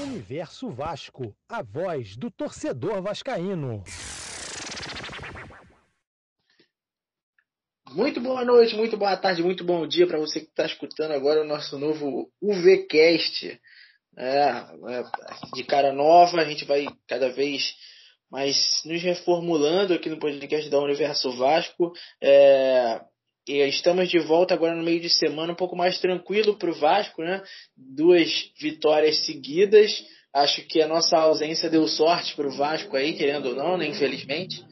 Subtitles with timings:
[0.00, 3.84] Universo Vasco, a voz do torcedor vascaíno.
[7.90, 11.42] Muito boa noite, muito boa tarde, muito bom dia para você que está escutando agora
[11.42, 13.60] o nosso novo UVCast.
[14.16, 15.04] É, é,
[15.54, 17.74] de cara nova, a gente vai cada vez
[18.30, 21.92] mais nos reformulando aqui no podcast da Universo Vasco.
[22.22, 23.02] É,
[23.58, 27.22] estamos de volta agora no meio de semana, um pouco mais tranquilo para o Vasco,
[27.22, 27.42] né?
[27.76, 30.04] Duas vitórias seguidas.
[30.32, 33.86] Acho que a nossa ausência deu sorte para o Vasco aí, querendo ou não, né?
[33.86, 34.64] Infelizmente.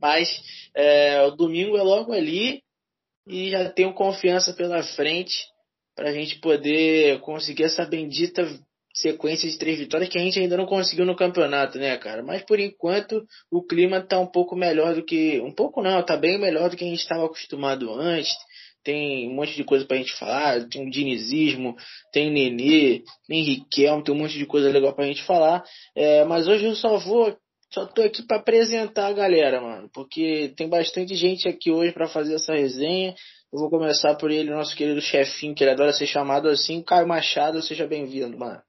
[0.00, 0.28] Mas
[0.74, 2.62] é, o domingo é logo ali
[3.26, 5.34] e já tenho confiança pela frente
[5.94, 8.46] para a gente poder conseguir essa bendita
[8.96, 12.22] sequência de três vitórias que a gente ainda não conseguiu no campeonato, né, cara?
[12.22, 15.38] Mas por enquanto o clima tá um pouco melhor do que.
[15.40, 18.34] Um pouco não, tá bem melhor do que a gente estava acostumado antes.
[18.82, 21.74] Tem um monte de coisa pra gente falar, tem o dinizismo,
[22.12, 25.62] tem Nenê, tem Riquelme, tem um monte de coisa legal pra gente falar.
[25.94, 27.36] É, mas hoje eu só vou.
[27.74, 29.90] Só tô aqui para apresentar a galera, mano.
[29.92, 33.14] Porque tem bastante gente aqui hoje para fazer essa resenha.
[33.52, 36.82] Eu vou começar por ele, nosso querido chefinho, que ele adora ser chamado assim.
[36.82, 38.62] Caio Machado, seja bem-vindo, mano.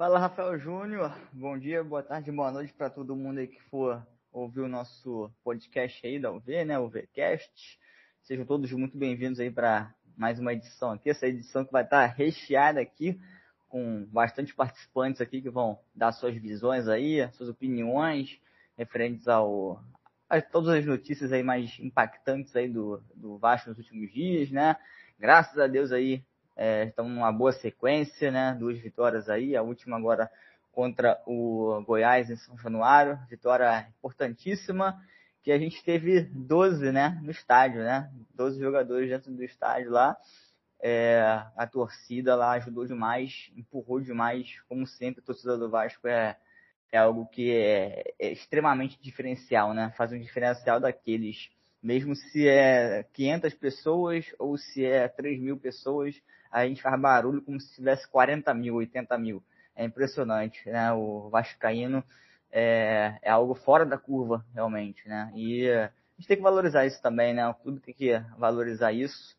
[0.00, 4.02] Fala Rafael Júnior, bom dia, boa tarde, boa noite para todo mundo aí que for
[4.32, 7.78] ouvir o nosso podcast aí da UV, né, UVcast.
[8.22, 12.08] Sejam todos muito bem-vindos aí para mais uma edição aqui, essa edição que vai estar
[12.08, 13.20] tá recheada aqui
[13.68, 18.40] com bastante participantes aqui que vão dar suas visões aí, suas opiniões
[18.78, 19.84] referentes ao
[20.30, 24.76] a todas as notícias aí mais impactantes aí do, do Vasco nos últimos dias, né?
[25.18, 26.24] Graças a Deus aí
[26.56, 28.56] é, estão numa boa sequência, né?
[28.58, 30.30] Duas vitórias aí, a última agora
[30.72, 35.00] contra o Goiás em São Januário, vitória importantíssima,
[35.42, 38.10] que a gente teve 12, né, no estádio, né?
[38.34, 40.16] 12 jogadores dentro do estádio lá.
[40.82, 41.20] É,
[41.56, 46.36] a torcida lá ajudou demais, empurrou demais, como sempre, a torcida do Vasco é,
[46.90, 49.92] é algo que é, é extremamente diferencial, né?
[49.96, 51.50] Faz um diferencial daqueles,
[51.82, 56.14] mesmo se é 500 pessoas ou se é 3 mil pessoas,
[56.50, 59.42] a gente faz barulho como se tivesse 40 mil, 80 mil.
[59.74, 60.92] É impressionante, né?
[60.92, 62.04] O Vascaíno
[62.50, 65.30] é, é algo fora da curva, realmente, né?
[65.34, 67.46] E a gente tem que valorizar isso também, né?
[67.48, 69.36] O clube tem que valorizar isso.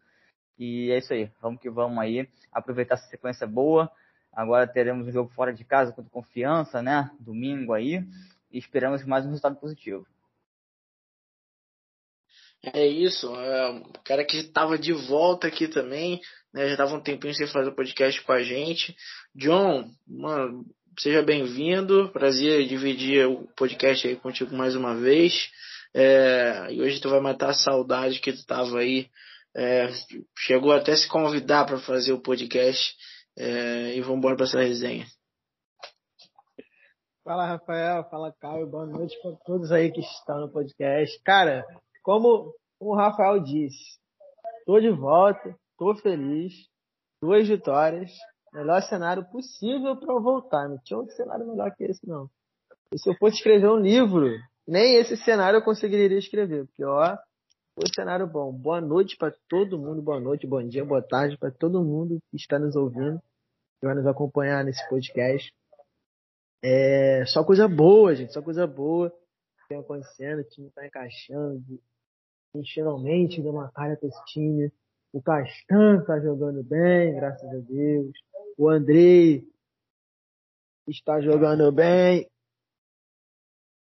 [0.58, 3.92] E é isso aí, vamos que vamos aí, aproveitar essa sequência boa.
[4.32, 7.12] Agora teremos um jogo fora de casa contra confiança, né?
[7.20, 8.04] Domingo aí.
[8.52, 10.06] E esperamos mais um resultado positivo.
[12.74, 16.22] É isso, é, o cara que estava de volta aqui também,
[16.54, 18.96] né, já estava um tempinho sem fazer podcast com a gente.
[19.36, 20.66] John, mano,
[21.00, 25.50] seja bem-vindo, prazer dividir o podcast aí contigo mais uma vez.
[25.94, 29.10] É, e hoje tu vai matar a saudade que tu tava aí,
[29.56, 29.90] é,
[30.38, 32.96] chegou até se convidar para fazer o podcast
[33.38, 35.06] é, e vamos embora para essa resenha.
[37.24, 41.22] Fala Rafael, fala Caio, boa noite para todos aí que estão no podcast.
[41.24, 41.64] Cara,
[42.04, 44.00] como o Rafael disse,
[44.66, 46.54] tô de volta, tô feliz,
[47.24, 48.12] duas vitórias,
[48.54, 50.70] melhor cenário possível para eu voltar.
[50.70, 52.30] Não tinha outro cenário melhor que esse, não.
[52.94, 54.30] E se eu fosse escrever um livro,
[54.68, 57.18] nem esse cenário eu conseguiria escrever, porque ó,
[57.74, 58.54] foi um cenário bom.
[58.54, 62.38] Boa noite para todo mundo, boa noite, bom dia, boa tarde para todo mundo que
[62.38, 63.20] está nos ouvindo,
[63.80, 65.52] que vai nos acompanhar nesse podcast.
[66.64, 69.12] É só coisa boa, gente, só coisa boa
[69.68, 71.64] tem acontecendo, o time está encaixando,
[72.72, 74.72] finalmente deu uma cara pra esse time.
[75.14, 78.12] O Castan tá jogando bem, graças a Deus.
[78.58, 79.46] O Andrei
[80.88, 82.30] está jogando bem.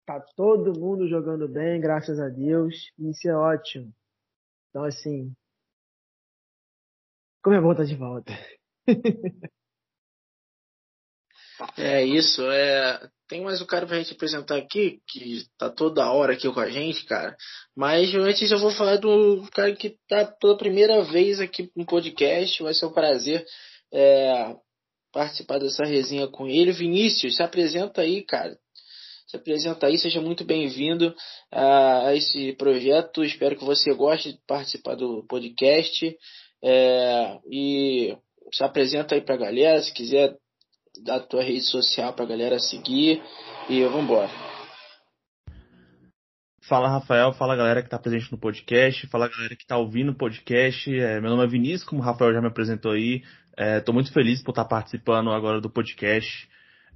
[0.06, 2.94] Tá todo mundo jogando bem, graças a Deus.
[2.98, 3.94] Isso é ótimo.
[4.70, 5.34] Então, assim.
[7.44, 8.32] Como é bom estar de volta.
[11.78, 12.42] é isso.
[12.44, 16.60] É, tem mais um cara pra gente apresentar aqui, que tá toda hora aqui com
[16.60, 17.36] a gente, cara.
[17.76, 22.64] Mas antes eu vou falar do cara que tá pela primeira vez aqui no podcast.
[22.64, 23.46] Vai ser um prazer
[23.94, 24.56] é,
[25.12, 26.72] participar dessa resenha com ele.
[26.72, 28.58] Vinícius, se apresenta aí, cara.
[29.28, 31.14] Se apresenta aí, seja muito bem-vindo
[31.52, 33.26] a, a, esse projeto.
[33.26, 36.18] Espero que você goste de participar do podcast.
[36.64, 38.18] É, e
[38.54, 40.38] se apresenta aí pra galera, se quiser
[41.04, 43.22] da tua rede social pra galera seguir
[43.70, 44.30] e vamos embora.
[46.68, 50.18] Fala Rafael, fala galera que está presente no podcast, fala galera que está ouvindo o
[50.18, 50.94] podcast.
[50.94, 53.24] É, meu nome é Vinícius, como o Rafael já me apresentou aí.
[53.56, 56.48] É, muito feliz por estar tá participando agora do podcast.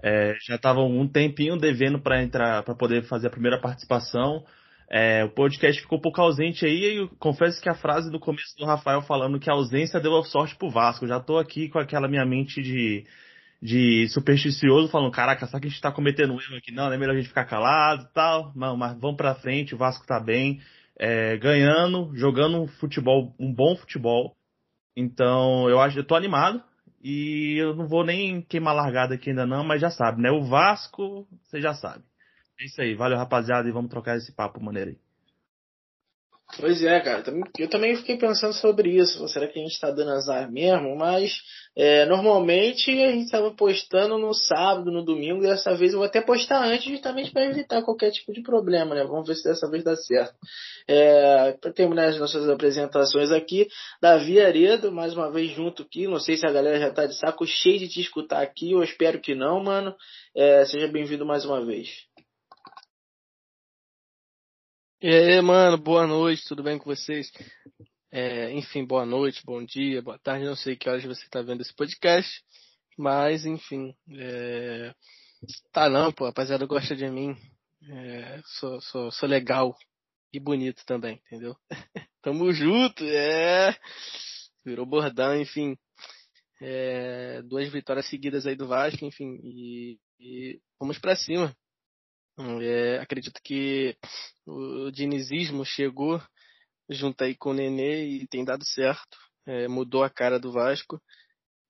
[0.03, 4.43] É, já estava um tempinho devendo para entrar, para poder fazer a primeira participação.
[4.89, 8.57] É, o podcast ficou um pouco ausente aí e confesso que a frase do começo
[8.57, 11.07] do Rafael falando que a ausência deu sorte pro Vasco.
[11.07, 13.05] Já estou aqui com aquela minha mente de
[13.61, 16.71] de supersticioso, falando, caraca, será que a gente tá cometendo um erro aqui?
[16.71, 18.51] Não, é melhor a gente ficar calado e tal.
[18.55, 20.59] Não, mas vamos pra frente, o Vasco tá bem,
[20.97, 24.35] é, ganhando, jogando um futebol, um bom futebol.
[24.95, 26.63] Então, eu acho, eu tô animado.
[27.03, 30.29] E eu não vou nem queimar largada aqui ainda não, mas já sabe, né?
[30.29, 32.03] O Vasco, você já sabe.
[32.59, 34.97] É isso aí, valeu rapaziada e vamos trocar esse papo maneiro aí.
[36.59, 37.23] Pois é, cara.
[37.57, 39.27] Eu também fiquei pensando sobre isso.
[39.29, 40.95] Será que a gente está dando azar mesmo?
[40.97, 41.33] Mas
[41.75, 45.41] é, normalmente a gente estava postando no sábado, no domingo.
[45.41, 49.03] Dessa vez eu vou até postar antes, justamente para evitar qualquer tipo de problema, né?
[49.03, 50.35] Vamos ver se dessa vez dá certo.
[50.87, 53.67] É, para terminar as nossas apresentações aqui,
[54.01, 56.07] Davi Aredo, mais uma vez junto aqui.
[56.07, 58.71] Não sei se a galera já está de saco cheio de te escutar aqui.
[58.73, 59.95] Eu espero que não, mano.
[60.35, 62.10] É, seja bem-vindo mais uma vez.
[65.03, 67.31] E aí, mano, boa noite, tudo bem com vocês?
[68.11, 71.61] É, enfim, boa noite, bom dia, boa tarde, não sei que horas você tá vendo
[71.61, 72.43] esse podcast,
[72.95, 74.93] mas enfim, é...
[75.71, 77.35] tá não, pô, rapaziada gosta de mim,
[77.89, 78.41] é...
[78.59, 79.75] sou, sou, sou legal
[80.31, 81.55] e bonito também, entendeu?
[82.21, 83.75] Tamo junto, é,
[84.63, 85.75] virou bordão, enfim,
[86.61, 87.41] é...
[87.41, 91.57] duas vitórias seguidas aí do Vasco, enfim, e, e vamos para cima.
[92.37, 93.95] É, acredito que
[94.45, 96.21] o dinizismo chegou
[96.89, 99.17] junto aí com o Nenê e tem dado certo.
[99.45, 101.01] É, mudou a cara do Vasco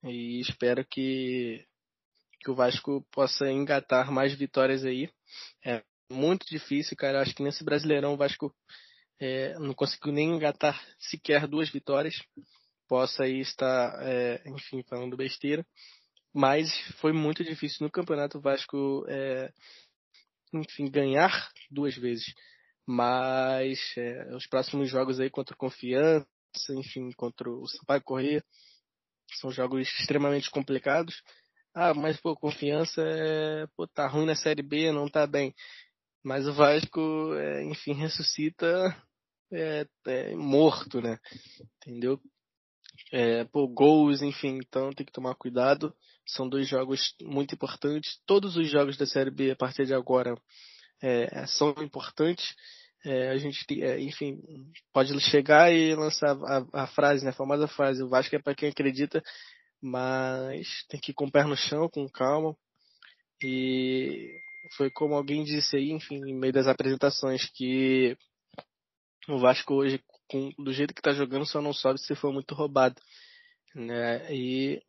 [0.04, 1.64] e espero que,
[2.40, 5.10] que o Vasco possa engatar mais vitórias aí.
[5.64, 7.20] É muito difícil, cara.
[7.20, 8.54] Acho que nesse Brasileirão o Vasco
[9.20, 12.14] é, não conseguiu nem engatar sequer duas vitórias.
[12.88, 15.64] Possa aí estar, é, enfim, falando besteira.
[16.34, 16.70] Mas
[17.00, 18.38] foi muito difícil no campeonato.
[18.38, 19.52] O Vasco é,
[20.52, 22.34] enfim, ganhar duas vezes.
[22.86, 26.26] Mas é, os próximos jogos aí contra o Confiança,
[26.70, 28.44] enfim, contra o Sampaio Corrêa,
[29.40, 31.22] são jogos extremamente complicados.
[31.74, 35.54] Ah, mas pô, Confiança é, pô, tá ruim na Série B, não tá bem.
[36.22, 38.66] Mas o Vasco, é, enfim, ressuscita
[39.52, 41.18] é, é, morto, né?
[41.76, 42.20] Entendeu?
[43.12, 45.94] É, pô, gols, enfim, então tem que tomar cuidado.
[46.26, 48.20] São dois jogos muito importantes.
[48.26, 50.34] Todos os jogos da Série B a partir de agora
[51.02, 52.54] é, são importantes.
[53.04, 54.40] É, a gente, é, enfim,
[54.92, 58.54] pode chegar e lançar a, a, frase, né, a famosa frase: o Vasco é para
[58.54, 59.22] quem acredita,
[59.80, 62.56] mas tem que ir com o pé no chão, com calma.
[63.42, 64.30] E
[64.76, 68.16] foi como alguém disse aí, enfim, em meio das apresentações, que
[69.28, 70.00] o Vasco hoje,
[70.32, 73.00] com, do jeito que está jogando, só não sobe se for muito roubado.
[73.74, 74.34] Né?
[74.34, 74.82] E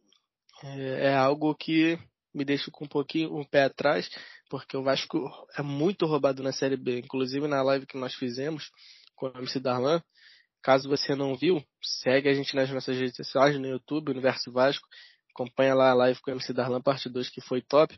[0.63, 1.99] é, é algo que
[2.33, 4.09] me deixa com um pouquinho um pé atrás,
[4.49, 6.99] porque o Vasco é muito roubado na Série B.
[6.99, 8.71] Inclusive na live que nós fizemos
[9.15, 10.01] com o MC Darlan,
[10.61, 14.87] caso você não viu, segue a gente nas nossas redes sociais, no YouTube, Universo Vasco,
[15.29, 17.95] acompanha lá a live com o MC Darlan, parte 2, que foi top.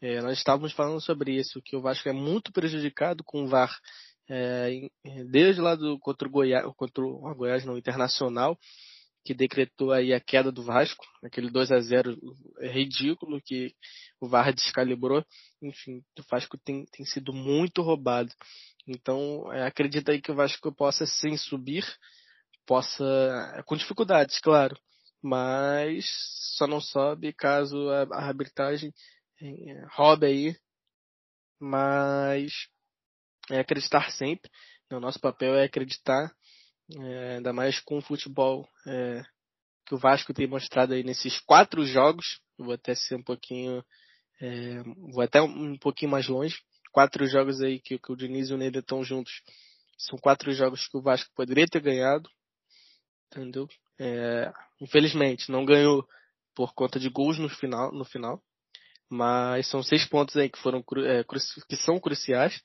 [0.00, 3.76] É, nós estávamos falando sobre isso, que o Vasco é muito prejudicado com o VAR,
[4.28, 4.88] é,
[5.30, 8.58] desde lá do contra o Goiás, contra o Goiás não, Internacional,
[9.24, 12.18] que decretou aí a queda do Vasco, aquele 2 a 0
[12.60, 13.74] ridículo que
[14.20, 15.24] o VAR descalibrou.
[15.62, 18.32] Enfim, o Vasco tem, tem sido muito roubado.
[18.86, 21.84] Então, é, acredita aí que o Vasco possa sim subir,
[22.66, 24.78] possa, com dificuldades, claro,
[25.22, 26.06] mas
[26.56, 28.92] só não sobe caso a, a arbitragem
[29.42, 30.56] é, roube aí,
[31.60, 32.52] mas
[33.50, 34.50] é acreditar sempre.
[34.90, 36.32] O nosso papel é acreditar
[36.96, 39.22] é, ainda mais com o futebol é,
[39.86, 42.40] que o Vasco tem mostrado aí nesses quatro jogos.
[42.58, 43.84] Vou até ser um pouquinho,
[44.40, 46.58] é, vou até um, pouquinho mais longe.
[46.90, 49.42] Quatro jogos aí que, que o Diniz e o Neder estão juntos.
[49.98, 52.28] São quatro jogos que o Vasco poderia ter ganhado,
[53.26, 53.68] entendeu?
[53.98, 54.50] É,
[54.80, 56.06] infelizmente não ganhou
[56.54, 58.42] por conta de gols no final, no final.
[59.10, 61.24] Mas são seis pontos aí que foram é,
[61.68, 62.62] que são cruciais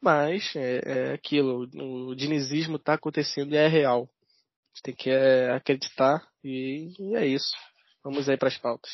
[0.00, 1.68] mas é, é aquilo,
[2.08, 4.02] o dinizismo está acontecendo e é real.
[4.02, 7.54] A gente tem que é, acreditar e, e, é isso.
[8.02, 8.90] Vamos aí para as pautas.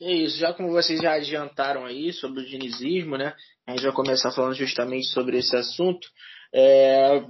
[0.00, 3.34] É isso, já como vocês já adiantaram aí sobre o dinizismo, né?
[3.66, 6.08] A gente vai começar falando justamente sobre esse assunto.
[6.52, 7.24] É,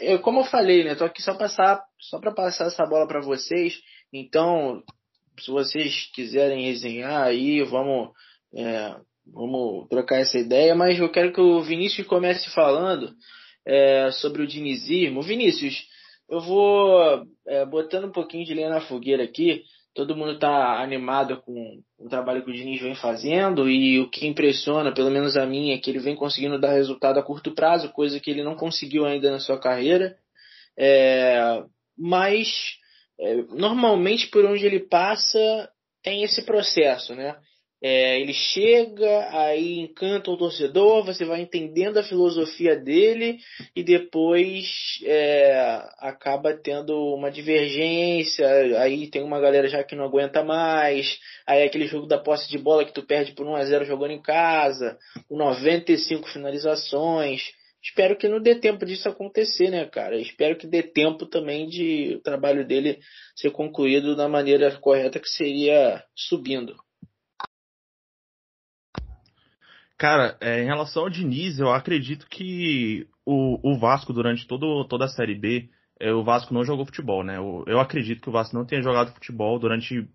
[0.00, 0.94] eu, como eu falei, né?
[0.94, 3.78] Tô aqui só passar, só para passar essa bola para vocês.
[4.12, 4.82] Então,
[5.38, 8.10] se vocês quiserem resenhar aí, vamos
[8.54, 8.96] é,
[9.32, 13.12] Vamos trocar essa ideia, mas eu quero que o Vinícius comece falando
[13.66, 15.22] é, sobre o dinizismo.
[15.22, 15.86] Vinícius,
[16.28, 19.62] eu vou é, botando um pouquinho de lenha na fogueira aqui.
[19.94, 24.26] Todo mundo está animado com o trabalho que o Diniz vem fazendo e o que
[24.26, 27.92] impressiona, pelo menos a mim, é que ele vem conseguindo dar resultado a curto prazo,
[27.92, 30.14] coisa que ele não conseguiu ainda na sua carreira.
[30.78, 31.62] É,
[31.96, 32.76] mas
[33.18, 35.70] é, normalmente por onde ele passa
[36.02, 37.34] tem esse processo, né?
[37.88, 43.38] É, ele chega, aí encanta o torcedor, você vai entendendo a filosofia dele
[43.76, 48.44] e depois é, acaba tendo uma divergência,
[48.80, 51.16] aí tem uma galera já que não aguenta mais,
[51.46, 53.84] aí é aquele jogo da posse de bola que tu perde por 1 a 0
[53.84, 57.52] jogando em casa, com 95 finalizações.
[57.80, 60.20] Espero que não dê tempo disso acontecer, né, cara?
[60.20, 62.98] Espero que dê tempo também de o trabalho dele
[63.36, 66.74] ser concluído da maneira correta que seria subindo.
[69.98, 75.06] Cara, é, em relação ao Diniz, eu acredito que o, o Vasco, durante todo, toda
[75.06, 77.38] a Série B, é, o Vasco não jogou futebol, né?
[77.38, 80.06] Eu, eu acredito que o Vasco não tenha jogado futebol durante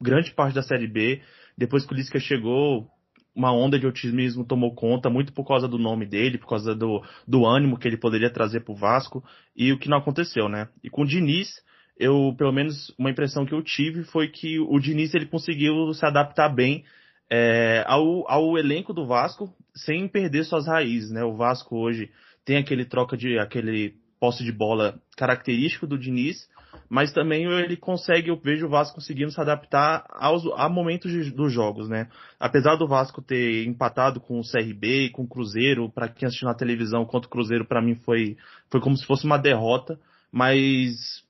[0.00, 1.22] grande parte da Série B.
[1.56, 2.88] Depois que o Lisca chegou,
[3.34, 7.00] uma onda de otimismo tomou conta, muito por causa do nome dele, por causa do,
[7.26, 9.24] do ânimo que ele poderia trazer para o Vasco,
[9.56, 10.68] e o que não aconteceu, né?
[10.82, 11.62] E com o Diniz,
[11.96, 16.04] eu, pelo menos, uma impressão que eu tive foi que o Diniz ele conseguiu se
[16.04, 16.84] adaptar bem
[17.30, 21.24] é, ao, ao elenco do Vasco sem perder suas raízes, né?
[21.24, 22.10] O Vasco hoje
[22.44, 26.48] tem aquele troca de aquele posse de bola característico do Diniz,
[26.88, 31.30] mas também ele consegue, eu vejo o Vasco conseguindo se adaptar aos a momentos de,
[31.30, 32.08] dos jogos, né?
[32.38, 36.48] Apesar do Vasco ter empatado com o CRB e com o Cruzeiro, para quem assistiu
[36.48, 38.36] na televisão contra o Cruzeiro, para mim foi
[38.70, 39.98] foi como se fosse uma derrota,
[40.30, 41.23] mas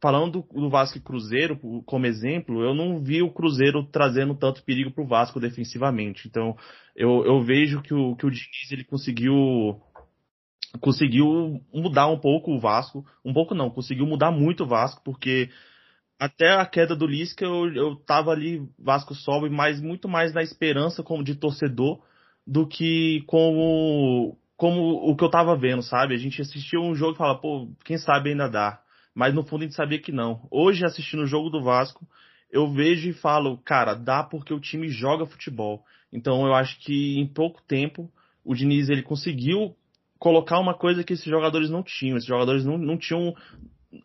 [0.00, 4.90] falando do Vasco e Cruzeiro como exemplo, eu não vi o Cruzeiro trazendo tanto perigo
[4.90, 6.26] para o Vasco defensivamente.
[6.26, 6.56] Então,
[6.96, 9.80] eu, eu vejo que o, que o Diniz ele conseguiu
[10.80, 15.50] conseguiu mudar um pouco o Vasco, um pouco não, conseguiu mudar muito o Vasco, porque
[16.16, 20.42] até a queda do Lisca eu, eu tava ali, Vasco sobe, mas muito mais na
[20.42, 22.00] esperança como de torcedor
[22.46, 26.14] do que como, como o que eu tava vendo, sabe?
[26.14, 28.80] A gente assistiu um jogo e fala, pô, quem sabe ainda dá
[29.14, 30.46] mas no fundo a gente sabia que não.
[30.50, 32.06] Hoje, assistindo o jogo do Vasco,
[32.50, 35.84] eu vejo e falo, cara, dá porque o time joga futebol.
[36.12, 38.10] Então eu acho que em pouco tempo
[38.44, 39.76] o Diniz ele conseguiu
[40.18, 42.16] colocar uma coisa que esses jogadores não tinham.
[42.16, 43.34] Esses jogadores não, não tinham.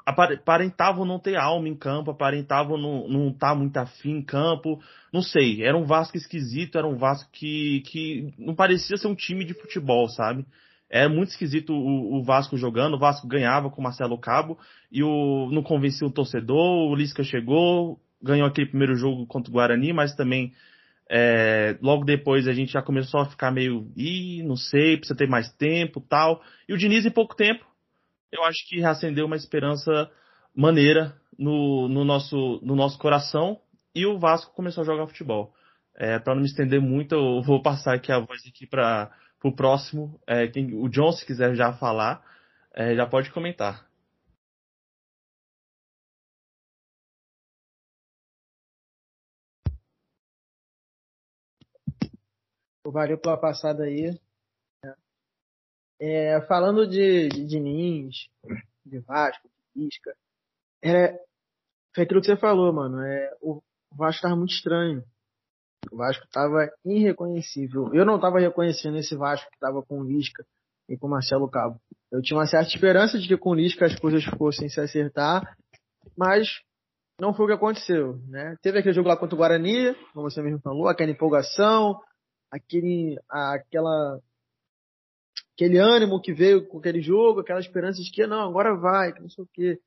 [0.06, 4.80] aparentavam não ter alma em campo, aparentavam não, não estar tá muito afim em campo.
[5.12, 9.16] Não sei, era um Vasco esquisito, era um Vasco que, que não parecia ser um
[9.16, 10.46] time de futebol, sabe?
[10.90, 12.96] É muito esquisito o, o, Vasco jogando.
[12.96, 14.58] O Vasco ganhava com o Marcelo Cabo
[14.92, 16.90] e o, não convencia o torcedor.
[16.90, 20.54] O Lisca chegou, ganhou aquele primeiro jogo contra o Guarani, mas também
[21.10, 25.28] é, logo depois a gente já começou a ficar meio, ih, não sei, precisa ter
[25.28, 26.42] mais tempo tal.
[26.68, 27.66] E o Diniz, em pouco tempo,
[28.32, 30.10] eu acho que reacendeu uma esperança
[30.56, 33.60] maneira no, no, nosso, no nosso coração
[33.94, 35.54] e o Vasco começou a jogar futebol.
[35.98, 39.10] É, para não me estender muito, eu vou passar aqui a voz aqui para
[39.46, 40.20] pro próximo.
[40.26, 42.24] É, quem, o John, se quiser já falar,
[42.74, 43.88] é, já pode comentar.
[52.84, 54.18] Valeu pela passada aí.
[56.00, 57.60] É, falando de, de
[58.86, 60.16] de Vasco, de Isca,
[60.84, 61.14] é,
[61.94, 63.02] foi aquilo que você falou, mano.
[63.02, 63.62] É, o
[63.92, 65.04] Vasco tava muito estranho.
[65.92, 67.94] O Vasco estava irreconhecível.
[67.94, 70.46] Eu não estava reconhecendo esse Vasco que estava com Lisca
[70.90, 71.80] e com Marcelo Cabo.
[72.12, 75.56] Eu tinha uma certa esperança de que com Lisca as coisas fossem se acertar,
[76.18, 76.48] mas
[77.20, 78.18] não foi o que aconteceu.
[78.28, 78.56] Né?
[78.62, 82.00] Teve aquele jogo lá contra o Guarani, como você mesmo falou, aquela empolgação,
[82.52, 84.20] aquele, aquela,
[85.54, 89.22] aquele ânimo que veio com aquele jogo, aquela esperança de que não, agora vai, que
[89.22, 89.80] não sei o quê.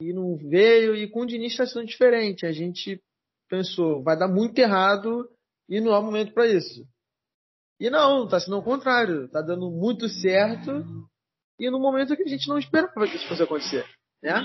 [0.00, 2.46] E não veio, e com o Diniz está sendo diferente.
[2.46, 3.02] A gente
[3.50, 5.28] pensou, vai dar muito errado
[5.68, 6.86] e não há momento para isso.
[7.78, 10.70] E não, está sendo o contrário, está dando muito certo
[11.58, 13.84] e no momento que a gente não esperava que isso fosse acontecer,
[14.22, 14.40] né?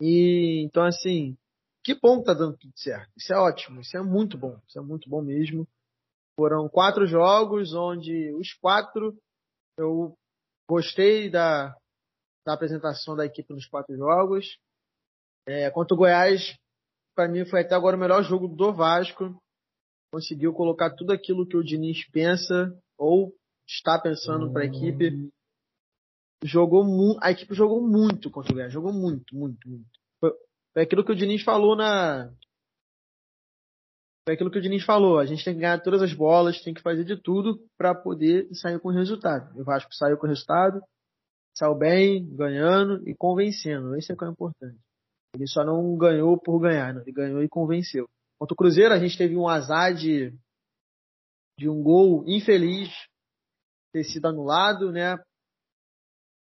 [0.00, 1.36] E então assim,
[1.82, 3.10] que bom que tá dando tudo certo.
[3.16, 5.66] Isso é ótimo, isso é muito bom, isso é muito bom mesmo.
[6.36, 9.16] Foram quatro jogos onde os quatro
[9.76, 10.16] eu
[10.68, 11.76] gostei da,
[12.44, 14.58] da apresentação da equipe nos quatro jogos.
[15.46, 16.56] É, contra o Goiás,
[17.14, 19.36] para mim foi até agora o melhor jogo do Vasco.
[20.12, 23.32] Conseguiu colocar tudo aquilo que o Diniz pensa ou
[23.66, 25.30] está pensando para a equipe.
[26.42, 26.84] Jogou
[27.22, 29.86] a equipe jogou muito contra o Goiás, jogou muito, muito, muito.
[30.18, 30.32] Foi,
[30.82, 32.32] aquilo que o Diniz falou na
[34.26, 35.18] foi aquilo que o Diniz falou.
[35.18, 38.48] A gente tem que ganhar todas as bolas, tem que fazer de tudo para poder
[38.54, 39.58] sair com o resultado.
[39.58, 40.80] O Vasco saiu com o resultado,
[41.54, 43.96] saiu bem, ganhando e convencendo.
[43.96, 44.78] Esse é o que é importante.
[45.34, 47.02] Ele só não ganhou por ganhar, não.
[47.02, 48.08] ele ganhou e convenceu.
[48.38, 50.34] Contra o Cruzeiro, a gente teve um azar de,
[51.58, 52.88] de um gol infeliz
[53.92, 55.18] ter sido anulado, né?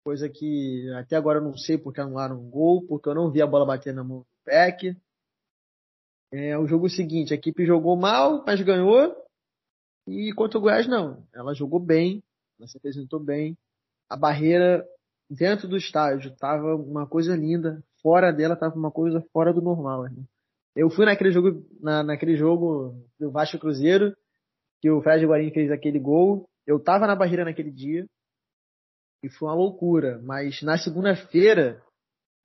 [0.03, 3.41] Coisa que até agora eu não sei porque anularam um gol, porque eu não vi
[3.41, 4.96] a bola bater na mão do Peck.
[6.31, 9.15] É, o jogo seguinte, a equipe jogou mal, mas ganhou.
[10.08, 11.27] E contra o Goiás, não.
[11.34, 12.24] Ela jogou bem,
[12.58, 13.58] ela se apresentou bem.
[14.10, 14.88] A barreira
[15.29, 20.03] dentro do estádio tava uma coisa linda, fora dela tava uma coisa fora do normal.
[20.03, 20.24] Né?
[20.75, 24.15] Eu fui naquele jogo, na, naquele jogo do Vasco Cruzeiro,
[24.82, 26.50] que o Fred Guarini fez aquele gol.
[26.65, 28.06] Eu tava na barreira naquele dia
[29.24, 30.20] e foi uma loucura.
[30.24, 31.84] Mas na segunda-feira,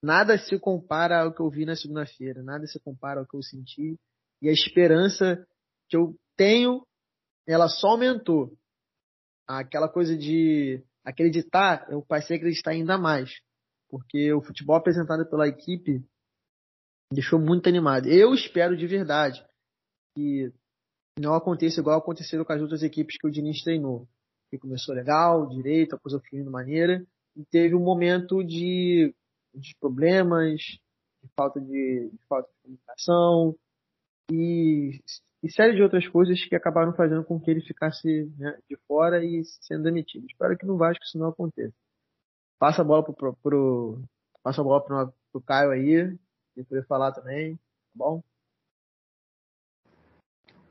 [0.03, 3.43] nada se compara ao que eu vi na segunda-feira, nada se compara ao que eu
[3.43, 3.97] senti.
[4.43, 5.47] E a esperança
[5.89, 6.85] que eu tenho,
[7.47, 8.53] ela só aumentou.
[9.47, 13.31] Aquela coisa de acreditar, eu passei a acreditar ainda mais.
[13.95, 16.05] Porque o futebol apresentado pela equipe
[17.13, 18.09] deixou muito animado.
[18.09, 19.47] Eu espero de verdade
[20.17, 20.53] que
[21.17, 24.09] não aconteça igual aconteceu com as outras equipes que o Diniz treinou.
[24.51, 29.15] Que começou legal, direito, a coisa fluindo maneira, e teve um momento de,
[29.55, 30.61] de problemas,
[31.23, 33.57] de falta de, de falta de comunicação
[34.29, 35.01] e,
[35.41, 39.25] e série de outras coisas que acabaram fazendo com que ele ficasse né, de fora
[39.25, 40.27] e sendo demitido.
[40.27, 41.84] Espero que no Vasco isso não aconteça.
[42.65, 44.03] Passa a bola pro, pro, pro
[44.43, 46.17] passa a bola pro, pro Caio aí,
[46.55, 47.61] que poder falar também, tá
[47.95, 48.23] bom?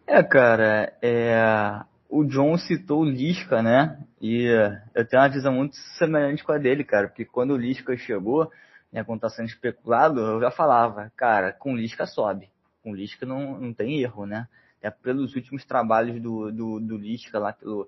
[0.07, 4.03] É, cara, é, o John citou o Lisca, né?
[4.19, 4.47] E
[4.95, 8.51] eu tenho uma visão muito semelhante com a dele, cara, porque quando o Lisca chegou,
[8.91, 12.49] né, quando tá sendo especulado, eu já falava, cara, com Lisca sobe.
[12.81, 14.47] Com Lisca não, não tem erro, né?
[14.81, 17.87] É pelos últimos trabalhos do, do, do Lisca lá pelo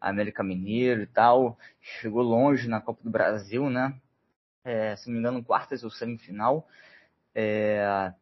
[0.00, 3.94] América Mineiro e tal, chegou longe na Copa do Brasil, né?
[4.64, 6.66] É, se não me engano, quartas ou semifinal.
[7.34, 8.12] É,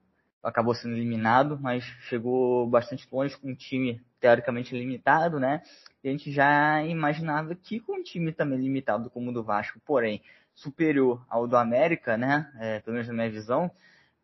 [0.43, 5.63] acabou sendo eliminado, mas chegou bastante longe com um time teoricamente limitado, né?
[6.03, 9.81] E a gente já imaginava que com um time também limitado como o do Vasco,
[9.85, 10.23] porém
[10.55, 12.51] superior ao do América, né?
[12.59, 13.71] É, pelo menos na minha visão,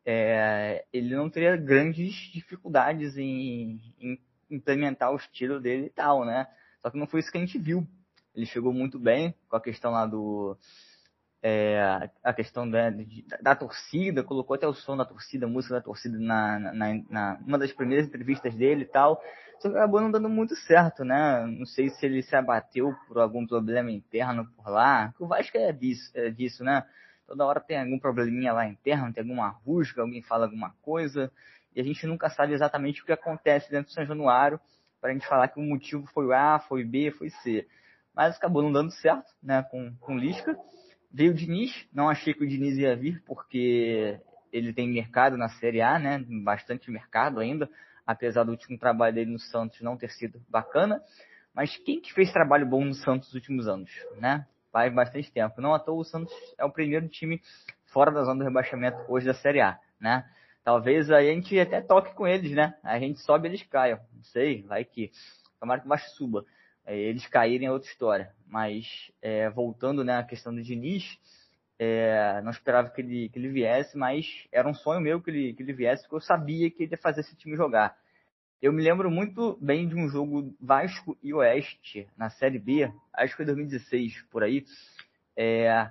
[0.04, 4.18] é, ele não teria grandes dificuldades em, em,
[4.50, 6.46] implementar o estilo dele e tal, né?
[6.82, 7.86] Só que não foi isso que a gente viu.
[8.34, 10.56] Ele chegou muito bem com a questão lá do
[11.42, 12.90] é, a questão da,
[13.40, 17.40] da, torcida, colocou até o som da torcida, a música da torcida na, na, na
[17.46, 19.20] uma das primeiras entrevistas dele e tal.
[19.60, 21.44] Só que acabou não dando muito certo, né?
[21.46, 25.12] Não sei se ele se abateu por algum problema interno por lá.
[25.18, 26.84] O Vasco é disso, é disso, né?
[27.26, 31.30] Toda hora tem algum probleminha lá interno, tem alguma rusga, alguém fala alguma coisa,
[31.74, 34.58] e a gente nunca sabe exatamente o que acontece dentro do São Januário
[35.00, 37.66] para a gente falar que o motivo foi A, foi B, foi C.
[38.14, 40.56] Mas acabou não dando certo, né, com, com Lisca.
[41.12, 44.20] Veio o Diniz, não achei que o Diniz ia vir, porque
[44.52, 46.24] ele tem mercado na Série A, né?
[46.42, 47.68] Bastante mercado ainda,
[48.06, 51.00] apesar do último trabalho dele no Santos não ter sido bacana.
[51.54, 54.46] Mas quem que fez trabalho bom no Santos nos últimos anos, né?
[54.70, 55.60] Faz bastante tempo.
[55.60, 57.40] Não à toa o Santos é o primeiro time
[57.86, 60.24] fora da zona do rebaixamento hoje da Série A, né?
[60.68, 62.74] Talvez a gente até toque com eles, né?
[62.82, 63.98] A gente sobe eles caiam.
[64.12, 65.10] Não sei, vai que.
[65.58, 66.44] Tomara que o baixo suba.
[66.84, 68.34] É, eles caírem é outra história.
[68.46, 71.18] Mas é, voltando né, à questão do Diniz,
[71.78, 75.54] é, não esperava que ele, que ele viesse, mas era um sonho meu que ele,
[75.54, 77.96] que ele viesse, porque eu sabia que ele ia fazer esse time jogar.
[78.60, 83.32] Eu me lembro muito bem de um jogo Vasco e Oeste na Série B, acho
[83.32, 84.66] que foi 2016 por aí.
[85.34, 85.90] É,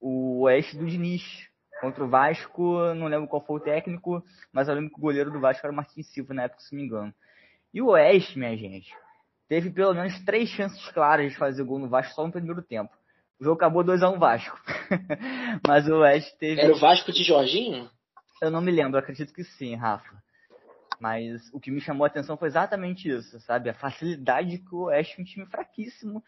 [0.00, 1.51] o Oeste do Diniz
[1.82, 5.32] contra o Vasco, não lembro qual foi o técnico, mas eu lembro que o goleiro
[5.32, 7.12] do Vasco era o Martins Silva na época, se não me engano.
[7.74, 8.94] E o Oeste, minha gente,
[9.48, 12.96] teve pelo menos três chances claras de fazer gol no Vasco só no primeiro tempo.
[13.40, 14.56] O jogo acabou 2x1 um Vasco.
[15.66, 16.60] Mas o Oeste teve.
[16.60, 17.90] Era o Vasco de Jorginho?
[18.40, 20.22] Eu não me lembro, acredito que sim, Rafa.
[21.00, 23.68] Mas o que me chamou a atenção foi exatamente isso, sabe?
[23.68, 26.22] A facilidade que o Oeste, um time fraquíssimo,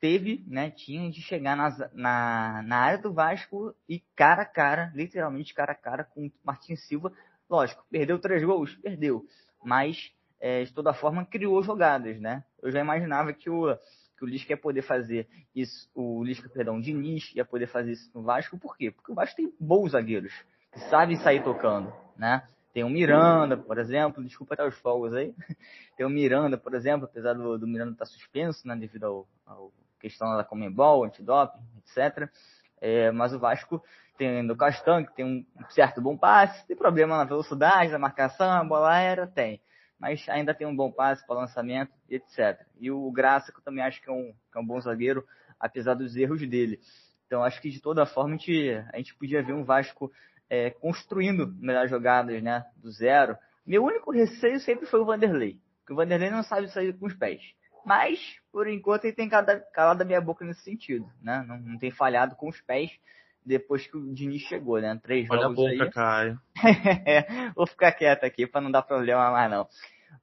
[0.00, 0.70] teve, né?
[0.70, 5.72] Tinha de chegar na, na, na área do Vasco e cara a cara, literalmente cara
[5.72, 7.12] a cara com o Martins Silva.
[7.48, 8.74] Lógico, perdeu três gols?
[8.76, 9.24] Perdeu.
[9.62, 12.44] Mas é, de toda forma, criou jogadas, né?
[12.62, 13.74] Eu já imaginava que o,
[14.18, 17.92] que o Lisca ia poder fazer isso, o Lisca, perdão, o Diniz ia poder fazer
[17.92, 18.90] isso no Vasco, por quê?
[18.90, 20.34] Porque o Vasco tem bons zagueiros,
[20.70, 22.46] que sabem sair tocando, né?
[22.74, 25.32] Tem o Miranda, por exemplo, desculpa até os fogos aí.
[25.96, 29.72] Tem o Miranda, por exemplo, apesar do, do Miranda estar tá suspenso, né, devido ao
[30.00, 32.28] questão da Comembol, antidoping, etc.
[32.80, 33.82] É, mas o Vasco
[34.18, 38.50] tem o Castan, que tem um certo bom passe, tem problema na velocidade, na marcação,
[38.50, 39.62] a bola aérea, tem
[39.98, 42.60] mas ainda tem um bom passe para lançamento, etc.
[42.78, 45.26] E o Graça, que eu também acho que é um, que é um bom zagueiro,
[45.58, 46.78] apesar dos erros dele.
[47.26, 50.12] Então acho que de toda forma a gente, a gente podia ver um Vasco
[50.48, 53.36] é, construindo melhores jogadas, né, do zero.
[53.66, 57.14] Meu único receio sempre foi o Vanderlei, porque o Vanderlei não sabe sair com os
[57.14, 57.40] pés.
[57.84, 58.18] Mas,
[58.50, 61.44] por enquanto, ele tem calado a minha boca nesse sentido, né?
[61.46, 62.90] Não, não tem falhado com os pés.
[63.44, 64.98] depois que o Diniz chegou, né?
[65.02, 65.90] Três Olha jogos a boca, aí.
[65.90, 66.40] Caio.
[67.54, 69.68] Vou ficar quieto aqui para não dar problema mais não.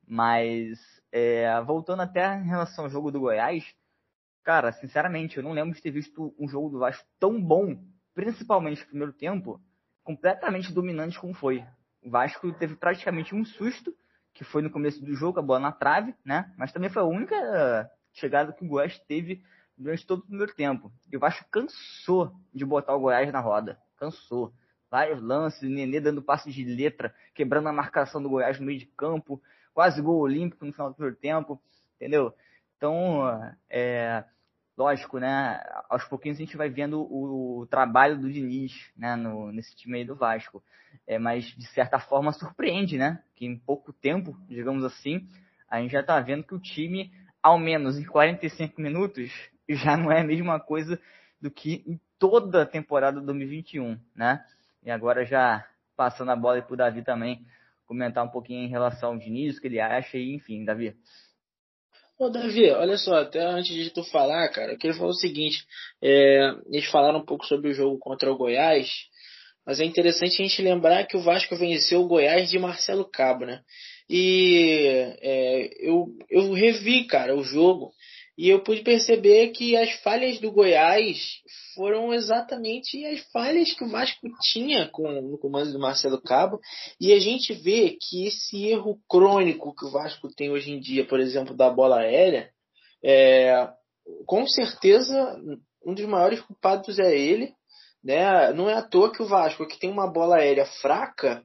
[0.08, 0.80] Mas
[1.12, 3.64] é, voltando até em relação ao jogo do Goiás,
[4.44, 7.78] cara, sinceramente, eu não lembro de ter visto um jogo do Vasco tão bom,
[8.16, 9.62] principalmente no primeiro tempo,
[10.04, 11.64] completamente dominante como foi.
[12.02, 13.96] O Vasco teve praticamente um susto,
[14.34, 16.52] que foi no começo do jogo, a bola na trave, né?
[16.58, 19.44] Mas também foi a única chegada que o Goiás teve
[19.78, 20.92] durante todo o primeiro tempo.
[21.12, 23.80] E o Vasco cansou de botar o Goiás na roda.
[23.98, 24.54] Cansou.
[24.90, 28.86] Vários lances, Nenê dando passe de letra, quebrando a marcação do Goiás no meio de
[28.88, 29.42] campo,
[29.74, 31.62] quase gol olímpico no final do primeiro tempo,
[31.96, 32.34] entendeu?
[32.76, 33.24] Então,
[33.70, 34.26] é,
[34.82, 35.62] lógico, né?
[35.90, 39.16] Aos pouquinhos a gente vai vendo o, trabalho do Diniz, né?
[39.16, 40.64] No, nesse time aí do Vasco.
[41.06, 43.24] É, mas, de certa forma, surpreende, né?
[43.36, 45.28] Que em pouco tempo, digamos assim,
[45.70, 49.32] a gente já tá vendo que o time, ao menos em 45 minutos,
[49.70, 51.00] já não é a mesma coisa
[51.40, 54.44] do que em toda a temporada 2021, né?
[54.84, 55.66] E agora já
[55.96, 57.46] passando a bola para o Davi também
[57.86, 60.96] comentar um pouquinho em relação ao Diniz, o que ele acha e enfim, Davi.
[62.22, 65.66] Ô, Davi, olha só, até antes de tu falar, cara, eu queria falar o seguinte,
[66.00, 68.88] é, eles falaram um pouco sobre o jogo contra o Goiás,
[69.66, 73.48] mas é interessante a gente lembrar que o Vasco venceu o Goiás de Marcelo Cabo,
[73.48, 73.62] né?
[74.08, 74.86] E
[75.20, 77.92] é, eu, eu revi, cara, o jogo
[78.38, 81.42] e eu pude perceber que as falhas do Goiás
[81.76, 86.60] foram exatamente as falhas que o Vasco tinha com, no comando do Marcelo Cabo.
[87.00, 91.06] E a gente vê que esse erro crônico que o Vasco tem hoje em dia,
[91.06, 92.50] por exemplo, da bola aérea,
[93.04, 93.70] é,
[94.26, 95.40] com certeza
[95.86, 97.54] um dos maiores culpados é ele.
[98.04, 98.54] Né?
[98.54, 101.44] Não é à toa que o Vasco, que tem uma bola aérea fraca,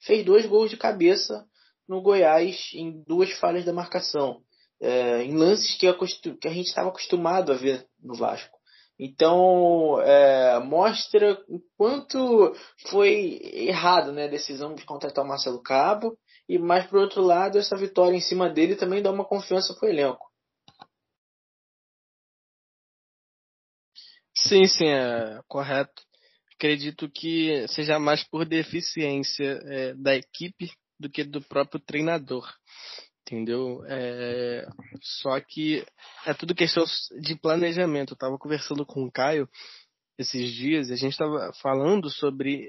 [0.00, 1.44] fez dois gols de cabeça
[1.86, 4.42] no Goiás em duas falhas da marcação
[4.82, 5.86] é, em lances que,
[6.34, 8.58] que a gente estava acostumado a ver no Vasco.
[8.98, 12.52] Então, é, mostra o quanto
[12.88, 16.18] foi errado né, a decisão de contratar o Marcelo Cabo.
[16.48, 19.86] E mais por outro lado, essa vitória em cima dele também dá uma confiança para
[19.86, 20.26] o elenco.
[24.36, 26.02] Sim, sim, é correto.
[26.54, 32.46] Acredito que seja mais por deficiência é, da equipe do que do próprio treinador
[33.22, 33.82] entendeu?
[33.86, 34.66] É,
[35.00, 35.84] só que
[36.26, 36.84] é tudo questão
[37.20, 38.12] de planejamento.
[38.12, 39.48] Eu estava conversando com o Caio
[40.18, 42.68] esses dias e a gente estava falando sobre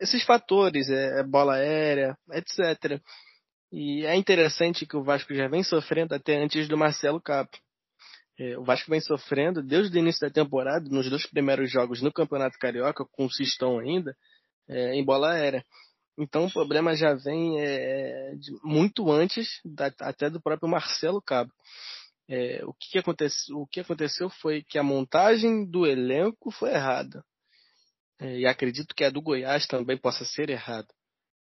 [0.00, 3.00] esses fatores, é, é, bola aérea, etc.
[3.72, 7.56] E é interessante que o Vasco já vem sofrendo até antes do Marcelo Capo.
[8.38, 12.12] É, o Vasco vem sofrendo desde o início da temporada, nos dois primeiros jogos no
[12.12, 14.16] Campeonato Carioca, com o Sistão ainda,
[14.68, 15.64] é, em bola aérea.
[16.16, 21.52] Então o problema já vem é, de, muito antes da, até do próprio Marcelo Cabo.
[22.28, 22.98] É, o, que
[23.52, 27.24] o que aconteceu foi que a montagem do elenco foi errada.
[28.20, 30.88] É, e acredito que a do Goiás também possa ser errada.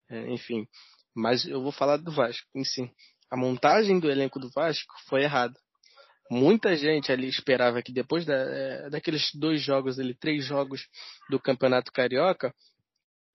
[0.09, 0.67] É, enfim,
[1.15, 2.91] mas eu vou falar do Vasco em si.
[3.31, 5.57] A montagem do elenco do Vasco foi errada.
[6.29, 10.87] Muita gente ali esperava que depois da, é, daqueles dois jogos, ali, três jogos
[11.29, 12.53] do Campeonato Carioca,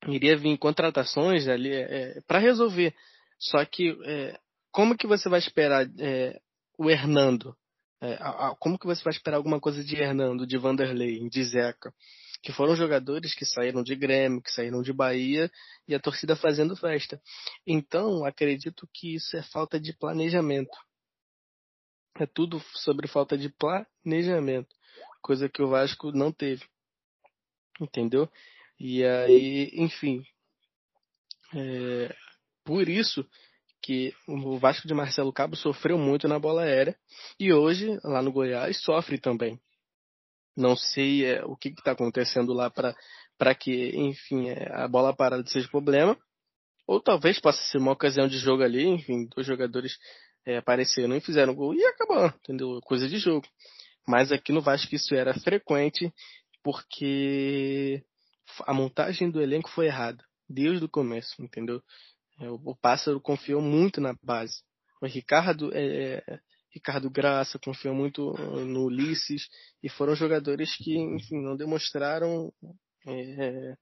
[0.08, 2.94] iria vir contratações ali é, para resolver.
[3.38, 4.38] Só que é,
[4.70, 6.40] como que você vai esperar é,
[6.78, 7.56] o Hernando?
[8.00, 11.44] É, a, a, como que você vai esperar alguma coisa de Hernando, de Vanderlei, de
[11.44, 11.94] Zeca?
[12.42, 15.50] Que foram jogadores que saíram de Grêmio, que saíram de Bahia
[15.86, 17.20] e a torcida fazendo festa.
[17.64, 20.76] Então, acredito que isso é falta de planejamento.
[22.18, 24.74] É tudo sobre falta de planejamento.
[25.22, 26.64] Coisa que o Vasco não teve.
[27.80, 28.28] Entendeu?
[28.84, 30.24] E aí, enfim,
[31.54, 32.12] é,
[32.64, 33.24] por isso
[33.80, 36.98] que o Vasco de Marcelo Cabo sofreu muito na bola aérea
[37.38, 39.56] e hoje, lá no Goiás, sofre também.
[40.56, 45.46] Não sei é, o que está acontecendo lá para que, enfim, é, a bola parada
[45.46, 46.18] seja problema.
[46.84, 49.96] Ou talvez possa ser uma ocasião de jogo ali, enfim, dois jogadores
[50.44, 52.80] é, apareceram e fizeram gol e acabou, entendeu?
[52.82, 53.46] Coisa de jogo.
[54.08, 56.12] Mas aqui no Vasco isso era frequente
[56.64, 58.04] porque
[58.66, 61.82] a montagem do elenco foi errada, desde o começo, entendeu?
[62.40, 64.62] É, o Pássaro confiou muito na base.
[65.00, 69.48] O Ricardo, é, é, Ricardo Graça confiou muito no Ulisses
[69.82, 72.52] e foram jogadores que, enfim, não demonstraram
[73.06, 73.76] é,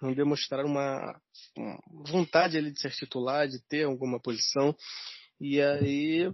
[0.00, 1.20] não demonstraram uma,
[1.56, 4.76] uma vontade ali de ser titular, de ter alguma posição.
[5.40, 6.30] E aí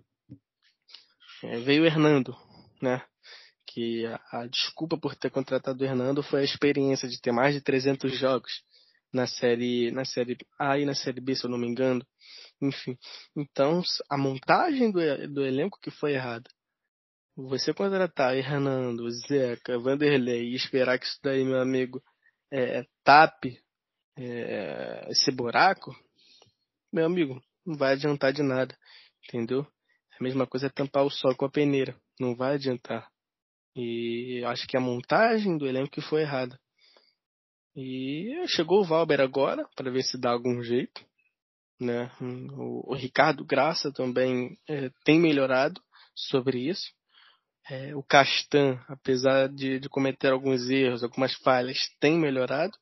[1.44, 2.36] é, veio o Hernando,
[2.82, 3.02] né?
[3.72, 7.54] Que a, a, desculpa por ter contratado o Hernando foi a experiência de ter mais
[7.54, 8.62] de 300 jogos
[9.12, 12.04] na série na série A e na série B, se eu não me engano.
[12.60, 12.98] Enfim,
[13.36, 15.00] então a montagem do,
[15.32, 16.48] do elenco que foi errada.
[17.36, 22.02] você contratar Hernando, Zeca, Vanderlei e esperar que isso daí, meu amigo,
[22.52, 23.58] é, tape
[24.16, 25.94] é, esse buraco,
[26.92, 28.76] meu amigo, não vai adiantar de nada,
[29.24, 29.66] entendeu?
[30.18, 33.09] A mesma coisa é tampar o sol com a peneira, não vai adiantar.
[33.74, 36.58] E acho que a montagem do elenco foi errada.
[37.76, 41.04] E chegou o Valber agora, para ver se dá algum jeito.
[41.80, 42.10] Né?
[42.20, 45.80] O, o Ricardo Graça também é, tem melhorado
[46.14, 46.92] sobre isso.
[47.70, 52.76] É, o Castan, apesar de, de, cometer alguns erros, algumas falhas, tem melhorado.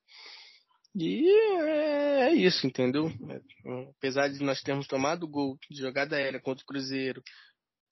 [0.95, 1.29] E
[1.61, 3.07] é, é isso, entendeu?
[3.29, 7.23] É, apesar de nós termos tomado gol de jogada aérea contra o Cruzeiro,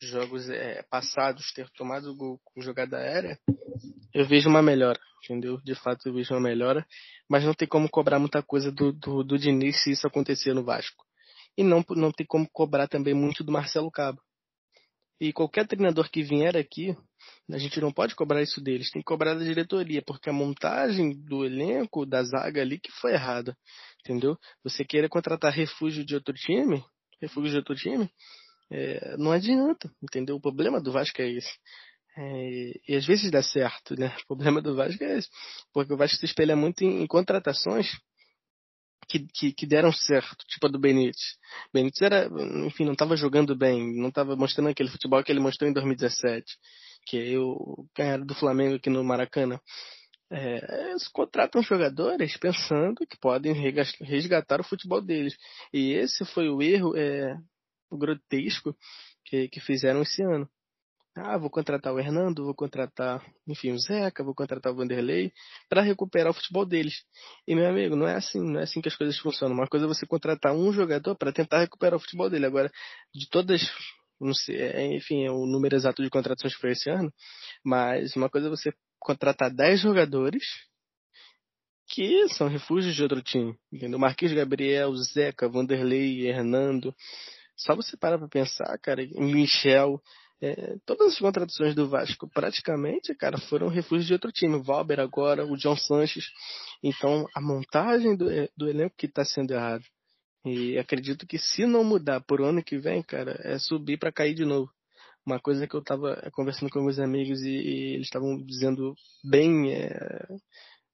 [0.00, 3.38] jogos é, passados ter tomado gol com jogada aérea,
[4.12, 5.58] eu vejo uma melhora, entendeu?
[5.62, 6.86] De fato eu vejo uma melhora,
[7.28, 10.64] mas não tem como cobrar muita coisa do, do, do Diniz se isso acontecer no
[10.64, 11.04] Vasco.
[11.56, 14.20] E não, não tem como cobrar também muito do Marcelo Cabo.
[15.18, 16.94] E qualquer treinador que vier aqui,
[17.50, 21.14] a gente não pode cobrar isso deles, tem que cobrar da diretoria, porque a montagem
[21.24, 23.56] do elenco, da zaga ali, que foi errada.
[24.00, 24.38] Entendeu?
[24.62, 26.84] Você querer contratar refúgio de outro time,
[27.20, 28.10] refúgio de outro time,
[28.70, 30.36] é, não adianta, entendeu?
[30.36, 31.52] O problema do Vasco é esse.
[32.18, 34.14] É, e às vezes dá certo, né?
[34.24, 35.28] O problema do Vasco é esse.
[35.72, 37.86] Porque o Vasco se espelha muito em, em contratações
[39.08, 41.36] que, que, que, deram certo, tipo a do Benítez.
[41.72, 42.28] Benítez era,
[42.66, 46.44] enfim, não estava jogando bem, não estava mostrando aquele futebol que ele mostrou em 2017,
[47.06, 49.60] que é o ganhar do Flamengo aqui no Maracanã.
[50.30, 53.52] É, eles contratam jogadores pensando que podem
[54.00, 55.36] resgatar o futebol deles.
[55.72, 57.36] E esse foi o erro é,
[57.92, 58.76] grotesco
[59.24, 60.48] que, que fizeram esse ano.
[61.18, 65.32] Ah, vou contratar o Hernando, vou contratar, enfim, o Zeca, vou contratar o Vanderlei
[65.66, 67.04] para recuperar o futebol deles.
[67.48, 69.54] E meu amigo, não é assim, não é assim que as coisas funcionam.
[69.54, 72.44] Uma coisa é você contratar um jogador para tentar recuperar o futebol dele.
[72.44, 72.70] Agora,
[73.14, 73.62] de todas,
[74.20, 77.10] não sei, é, enfim, é o número exato de contratações que foi esse ano,
[77.64, 80.44] mas uma coisa é você contratar 10 jogadores
[81.88, 83.98] que são refúgios de outro time, entendeu?
[83.98, 86.94] Marquinhos Gabriel, Zeca, Vanderlei, Hernando,
[87.56, 90.00] só você parar pra pensar, cara, Michel,
[90.40, 94.56] é, todas as contratações do Vasco praticamente, cara, foram refúgios de outro time.
[94.56, 96.26] O Valber agora, o John Sanches.
[96.82, 99.84] Então, a montagem do, é, do elenco que está sendo errado.
[100.44, 104.34] E acredito que se não mudar por ano que vem, cara, é subir para cair
[104.34, 104.70] de novo.
[105.24, 109.72] Uma coisa que eu estava conversando com meus amigos e, e eles estavam dizendo bem,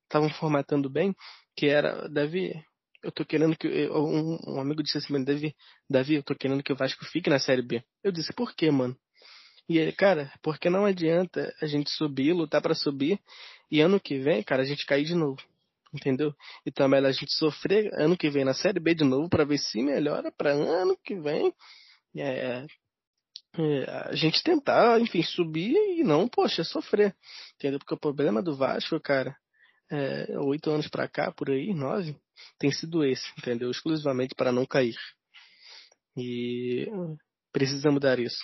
[0.04, 1.14] estavam é, formatando bem,
[1.54, 2.54] que era, Davi,
[3.02, 3.68] eu tô querendo que.
[3.90, 5.54] Um, um amigo disse assim, Davi,
[5.88, 7.82] Davi, eu tô querendo que o Vasco fique na Série B.
[8.02, 8.96] Eu disse, por quê, mano?
[9.68, 13.18] E ele, cara, porque não adianta a gente subir, lutar para subir,
[13.70, 15.40] e ano que vem, cara, a gente cair de novo.
[15.94, 16.34] Entendeu?
[16.64, 19.58] É melhor a gente sofrer ano que vem na Série B de novo para ver
[19.58, 21.52] se melhora para ano que vem.
[22.16, 22.66] É,
[23.58, 27.14] é, a gente tentar, enfim, subir e não, poxa, sofrer.
[27.56, 27.78] Entendeu?
[27.78, 29.36] Porque o problema do Vasco, cara,
[29.92, 32.16] é, oito anos para cá, por aí, nove,
[32.58, 33.70] tem sido esse, entendeu?
[33.70, 34.96] Exclusivamente para não cair.
[36.16, 36.86] E
[37.52, 38.42] precisa mudar isso.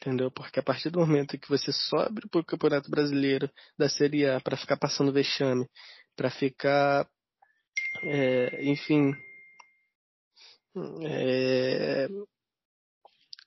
[0.00, 0.30] Entendeu?
[0.30, 4.38] Porque a partir do momento que você sobe para o Campeonato Brasileiro da Série A
[4.38, 5.66] para ficar passando vexame,
[6.14, 7.08] para ficar,
[8.02, 9.14] é, enfim,
[11.02, 12.08] é,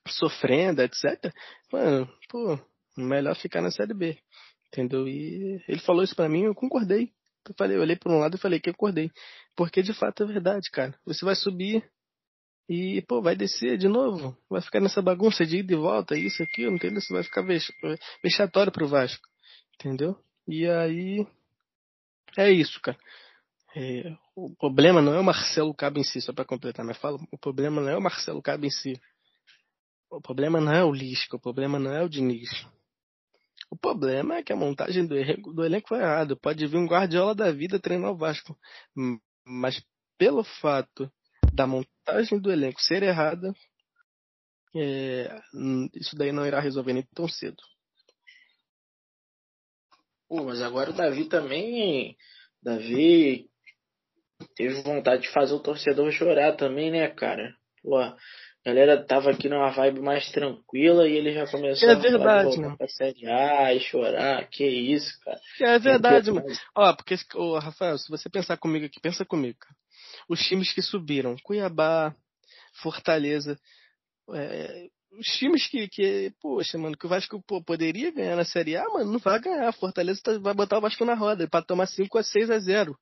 [0.08, 1.32] sofrendo, etc.
[1.72, 2.58] Mano, pô,
[2.96, 4.18] melhor ficar na Série B.
[4.66, 5.06] Entendeu?
[5.06, 7.12] E ele falou isso para mim, eu concordei.
[7.48, 9.10] Eu falei, eu olhei para um lado e falei que acordei.
[9.56, 10.94] Porque de fato é verdade, cara.
[11.04, 11.84] Você vai subir
[12.68, 14.36] e, pô, vai descer de novo.
[14.48, 17.00] Vai ficar nessa bagunça de ida e volta, isso, aqui, não entendeu?
[17.00, 17.66] Você vai ficar vex...
[18.22, 19.26] vexatório pro Vasco.
[19.74, 20.16] Entendeu?
[20.46, 21.26] E aí.
[22.36, 22.98] É isso, cara.
[23.74, 27.18] É, o problema não é o Marcelo Cabo em si, só para completar minha fala.
[27.30, 29.00] O problema não é o Marcelo Cabo em si.
[30.10, 32.50] O problema não é o Lisca, o problema não é o Diniz.
[33.70, 36.34] O problema é que a montagem do elenco, do elenco foi errada.
[36.34, 38.58] Pode vir um Guardiola da vida treinar o Vasco.
[39.46, 39.80] Mas
[40.18, 41.10] pelo fato
[41.54, 43.54] da montagem do elenco ser errada,
[44.76, 45.40] é,
[45.94, 47.62] isso daí não irá resolver nem tão cedo.
[50.28, 52.16] Pô, mas agora o Davi também.
[52.62, 53.48] Davi
[54.54, 57.54] teve vontade de fazer o torcedor chorar também, né, cara?
[57.82, 57.98] Pô,
[58.64, 62.76] a galera tava aqui numa vibe mais tranquila e ele já começou é verdade, a
[62.76, 64.46] pra Série A e chorar.
[64.50, 65.40] Que isso, cara.
[65.60, 66.46] É verdade, mano.
[66.76, 69.74] Ó, porque, ô, Rafael, se você pensar comigo aqui, pensa comigo, cara.
[70.28, 72.14] Os times que subiram, Cuiabá,
[72.82, 73.58] Fortaleza,
[74.34, 78.76] é, os times que, que, poxa, mano, que o Vasco pô, poderia ganhar na Série
[78.76, 79.72] A, mano, não vai ganhar.
[79.72, 82.94] Fortaleza tá, vai botar o Vasco na roda para tomar 5 a 6 a 0.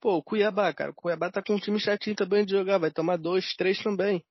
[0.00, 2.90] Pô, o Cuiabá, cara, o Cuiabá tá com um time chatinho também de jogar, vai
[2.90, 4.24] tomar 2, 3 também.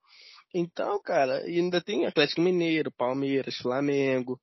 [0.57, 4.39] Então, cara, e ainda tem Atlético Mineiro, Palmeiras, Flamengo.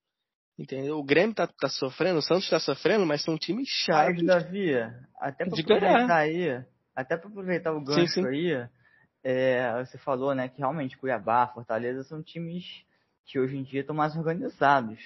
[0.58, 0.98] Entendeu?
[0.98, 4.22] O Grêmio tá, tá sofrendo, o Santos tá sofrendo, mas são times chaves.
[4.22, 4.74] Mas, Davi,
[5.18, 8.26] até pra aproveitar aí, até pra aproveitar o gancho sim.
[8.26, 8.68] aí,
[9.24, 12.84] é, você falou, né, que realmente Cuiabá, Fortaleza são times
[13.24, 15.00] que hoje em dia estão mais organizados.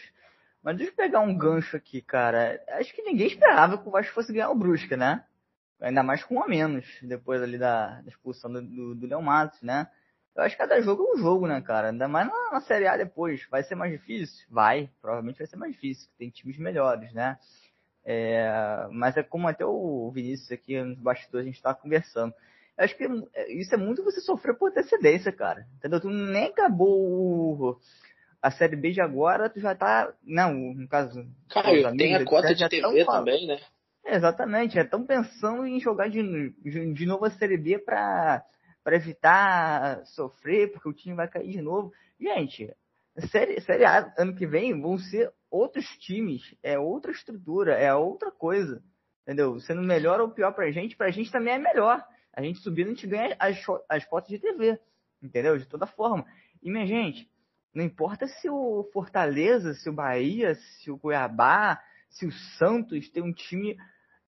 [0.61, 2.61] Mas deixa eu pegar um gancho aqui, cara.
[2.71, 5.25] Acho que ninguém esperava que o Vasco fosse ganhar o Brusca, né?
[5.81, 9.23] Ainda mais com um a menos, depois ali da, da expulsão do, do, do Leão
[9.23, 9.87] Matos, né?
[10.37, 11.89] Eu acho que cada jogo é um jogo, né, cara?
[11.89, 13.47] Ainda mais na, na Série A depois.
[13.51, 14.47] Vai ser mais difícil?
[14.51, 14.91] Vai.
[15.01, 16.09] Provavelmente vai ser mais difícil.
[16.19, 17.39] Tem times melhores, né?
[18.05, 22.35] É, mas é como até o Vinícius aqui nos bastidores a gente tava conversando.
[22.77, 25.67] Eu acho que é- isso é muito você sofrer por antecedência, cara.
[25.77, 26.01] Entendeu?
[26.01, 27.81] Tu nem acabou o-
[28.41, 30.13] a Série B de agora, tu já tá.
[30.23, 31.27] Não, no caso.
[31.49, 33.59] Caio, amigos, tem a cota de tão TV também, né?
[34.05, 36.51] é, exatamente, já estão pensando em jogar de,
[36.93, 37.79] de, novo a Série B
[38.87, 41.93] para evitar sofrer, porque o time vai cair de novo.
[42.21, 42.73] Gente,
[43.33, 48.31] série, série A ano que vem vão ser outros times, é outra estrutura, é outra
[48.31, 48.81] coisa.
[49.23, 49.59] Entendeu?
[49.59, 52.01] Sendo melhor ou pior pra gente, pra gente também é melhor.
[52.33, 54.79] A gente subindo, a gente ganha as, as cotas de TV.
[55.21, 55.59] Entendeu?
[55.59, 56.25] De toda forma.
[56.63, 57.29] E, minha gente,
[57.75, 63.21] não importa se o Fortaleza, se o Bahia, se o Cuiabá, se o Santos tem
[63.21, 63.77] um time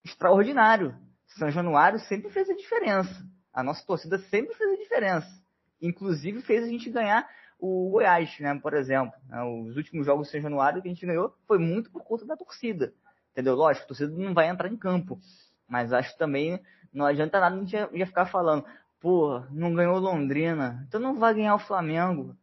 [0.04, 0.96] extraordinário.
[1.38, 3.37] São Januário sempre fez a diferença.
[3.58, 5.42] A nossa torcida sempre fez a diferença.
[5.82, 8.56] Inclusive fez a gente ganhar o Goiás, né?
[8.56, 9.12] Por exemplo.
[9.28, 12.24] né, Os últimos jogos de São Januário que a gente ganhou foi muito por conta
[12.24, 12.94] da torcida.
[13.32, 13.56] Entendeu?
[13.56, 15.18] Lógico, a torcida não vai entrar em campo.
[15.66, 18.64] Mas acho também não adianta nada a gente já ficar falando,
[19.00, 22.36] pô, não ganhou Londrina, então não vai ganhar o Flamengo.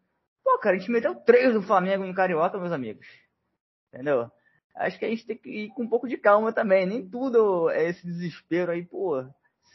[0.44, 3.08] Pô, cara, a gente meteu três do Flamengo no Carioca, meus amigos.
[3.88, 4.30] Entendeu?
[4.76, 6.86] Acho que a gente tem que ir com um pouco de calma também.
[6.86, 9.26] Nem tudo é esse desespero aí, pô.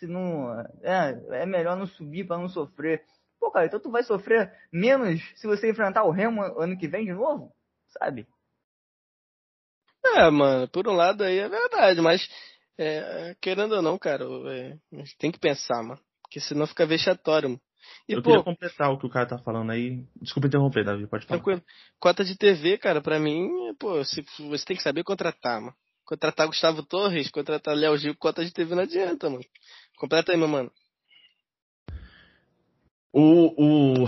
[0.00, 0.50] Se não.
[0.82, 3.04] É, é melhor não subir pra não sofrer.
[3.38, 7.04] Pô, cara, então tu vai sofrer menos se você enfrentar o Remo ano que vem
[7.04, 7.52] de novo?
[7.98, 8.26] Sabe?
[10.04, 12.26] É, mano, por um lado aí é verdade, mas
[12.78, 16.00] é, querendo ou não, cara, é, a gente tem que pensar, mano.
[16.22, 17.60] Porque senão fica vexatório, mano.
[18.08, 20.04] E, eu pô, queria completar o que o cara tá falando aí.
[20.20, 21.38] Desculpa interromper, Davi, pode falar.
[21.38, 21.62] tranquilo.
[21.98, 25.74] Cota de TV, cara, pra mim, pô, se- você tem que saber contratar, mano.
[26.04, 29.44] Contratar Gustavo Torres, contratar Léo Gil, cota de TV não adianta, mano.
[30.00, 30.72] Completa aí, meu mano.
[33.12, 33.52] O,
[34.02, 34.06] o,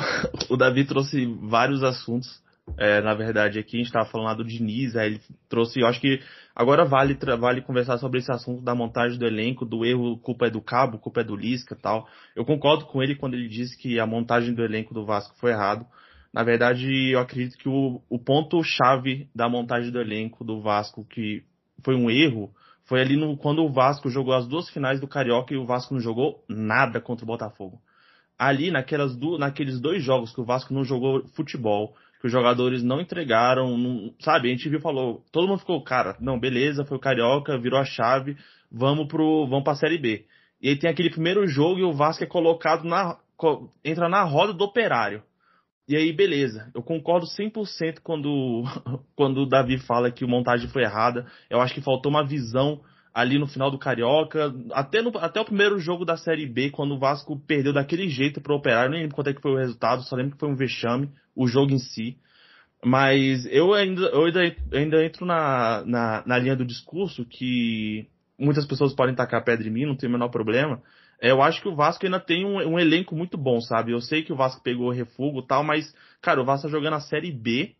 [0.48, 2.42] o Davi trouxe vários assuntos.
[2.78, 6.00] é, na verdade, aqui a gente estava falando do Diniz, aí ele trouxe, eu acho
[6.00, 6.22] que
[6.56, 10.50] agora vale, vale conversar sobre esse assunto da montagem do elenco, do erro, culpa é
[10.50, 12.08] do Cabo, culpa é do Lisca tal.
[12.34, 15.50] Eu concordo com ele quando ele disse que a montagem do elenco do Vasco foi
[15.50, 15.84] errado.
[16.32, 21.44] Na verdade, eu acredito que o, o ponto-chave da montagem do elenco do Vasco, que
[21.84, 22.50] foi um erro,
[22.84, 25.94] foi ali no, quando o Vasco jogou as duas finais do Carioca e o Vasco
[25.94, 27.80] não jogou nada contra o Botafogo
[28.42, 32.82] ali naquelas du naqueles dois jogos que o Vasco não jogou futebol, que os jogadores
[32.82, 34.48] não entregaram, não- sabe?
[34.48, 37.84] A gente viu falou, todo mundo ficou, cara, não, beleza, foi o Carioca, virou a
[37.84, 38.36] chave,
[38.70, 40.24] vamos pro, vamos pra Série B.
[40.60, 43.16] E aí tem aquele primeiro jogo e o Vasco é colocado na,
[43.84, 45.22] entra na roda do operário.
[45.92, 46.70] E aí, beleza.
[46.74, 48.64] Eu concordo 100% quando,
[49.14, 51.26] quando o Davi fala que a montagem foi errada.
[51.50, 52.80] Eu acho que faltou uma visão
[53.12, 54.54] ali no final do Carioca.
[54.72, 58.40] Até, no, até o primeiro jogo da Série B, quando o Vasco perdeu daquele jeito
[58.40, 58.86] pro Operário.
[58.86, 61.10] Eu nem lembro quanto é que foi o resultado, só lembro que foi um vexame,
[61.36, 62.16] o jogo em si.
[62.82, 68.64] Mas eu ainda, eu ainda, ainda entro na, na, na linha do discurso que muitas
[68.64, 70.82] pessoas podem tacar pedra em mim, não tem o menor problema.
[71.22, 73.92] Eu acho que o Vasco ainda tem um, um elenco muito bom, sabe?
[73.92, 76.94] Eu sei que o Vasco pegou refugo e tal, mas, cara, o Vasco tá jogando
[76.94, 77.76] a Série B.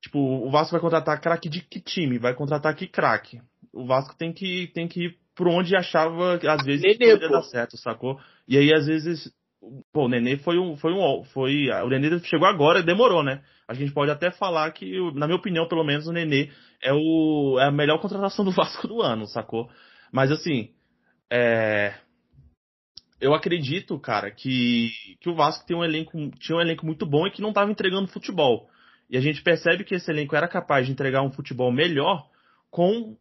[0.00, 2.18] Tipo, o Vasco vai contratar craque de que time?
[2.18, 3.42] Vai contratar que craque?
[3.74, 7.28] O Vasco tem que, tem que ir por onde achava, às vezes, que Nenê, poderia
[7.28, 7.34] pô.
[7.34, 8.18] dar certo, sacou?
[8.48, 9.30] E aí, às vezes,
[9.92, 13.42] pô, o Nenê foi um, foi um, foi, o Nenê chegou agora, demorou, né?
[13.68, 16.50] A gente pode até falar que, na minha opinião, pelo menos, o Nenê
[16.82, 19.68] é, o, é a melhor contratação do Vasco do ano, sacou?
[20.10, 20.70] Mas assim,
[21.30, 21.92] é,
[23.20, 27.26] eu acredito, cara, que, que o Vasco tem um elenco, tinha um elenco muito bom
[27.26, 28.68] e que não estava entregando futebol.
[29.08, 32.28] E a gente percebe que esse elenco era capaz de entregar um futebol melhor
[32.70, 33.16] com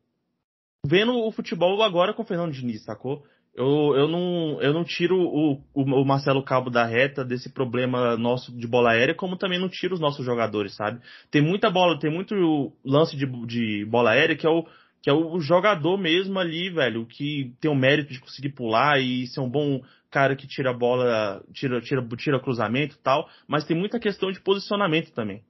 [0.85, 3.23] vendo o futebol agora com o Fernando Diniz, sacou?
[3.55, 8.51] Eu, eu, não, eu não tiro o, o, Marcelo Cabo da reta desse problema nosso
[8.51, 10.99] de bola aérea, como também não tiro os nossos jogadores, sabe?
[11.31, 14.65] Tem muita bola, tem muito lance de, de bola aérea que é o
[15.05, 19.27] que é o jogador mesmo ali, velho, que tem o mérito de conseguir pular e
[19.27, 19.79] ser um bom
[20.09, 24.31] cara que tira a bola, tira, tira, tira cruzamento e tal, mas tem muita questão
[24.31, 25.43] de posicionamento também,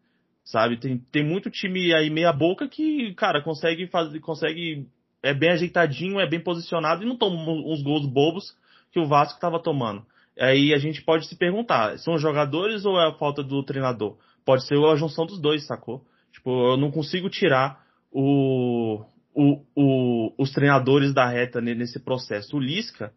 [0.43, 0.76] sabe?
[0.76, 4.89] Tem, tem muito time aí meia boca que, cara, consegue fazer, consegue,
[5.24, 8.58] é bem ajeitadinho, é bem posicionado e não toma uns gols bobos
[8.91, 10.06] que o Vasco tava tomando.
[10.38, 14.18] Aí a gente pode se perguntar, são os jogadores ou é a falta do treinador?
[14.43, 16.03] Pode ser a junção dos dois, sacou?
[16.34, 17.82] Tipo, eu não consigo tirar
[18.12, 19.06] o,
[19.36, 22.56] o, o, os treinadores da reta nesse processo.
[22.56, 23.12] O Lisca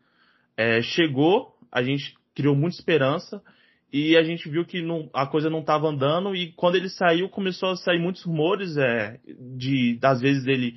[0.57, 3.41] é, chegou, a gente criou muita esperança
[3.93, 7.29] e a gente viu que não, a coisa não estava andando e quando ele saiu
[7.29, 9.19] começou a sair muitos rumores é,
[9.57, 10.75] de às vezes ele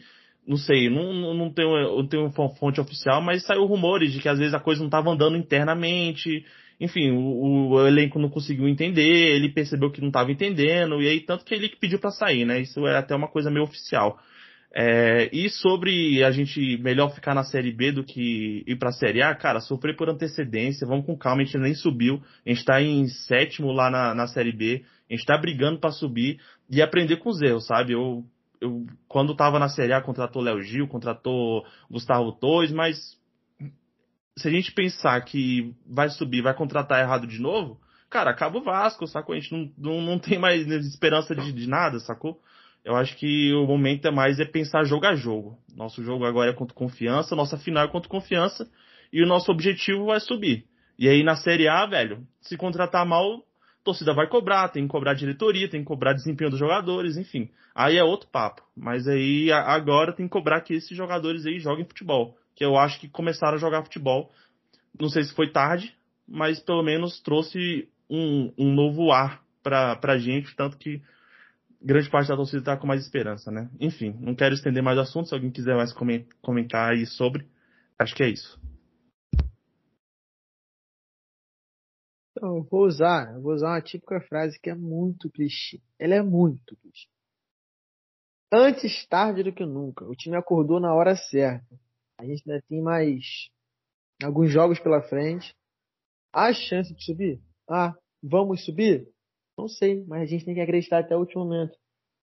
[0.47, 4.39] não sei, não, não, tenho, não tenho fonte oficial, mas saiu rumores de que às
[4.39, 6.43] vezes a coisa não estava andando internamente,
[6.79, 11.19] enfim, o, o, elenco não conseguiu entender, ele percebeu que não estava entendendo, e aí
[11.19, 12.59] tanto que ele pediu para sair, né?
[12.59, 14.19] Isso é até uma coisa meio oficial.
[14.73, 18.93] É, e sobre a gente melhor ficar na Série B do que ir para a
[18.93, 22.59] Série A, cara, sofrer por antecedência, vamos com calma, a gente nem subiu, a gente
[22.59, 26.81] está em sétimo lá na, na Série B, a gente está brigando para subir e
[26.81, 27.91] aprender com os erros, sabe?
[27.91, 28.23] Eu,
[28.61, 32.97] eu quando estava na Série A, contratou Léo Gil, contratou Gustavo Torres, mas
[34.37, 37.77] se a gente pensar que vai subir, vai contratar errado de novo,
[38.09, 39.35] cara, acaba o Vasco, sacou?
[39.35, 42.39] A gente não, não, não tem mais esperança de, de nada, sacou?
[42.83, 45.57] Eu acho que o momento é mais é pensar jogo a jogo.
[45.75, 48.69] Nosso jogo agora é contra confiança, nossa final é contra confiança,
[49.13, 50.65] e o nosso objetivo vai subir.
[50.97, 53.43] E aí na Série A, velho, se contratar mal,
[53.83, 57.49] torcida vai cobrar, tem que cobrar diretoria, tem que cobrar desempenho dos jogadores, enfim.
[57.73, 58.63] Aí é outro papo.
[58.75, 62.99] Mas aí agora tem que cobrar que esses jogadores aí joguem futebol que eu acho
[62.99, 64.31] que começaram a jogar futebol.
[64.99, 65.95] Não sei se foi tarde,
[66.27, 71.01] mas pelo menos trouxe um, um novo ar para a gente, tanto que
[71.81, 73.69] grande parte da torcida está com mais esperança, né?
[73.79, 75.93] Enfim, não quero estender mais o assunto, se alguém quiser mais
[76.41, 77.47] comentar aí sobre,
[77.97, 78.59] acho que é isso.
[82.31, 85.81] Então, vou usar, vou usar uma típica frase que é muito clichê.
[85.99, 87.07] Ela é muito clichê.
[88.51, 90.05] Antes tarde do que nunca.
[90.05, 91.79] O time acordou na hora certa.
[92.17, 93.49] A gente ainda tem mais
[94.21, 95.55] alguns jogos pela frente.
[96.33, 97.41] Há chance de subir?
[97.69, 99.07] Ah, vamos subir?
[99.61, 101.77] Não sei, mas a gente tem que acreditar até o último momento.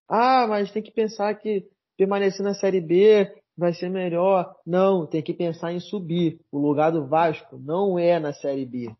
[0.09, 4.57] Ah, mas tem que pensar que permanecer na Série B vai ser melhor.
[4.67, 6.41] Não, tem que pensar em subir.
[6.51, 8.91] O lugar do Vasco não é na Série B.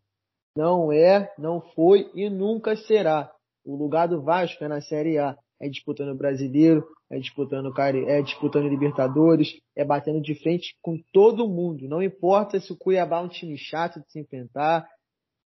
[0.57, 3.29] Não é, não foi e nunca será.
[3.65, 5.37] O lugar do Vasco é na Série A.
[5.61, 7.73] É disputando o Brasileiro, é disputando,
[8.07, 11.89] é disputando Libertadores, é batendo de frente com todo mundo.
[11.89, 14.87] Não importa se o Cuiabá é um time chato de se enfrentar,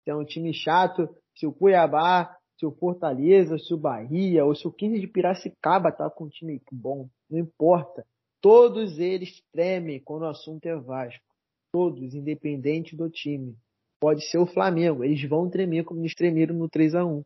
[0.04, 4.54] se é um time chato, se o Cuiabá, se o Fortaleza, se o Bahia, ou
[4.54, 7.10] se o 15 de Piracicaba tá com um time bom.
[7.30, 8.06] Não importa.
[8.42, 11.24] Todos eles tremem quando o assunto é Vasco.
[11.72, 13.58] Todos, independente do time.
[14.00, 15.06] Pode ser o Flamengo.
[15.06, 17.24] Eles vão tremer como eles tremeram no 3 a 1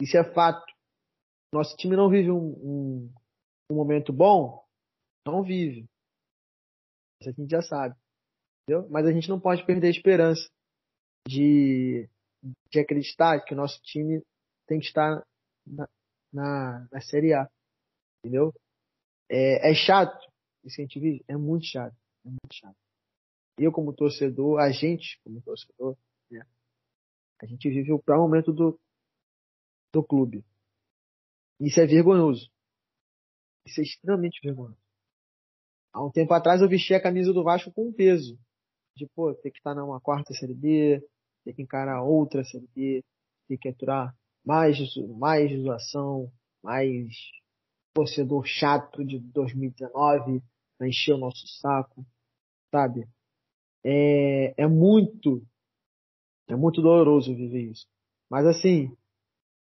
[0.00, 0.72] Isso é fato.
[1.52, 3.12] Nosso time não vive um, um,
[3.70, 4.64] um momento bom?
[5.26, 5.84] Não vive.
[7.20, 7.96] Isso a gente já sabe.
[8.62, 8.88] Entendeu?
[8.88, 10.48] Mas a gente não pode perder a esperança
[11.26, 12.08] de,
[12.70, 14.22] de acreditar que o nosso time
[14.66, 15.24] tem que estar
[15.66, 15.88] na,
[16.32, 17.48] na, na Série A.
[18.18, 18.52] Entendeu?
[19.28, 20.18] É, é chato.
[20.64, 21.94] Isso que a gente vive é muito chato.
[22.24, 22.76] É muito chato.
[23.58, 25.96] Eu, como torcedor, a gente, como torcedor,
[26.30, 26.44] né?
[27.40, 28.78] a gente vive o pior momento do,
[29.92, 30.44] do clube.
[31.60, 32.50] Isso é vergonhoso.
[33.66, 34.80] Isso é extremamente vergonhoso.
[35.92, 38.38] Há um tempo atrás eu vesti a camisa do Vasco com peso.
[38.96, 41.02] De, pô, ter que estar numa quarta Série B,
[41.44, 42.42] ter que encarar outra
[42.74, 43.04] B,
[43.48, 44.14] ter que aturar
[44.44, 44.76] mais,
[45.18, 46.30] mais zoação,
[46.62, 47.14] mais
[47.94, 50.42] torcedor chato de 2019
[50.78, 52.04] pra encher o nosso saco,
[52.70, 53.06] sabe?
[53.84, 55.44] É, é muito,
[56.48, 57.86] é muito doloroso viver isso.
[58.30, 58.96] Mas assim,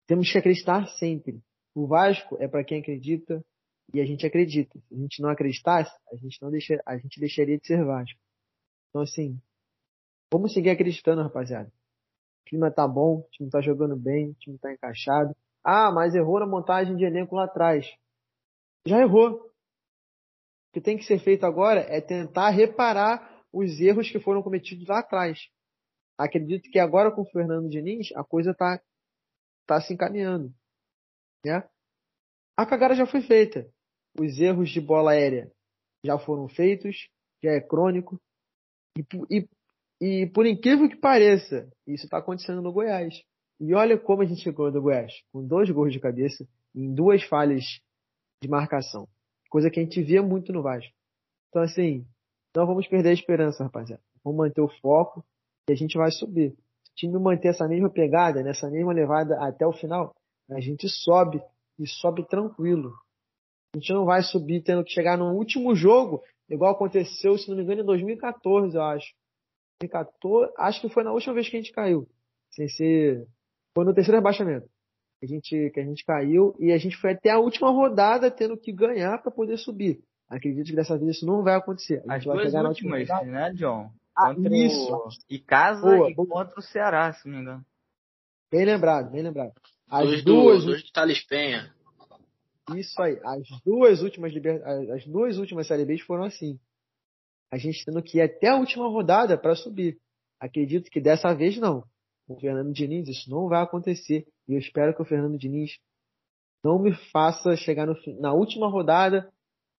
[0.07, 1.41] temos que acreditar sempre.
[1.75, 3.45] O Vasco é para quem acredita
[3.95, 4.79] e a gente acredita.
[4.79, 8.19] Se a gente não acreditasse, a gente não deixa, a gente deixaria de ser Vasco.
[8.91, 9.41] Então assim,
[10.33, 11.69] vamos seguir acreditando, rapaziada.
[11.69, 15.37] O time tá bom, o time tá jogando bem, o time tá encaixado.
[15.63, 17.87] Ah, mas errou na montagem de elenco lá atrás.
[18.87, 19.33] Já errou.
[19.33, 19.53] O
[20.73, 25.01] que tem que ser feito agora é tentar reparar os erros que foram cometidos lá
[25.01, 25.49] atrás.
[26.19, 28.81] Acredito que agora com o Fernando Diniz a coisa tá,
[29.67, 30.53] tá se encaminhando
[31.45, 31.69] né?
[32.57, 33.69] A cagada já foi feita.
[34.19, 35.51] Os erros de bola aérea
[36.05, 37.09] já foram feitos,
[37.43, 38.21] já é crônico.
[38.97, 39.49] E, e,
[40.05, 43.23] e por incrível que pareça, isso está acontecendo no Goiás.
[43.61, 46.45] E olha como a gente chegou do Goiás, com dois gols de cabeça
[46.75, 47.63] em duas falhas
[48.43, 49.07] de marcação.
[49.49, 50.93] Coisa que a gente via muito no Vasco.
[51.49, 52.05] Então, assim,
[52.53, 54.03] não vamos perder a esperança, rapaziada.
[54.25, 55.25] Vamos manter o foco
[55.71, 56.51] e a gente vai subir.
[56.51, 60.13] Se o time manter essa mesma pegada, nessa mesma levada até o final,
[60.51, 61.41] a gente sobe
[61.79, 62.93] e sobe tranquilo.
[63.73, 67.57] A gente não vai subir tendo que chegar no último jogo, igual aconteceu, se não
[67.57, 69.15] me engano, em 2014, eu acho.
[69.89, 72.09] 2014, acho que foi na última vez que a gente caiu.
[72.51, 73.27] Sem ser.
[73.75, 74.69] Foi no terceiro rebaixamento.
[75.23, 78.57] a gente, que a gente caiu e a gente foi até a última rodada tendo
[78.57, 80.01] que ganhar para poder subir.
[80.29, 82.03] Acredito que dessa vez isso não vai acontecer.
[82.09, 83.91] As duas últimas, né, John?
[84.17, 84.95] Ah, contra isso.
[84.95, 85.09] O...
[85.29, 86.29] E casa Boa, e boa.
[86.29, 87.65] contra o Ceará, se não me engano.
[88.51, 89.53] Bem lembrado, bem lembrado.
[89.89, 91.71] As Dois duas, dois do Thales Penha.
[92.75, 94.63] isso aí, as duas últimas liber...
[94.95, 96.59] as duas últimas Série Bs foram assim.
[97.53, 100.01] A gente tendo que ir até a última rodada para subir.
[100.41, 101.85] Acredito que dessa vez não.
[102.27, 105.79] Com o Fernando Diniz isso não vai acontecer e eu espero que o Fernando Diniz
[106.65, 109.31] não me faça chegar no na última rodada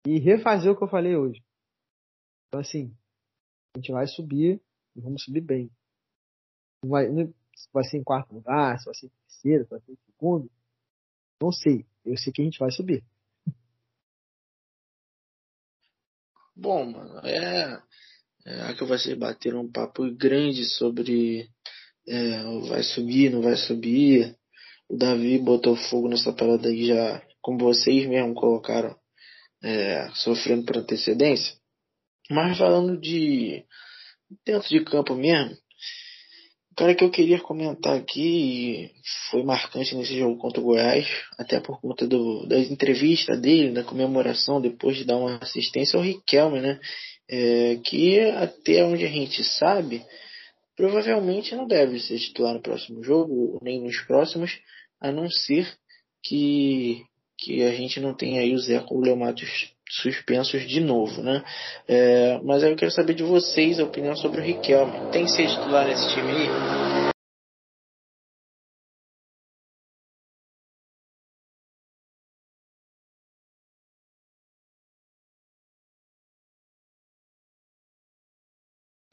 [0.05, 1.41] e refazer o que eu falei hoje.
[2.47, 2.95] Então assim,
[3.76, 4.61] a gente vai subir
[4.95, 5.71] e vamos subir bem.
[6.86, 7.07] Vai,
[7.74, 10.51] vai ser em quarto lugar, se vai ser em terceiro, se vai ser em segundo.
[11.41, 11.86] Não sei.
[12.05, 13.03] Eu sei que a gente vai subir.
[16.55, 17.81] Bom, mano, é,
[18.45, 21.49] é que vocês bateram um papo grande sobre
[22.07, 24.35] é, vai subir, não vai subir.
[24.89, 28.95] O Davi botou fogo nessa parada aí já, como vocês mesmo colocaram,
[29.63, 31.55] é, sofrendo por antecedência.
[32.29, 33.65] Mas falando de
[34.45, 35.55] dentro de campo mesmo,
[36.74, 38.89] o cara que eu queria comentar aqui
[39.30, 41.07] foi marcante nesse jogo contra o Goiás,
[41.38, 46.03] até por conta do, das entrevistas dele, da comemoração depois de dar uma assistência ao
[46.03, 46.80] Riquelme, né?
[47.30, 50.03] É, que até onde a gente sabe,
[50.76, 54.57] provavelmente não deve ser titular no próximo jogo, nem nos próximos,
[54.99, 55.71] a não ser
[56.24, 57.03] que,
[57.38, 59.15] que a gente não tenha aí o Zé com o Leo
[60.01, 61.43] suspensos de novo, né?
[61.87, 65.11] É, mas aí eu quero saber de vocês a opinião sobre o Riquelme.
[65.11, 67.13] Tem que ser titular nesse time aí?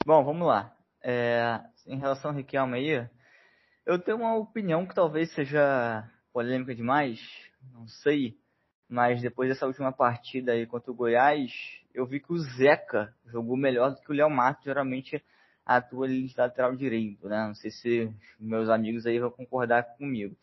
[0.05, 0.75] Bom, vamos lá.
[1.03, 3.09] É, em relação ao Riquelme aí,
[3.85, 7.19] eu tenho uma opinião que talvez seja polêmica demais,
[7.71, 8.40] não sei,
[8.91, 11.49] mas depois dessa última partida aí contra o Goiás,
[11.93, 15.23] eu vi que o Zeca jogou melhor do que o Léo Matos, geralmente
[15.65, 17.47] atua ali de lateral direito, né?
[17.47, 20.35] Não sei se meus amigos aí vão concordar comigo,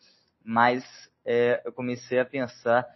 [0.43, 0.83] mas
[1.23, 2.87] é, eu comecei a pensar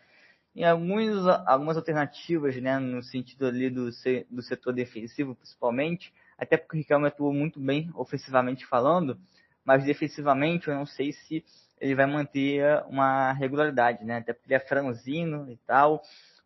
[0.56, 3.92] em alguns, algumas alternativas, né, no sentido ali do,
[4.32, 9.20] do setor defensivo, principalmente, até porque o Riquelme atuou muito bem ofensivamente falando,
[9.64, 11.46] mas defensivamente eu não sei se
[11.84, 14.18] ele vai manter uma regularidade, né?
[14.18, 16.02] Até porque ele é franzino e tal.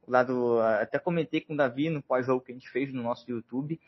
[0.05, 3.29] O lado, até comentei com o Davi no pós-jogo que a gente fez no nosso
[3.29, 3.79] YouTube.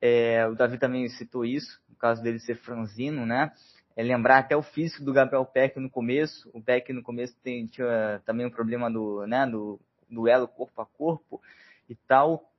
[0.00, 3.52] É, o Davi também citou isso, no caso dele ser franzino, né?
[3.94, 6.50] É lembrar até o físico do Gabriel Peck no começo.
[6.52, 9.78] O Peck no começo tem, tinha também um problema do, né, do
[10.10, 11.40] duelo corpo a corpo
[11.88, 12.50] e tal.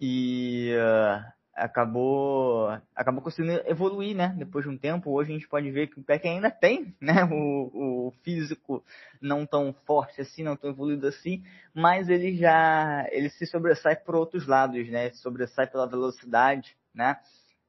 [0.00, 4.34] E uh, acabou acabou conseguindo evoluir, né?
[4.36, 7.24] Depois de um tempo, hoje a gente pode ver que o Peck ainda tem, né?
[7.24, 8.84] O, o físico
[9.20, 11.44] não tão forte assim, não tão evoluído assim,
[11.74, 15.10] mas ele já ele se sobressai por outros lados, né?
[15.10, 17.18] Se sobressai pela velocidade, né?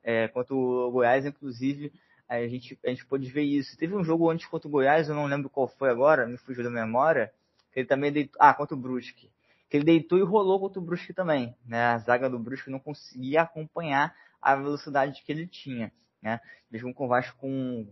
[0.03, 1.91] É, quanto o Goiás, inclusive,
[2.27, 3.77] a gente a gente pôde ver isso.
[3.77, 6.63] Teve um jogo antes contra o Goiás, eu não lembro qual foi agora, me fugiu
[6.63, 7.31] da memória.
[7.75, 9.29] Ele também deitou, ah, contra o Brusque
[9.73, 11.83] que ele deitou e rolou contra o Brusque também, né?
[11.83, 16.39] A zaga do Brusque não conseguia acompanhar a velocidade que ele tinha, né?
[16.69, 17.87] Mesmo com o Vasco com,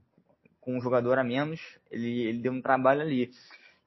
[0.60, 1.60] com um jogador a menos,
[1.90, 3.32] ele, ele deu um trabalho ali.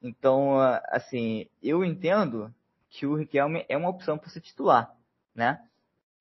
[0.03, 2.53] Então, assim, eu entendo
[2.89, 4.93] que o Riquelme é uma opção para ser titular,
[5.33, 5.65] né?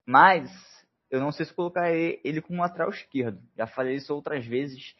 [0.06, 0.52] Mas
[1.10, 3.42] eu não sei se colocar ele como lateral esquerdo.
[3.58, 4.94] Já falei isso outras vezes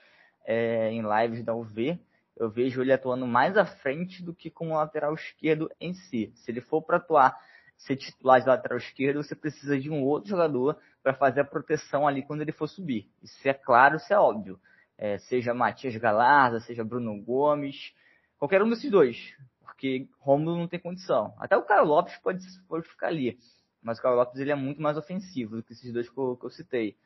[0.45, 2.01] é, em lives da UV
[2.37, 6.32] eu vejo ele atuando mais à frente do que como lateral esquerdo em si.
[6.37, 7.39] Se ele for para atuar,
[7.76, 12.07] ser titular de lateral esquerdo, você precisa de um outro jogador para fazer a proteção
[12.07, 13.09] ali quando ele for subir.
[13.22, 14.59] Isso é claro, isso é óbvio.
[14.97, 17.93] É, seja Matias Galarza, seja Bruno Gomes,
[18.39, 21.35] qualquer um desses dois, porque Romulo não tem condição.
[21.39, 23.39] Até o Carlos Lopes pode, pode ficar ali,
[23.82, 26.37] mas o Carlos Lopes ele é muito mais ofensivo do que esses dois que eu,
[26.37, 26.97] que eu citei.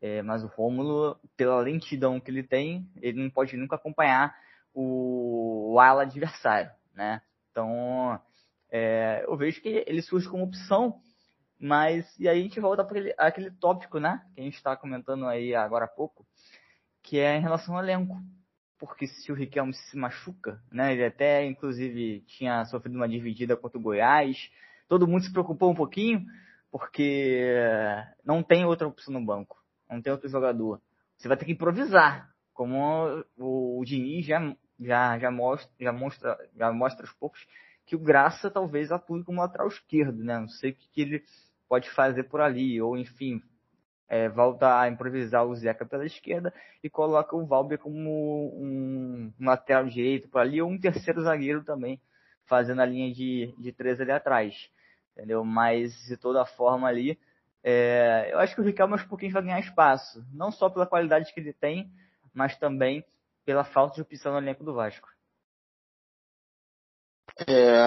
[0.00, 4.32] É, mas o Rômulo, pela lentidão que ele tem, ele não pode nunca acompanhar
[4.74, 7.22] o, o ala adversário, né?
[7.50, 8.20] Então,
[8.70, 11.00] é, eu vejo que ele surge como opção,
[11.58, 14.24] mas e aí a gente volta para aquele, tópico, né?
[14.34, 16.26] Que a gente estava comentando aí agora há pouco,
[17.02, 18.16] que é em relação ao elenco.
[18.78, 20.92] Porque se o Riquelme se machuca, né?
[20.92, 24.50] Ele até, inclusive, tinha sofrido uma dividida contra o Goiás.
[24.86, 26.24] Todo mundo se preocupou um pouquinho,
[26.70, 27.42] porque
[28.24, 29.58] não tem outra opção no banco.
[29.90, 30.80] Não tem outro jogador.
[31.16, 32.32] Você vai ter que improvisar.
[32.58, 34.40] Como o, o Diniz já,
[34.80, 37.46] já, já, mostra, já, mostra, já mostra aos poucos
[37.86, 40.40] que o Graça talvez atue como lateral esquerdo, né?
[40.40, 41.24] Não sei o que, que ele
[41.68, 43.40] pode fazer por ali, ou enfim,
[44.08, 46.52] é, volta a improvisar o Zeca pela esquerda
[46.82, 51.62] e coloca o Valber como um, um lateral direito para ali ou um terceiro zagueiro
[51.62, 52.00] também,
[52.44, 54.68] fazendo a linha de, de três ali atrás.
[55.12, 55.44] Entendeu?
[55.44, 57.16] Mas de toda forma ali,
[57.62, 60.26] é, eu acho que o Riquelme aos pouquinhos vai ganhar espaço.
[60.32, 61.88] Não só pela qualidade que ele tem,
[62.38, 63.04] mas também
[63.44, 65.08] pela falta de opção no elenco do Vasco.
[67.48, 67.84] É,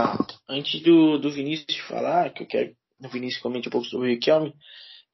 [0.49, 4.11] antes do, do Vinícius falar, que eu quero o Vinícius comente um pouco sobre o
[4.11, 4.53] Riquelme,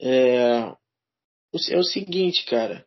[0.01, 0.73] é,
[1.69, 2.85] é o seguinte, cara.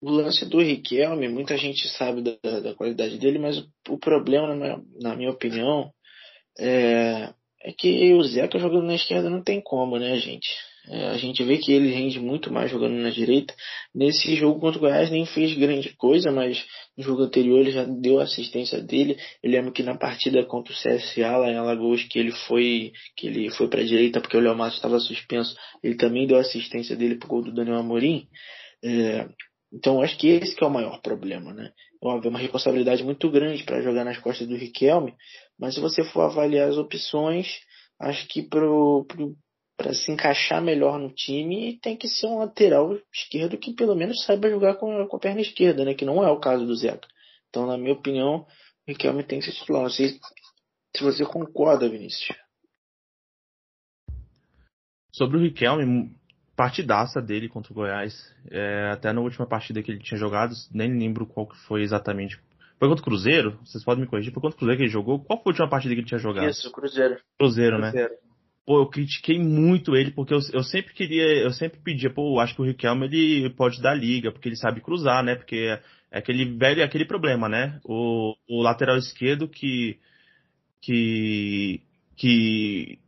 [0.00, 4.48] O lance do Riquelme, muita gente sabe da, da qualidade dele, mas o, o problema,
[4.48, 5.92] na minha, na minha opinião,
[6.58, 10.48] é, é que o Zeca jogando na esquerda não tem como, né, gente?
[10.92, 13.54] É, a gente vê que ele rende muito mais jogando na direita.
[13.94, 16.66] Nesse jogo contra o Goiás nem fez grande coisa, mas
[16.98, 19.16] no jogo anterior ele já deu assistência dele.
[19.40, 23.28] Eu lembro que na partida contra o CSA lá em Alagoas que ele foi que
[23.28, 25.54] ele foi para a direita porque o Léo Matos estava suspenso.
[25.80, 28.26] Ele também deu assistência dele pro gol do Daniel Amorim.
[28.84, 29.28] É,
[29.72, 31.70] então acho que esse que é o maior problema, né?
[32.02, 35.14] Óbvio, é uma responsabilidade muito grande para jogar nas costas do Riquelme,
[35.56, 37.60] mas se você for avaliar as opções,
[38.00, 38.42] acho que
[39.80, 44.22] para se encaixar melhor no time tem que ser um lateral esquerdo que pelo menos
[44.26, 45.94] saiba jogar com, com a perna esquerda, né?
[45.94, 47.08] Que não é o caso do Zeca.
[47.48, 48.46] Então, na minha opinião, o
[48.86, 49.84] Riquelme tem que ser titular.
[49.84, 50.20] Não sei
[50.94, 52.36] se você concorda, Vinícius.
[55.14, 56.14] Sobre o Riquelme,
[56.54, 58.14] partidaça dele contra o Goiás.
[58.50, 62.38] É, até na última partida que ele tinha jogado, nem lembro qual que foi exatamente.
[62.78, 63.58] Foi contra o Cruzeiro?
[63.64, 64.30] Vocês podem me corrigir.
[64.30, 65.24] Foi contra o Cruzeiro que ele jogou?
[65.24, 66.50] Qual foi a última partida que ele tinha jogado?
[66.50, 67.18] Isso, Cruzeiro.
[67.38, 67.90] Cruzeiro, né?
[67.90, 68.29] Cruzeiro.
[68.70, 72.54] Pô, eu critiquei muito ele, porque eu, eu sempre queria, eu sempre pedia, pô, acho
[72.54, 75.34] que o Riquelme ele pode dar liga, porque ele sabe cruzar, né?
[75.34, 77.80] Porque é, é aquele velho, é aquele problema, né?
[77.84, 79.98] O, o lateral esquerdo que,
[80.80, 81.82] que,
[82.16, 83.00] que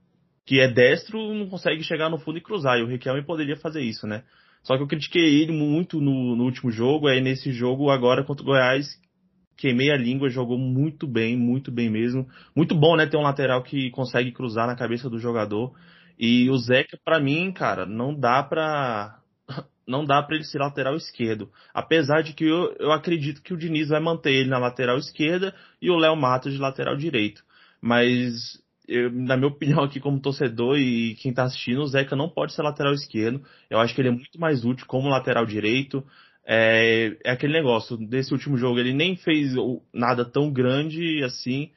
[0.45, 2.81] que é destro, não consegue chegar no fundo e cruzar.
[2.81, 4.25] E o Riquelme poderia fazer isso, né?
[4.65, 8.43] Só que eu critiquei ele muito no, no último jogo, aí nesse jogo agora contra
[8.43, 9.01] o Goiás,
[9.63, 12.29] queimei a língua, jogou muito bem, muito bem mesmo.
[12.55, 15.73] Muito bom, né, ter um lateral que consegue cruzar na cabeça do jogador.
[16.19, 19.21] E o Zeca, para mim, cara, não dá pra
[19.87, 21.49] não dá para ele ser lateral esquerdo.
[21.73, 25.55] Apesar de que eu, eu acredito que o Diniz vai manter ele na lateral esquerda
[25.81, 27.45] e o Léo Matos de lateral direito.
[27.81, 32.29] Mas eu, na minha opinião aqui como torcedor e quem está assistindo, o Zeca não
[32.29, 33.45] pode ser lateral esquerdo.
[33.71, 36.05] Eu acho que ele é muito mais útil como lateral direito.
[36.45, 39.55] É, é aquele negócio, desse último jogo ele nem fez
[39.93, 41.71] nada tão grande assim,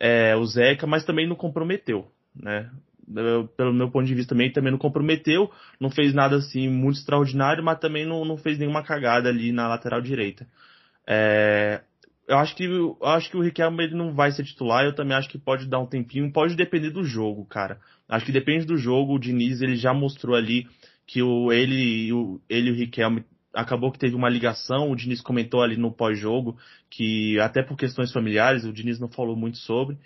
[0.00, 2.70] é, o Zeca, mas também não comprometeu, né?
[3.14, 6.98] Eu, pelo meu ponto de vista também, também não comprometeu, não fez nada assim muito
[6.98, 10.46] extraordinário, mas também não, não fez nenhuma cagada ali na lateral direita.
[11.06, 11.82] É,
[12.26, 15.16] eu acho que eu acho que o Riquelme ele não vai ser titular, eu também
[15.16, 17.78] acho que pode dar um tempinho, pode depender do jogo, cara.
[18.08, 20.66] Acho que depende do jogo, o Diniz ele já mostrou ali
[21.06, 23.24] que o ele o ele e o Riquelme
[23.54, 26.56] acabou que teve uma ligação, o Diniz comentou ali no pós-jogo
[26.90, 29.98] que até por questões familiares, o Diniz não falou muito sobre,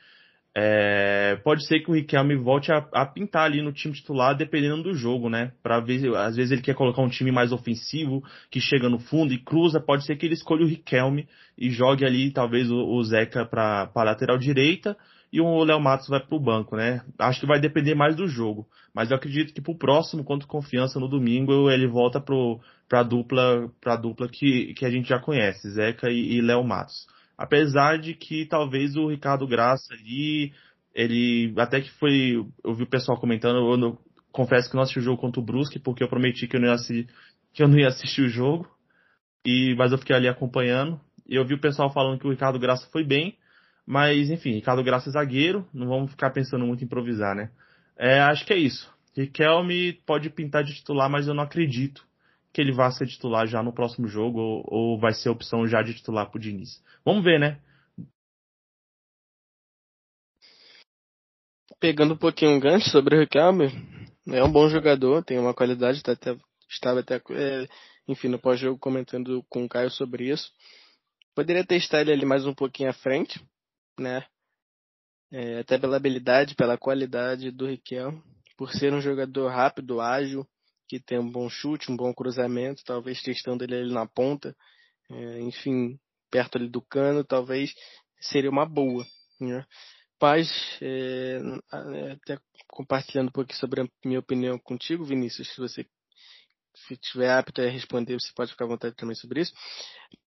[0.60, 4.82] é, pode ser que o Riquelme volte a, a, pintar ali no time titular, dependendo
[4.82, 5.52] do jogo, né?
[5.62, 9.32] Para ver, às vezes ele quer colocar um time mais ofensivo, que chega no fundo
[9.32, 9.80] e cruza.
[9.80, 13.88] Pode ser que ele escolha o Riquelme e jogue ali, talvez, o, o Zeca para
[13.94, 14.96] lateral direita
[15.32, 17.02] e o Léo Matos vai para o banco, né?
[17.18, 18.66] Acho que vai depender mais do jogo.
[18.94, 23.02] Mas eu acredito que para o próximo, contra Confiança no domingo, ele volta para a
[23.02, 27.06] dupla, pra dupla que, que a gente já conhece, Zeca e, e Léo Matos.
[27.36, 30.52] Apesar de que talvez o Ricardo Graça ali,
[30.94, 33.98] ele até que foi, eu vi o pessoal comentando, eu não,
[34.32, 36.68] confesso que não assisti o jogo contra o Brusque, porque eu prometi que eu não
[36.68, 37.08] ia assistir,
[37.52, 38.68] que eu não ia assistir o jogo.
[39.44, 41.00] E, mas eu fiquei ali acompanhando.
[41.28, 43.36] E eu vi o pessoal falando que o Ricardo Graça foi bem.
[43.90, 45.66] Mas, enfim, Ricardo Graça é zagueiro.
[45.72, 47.50] Não vamos ficar pensando muito em improvisar, né?
[47.96, 48.92] É, acho que é isso.
[49.16, 52.06] Riquelme pode pintar de titular, mas eu não acredito
[52.52, 55.80] que ele vá ser titular já no próximo jogo ou, ou vai ser opção já
[55.80, 56.84] de titular pro Diniz.
[57.02, 57.58] Vamos ver, né?
[61.80, 63.70] Pegando um pouquinho um gancho sobre o Riquelme,
[64.28, 66.36] é um bom jogador, tem uma qualidade, tá até,
[66.68, 67.66] estava até, é,
[68.06, 70.52] enfim, no pós-jogo comentando com o Caio sobre isso.
[71.34, 73.40] Poderia testar ele ali mais um pouquinho à frente,
[73.98, 74.24] né?
[75.30, 78.22] É, até pela habilidade, pela qualidade do Riquelme,
[78.56, 80.46] por ser um jogador rápido, ágil,
[80.88, 84.56] que tem um bom chute, um bom cruzamento, talvez testando ele ali na ponta,
[85.10, 85.98] é, enfim,
[86.30, 87.74] perto ali do cano, talvez
[88.20, 89.06] seria uma boa.
[89.38, 89.64] Né?
[90.20, 91.38] Mas, é,
[92.12, 95.86] até compartilhando um pouquinho sobre a minha opinião contigo, Vinícius, se você
[96.86, 99.52] se tiver apto a responder, você pode ficar à vontade também sobre isso.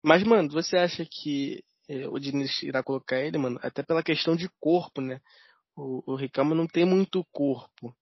[0.04, 1.64] Mas, mano, você acha que é,
[2.12, 5.20] o Diniz irá colocar ele, mano, até pela questão de corpo, né?
[5.76, 7.96] O, o Ricardo não tem muito corpo.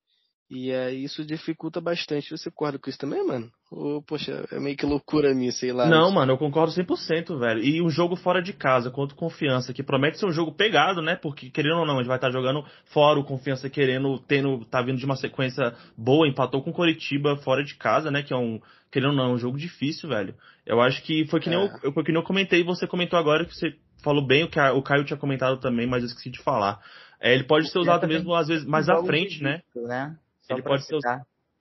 [0.50, 2.30] E aí isso dificulta bastante.
[2.30, 3.50] Você concorda com isso também, mano?
[3.72, 5.88] Ou, poxa, é meio que loucura minha, sei lá.
[5.88, 7.64] Não, mano, eu concordo 100%, velho.
[7.64, 11.16] E um jogo fora de casa, contra confiança, que promete ser um jogo pegado, né?
[11.16, 14.82] Porque, querendo ou não, a gente vai estar jogando fora o confiança querendo, tendo, tá
[14.82, 18.22] vindo de uma sequência boa, empatou com Coritiba fora de casa, né?
[18.22, 20.36] Que é um, querendo ou não, é um jogo difícil, velho.
[20.66, 21.80] Eu acho que foi que nem, é.
[21.82, 24.50] eu, foi que nem eu comentei e você comentou agora que você falou bem o
[24.50, 26.80] que a, o Caio tinha comentado também, mas eu esqueci de falar.
[27.20, 29.62] É, ele pode ser usado mesmo, às vezes, mais à frente, né?
[29.76, 30.16] né?
[30.50, 30.98] Ele pode, ser,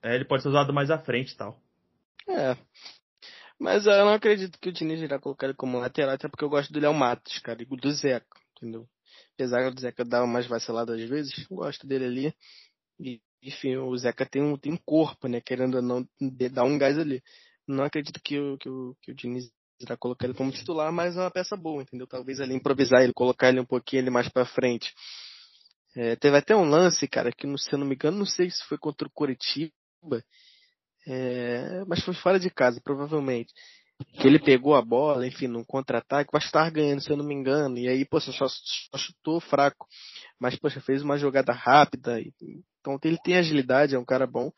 [0.03, 1.57] é, ele pode ser usado mais à frente e tal.
[2.27, 2.57] É.
[3.59, 6.49] Mas eu não acredito que o Diniz irá colocar ele como lateral, até porque eu
[6.49, 8.87] gosto do Léo Matos, cara, e do Zeca, entendeu?
[9.35, 12.35] Apesar do Zeca dar umas vaciladas às vezes, eu gosto dele ali.
[12.99, 15.41] E, enfim, o Zeca tem um, tem um corpo, né?
[15.41, 16.07] Querendo ou não
[16.51, 17.23] dar um gás ali.
[17.67, 21.15] Não acredito que o, que o, que o Diniz irá colocar ele como titular, mas
[21.15, 22.07] é uma peça boa, entendeu?
[22.07, 24.93] Talvez ali improvisar ele, colocar ele um pouquinho ele mais pra frente.
[25.95, 28.63] É, teve até um lance, cara, que se eu não me engano, não sei se
[28.65, 29.71] foi contra o Curitiba,
[31.07, 33.53] é, mas foi fora de casa, provavelmente.
[34.15, 37.33] Que ele pegou a bola, enfim, num contra-ataque, vai estar ganhando, se eu não me
[37.33, 37.77] engano.
[37.77, 39.87] E aí, poxa, só, só chutou fraco.
[40.39, 42.19] Mas, poxa, fez uma jogada rápida.
[42.19, 42.33] E,
[42.79, 44.51] então ele tem agilidade, é um cara bom.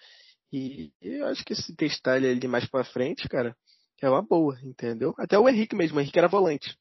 [0.51, 3.55] E eu acho que se testar ele ali mais pra frente, cara,
[4.01, 5.13] é uma boa, entendeu?
[5.17, 6.75] Até o Henrique mesmo, o Henrique era volante.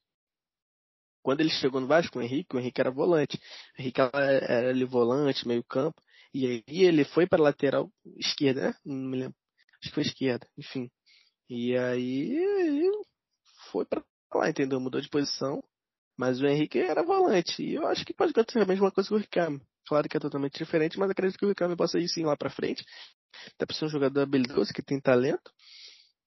[1.25, 3.41] Quando ele chegou no Vasco, o Henrique, o Henrique era volante.
[3.75, 5.99] O Henrique era ali volante, meio campo.
[6.31, 8.75] E aí ele foi para lateral esquerda, né?
[8.85, 9.35] Não me lembro.
[9.81, 10.87] Acho que foi esquerda, enfim.
[11.49, 12.37] E aí
[13.71, 14.03] foi para
[14.35, 14.79] lá, entendeu?
[14.79, 15.63] Mudou de posição.
[16.15, 17.63] Mas o Henrique era volante.
[17.63, 19.59] E eu acho que pode acontecer a mesma coisa com o Ricardo.
[19.87, 22.51] Claro que é totalmente diferente, mas acredito que o Ricardo possa ir sim lá para
[22.51, 22.85] frente.
[23.55, 25.51] Até para ser um jogador habilidoso que tem talento.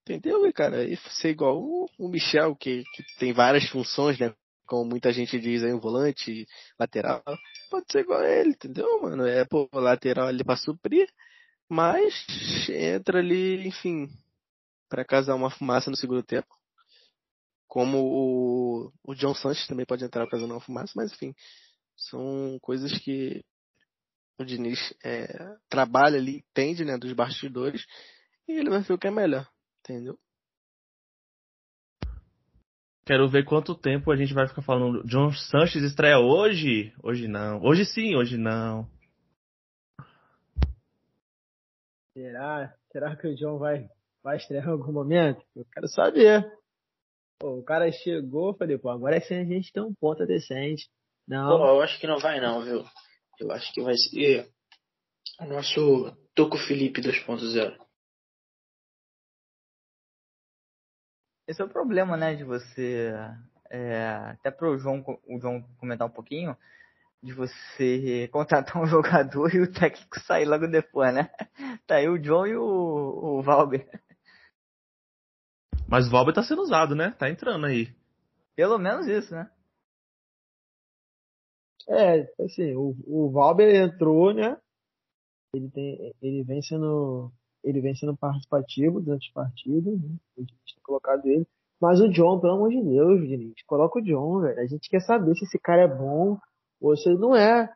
[0.02, 0.82] Entendeu, cara?
[0.82, 1.62] E ser igual
[1.96, 4.34] o Michel, que, que tem várias funções, né?
[4.68, 6.46] Como muita gente diz aí, um volante,
[6.78, 7.24] lateral,
[7.70, 9.26] pode ser igual a ele, entendeu, mano?
[9.26, 11.08] É, pô, lateral ali pra suprir,
[11.68, 12.14] mas
[12.68, 14.08] entra ali, enfim,
[14.88, 16.48] para casar uma fumaça no segundo tempo.
[17.66, 21.34] Como o, o John Sanches também pode entrar casando uma fumaça, mas enfim,
[21.96, 23.44] são coisas que
[24.38, 27.84] o Diniz é, trabalha ali, entende, né, dos bastidores,
[28.46, 29.48] e ele vai ver o que é melhor,
[29.80, 30.18] entendeu?
[33.08, 35.02] Quero ver quanto tempo a gente vai ficar falando.
[35.04, 36.92] John Sanches estreia hoje?
[37.02, 37.58] Hoje não.
[37.64, 38.86] Hoje sim, hoje não.
[42.12, 42.74] Será?
[42.92, 43.88] Será que o John vai,
[44.22, 45.42] vai estrear em algum momento?
[45.56, 46.52] Eu quero saber.
[47.38, 50.90] Pô, o cara chegou, falei, pô, agora é sem a gente ter um ponta decente.
[51.26, 51.56] Não.
[51.56, 52.84] Pô, eu acho que não vai não, viu?
[53.40, 54.50] Eu acho que vai ser
[55.40, 57.74] o nosso Toco Felipe 2.0.
[61.48, 63.10] Esse é o problema, né, de você.
[63.70, 66.54] É, até para o João, o João comentar um pouquinho,
[67.22, 71.30] de você contratar um jogador e o técnico sair logo depois, né?
[71.86, 73.88] Tá aí o João e o, o Valber.
[75.88, 77.12] Mas o Valber tá sendo usado, né?
[77.18, 77.96] Tá entrando aí.
[78.54, 79.50] Pelo menos isso, né?
[81.88, 84.60] É, assim, o, o Valber entrou, né?
[85.54, 87.32] Ele, tem, ele vem sendo
[87.68, 90.16] ele vem sendo participativo durante os partidos, né?
[90.36, 91.46] a gente tem colocado ele.
[91.80, 94.58] Mas o John, pelo amor de Deus, Diniz, coloca o John, velho.
[94.58, 96.38] A gente quer saber se esse cara é bom
[96.80, 97.72] ou se ele não é.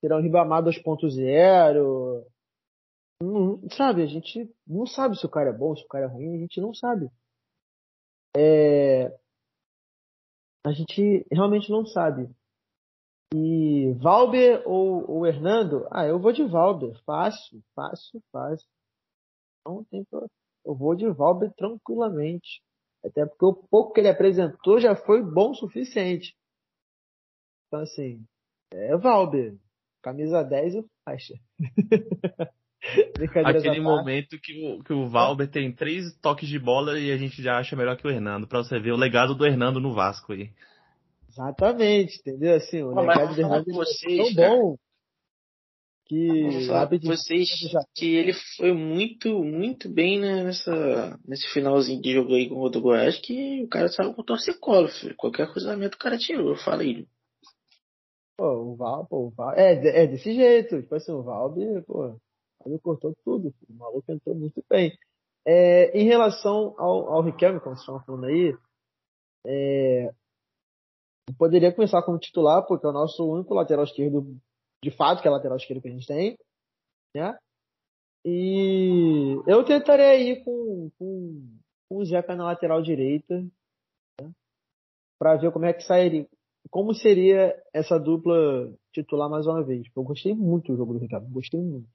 [0.00, 2.24] Será um Ribamar 2.0.
[3.22, 6.08] Hum, sabe, a gente não sabe se o cara é bom, se o cara é
[6.08, 7.10] ruim, a gente não sabe.
[8.36, 9.12] É...
[10.64, 12.30] A gente realmente não sabe.
[13.34, 15.86] E Valber ou, ou Hernando?
[15.90, 16.98] Ah, eu vou de Valber.
[17.04, 18.68] Fácil, fácil, fácil.
[19.68, 20.06] Não tem
[20.64, 22.62] Eu vou de Valber tranquilamente.
[23.04, 26.34] Até porque o pouco que ele apresentou já foi bom o suficiente.
[27.66, 28.24] Então, assim,
[28.72, 29.54] é Valber.
[30.02, 31.34] Camisa 10 e faixa.
[33.44, 37.42] Aquele momento que o, que o Valber tem três toques de bola e a gente
[37.42, 38.46] já acha melhor que o Hernando.
[38.46, 40.50] Pra você ver o legado do Hernando no Vasco aí.
[41.28, 42.54] Exatamente, entendeu?
[42.54, 44.78] Assim, o legado do Hernando é tão bom
[46.08, 47.50] que sabe vocês
[47.94, 52.68] que ele foi muito, muito bem né, nessa, nesse finalzinho de jogo aí com o
[52.70, 55.14] do Goiás, que o cara saiu com torcicolo, filho.
[55.16, 57.06] Qualquer cruzamento o cara tirou, fala aí.
[58.38, 62.18] Pô, o Val, pô, o Val, é, é desse jeito, tipo assim, o Valbe, pô,
[62.64, 63.74] ele cortou tudo, filho.
[63.74, 64.96] o maluco entrou muito bem.
[65.46, 68.56] É, em relação ao, ao Riquelme, como vocês estão falando aí,
[69.46, 70.10] é,
[71.36, 74.38] poderia começar como titular, porque é o nosso único lateral esquerdo
[74.82, 76.38] de fato, que é a lateral esquerda que a gente tem,
[77.14, 77.36] né?
[78.24, 81.58] E eu tentaria ir com, com,
[81.88, 83.40] com o Zeca na lateral direita,
[84.20, 84.32] né?
[85.18, 86.28] para ver como é que sairia,
[86.70, 89.86] como seria essa dupla titular mais uma vez.
[89.96, 91.88] Eu gostei muito do jogo do Ricardo, gostei muito.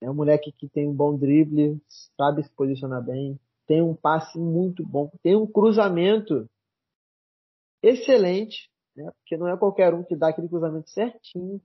[0.00, 1.80] É um moleque que tem um bom drible,
[2.16, 6.48] sabe se posicionar bem, tem um passe muito bom, tem um cruzamento
[7.82, 9.10] excelente, né?
[9.18, 11.60] Porque não é qualquer um que dá aquele cruzamento certinho.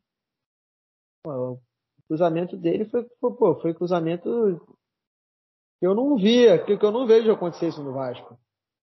[1.26, 1.60] O
[2.08, 4.60] cruzamento dele foi, foi, pô, foi cruzamento
[5.80, 8.38] que eu não via, que, que eu não vejo acontecer isso no Vasco.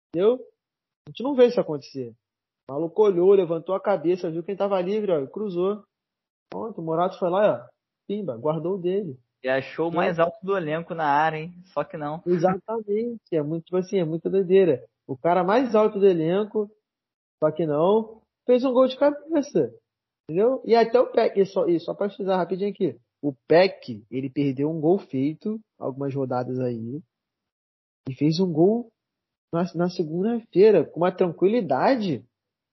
[0.08, 0.34] Entendeu?
[1.06, 2.14] A gente não vê isso acontecer.
[2.68, 5.84] O maluco olhou, levantou a cabeça, viu quem tava livre, ó, e cruzou.
[6.50, 7.68] Pronto, o Morato foi lá, ó,
[8.06, 9.18] pimba, guardou o dele.
[9.42, 11.52] E achou o mais alto do elenco na área, hein?
[11.66, 12.22] Só que não.
[12.24, 14.84] Exatamente, é muito, tipo assim, é muita doideira.
[15.06, 16.70] O cara mais alto do elenco,
[17.42, 19.72] só que não, fez um gol de cabeça.
[20.28, 20.62] Entendeu?
[20.64, 22.96] E até o Peck, e só, e só pra precisar rapidinho aqui.
[23.22, 27.00] O Peck, ele perdeu um gol feito, algumas rodadas aí,
[28.08, 28.90] e fez um gol
[29.52, 32.24] na, na segunda-feira, com uma tranquilidade.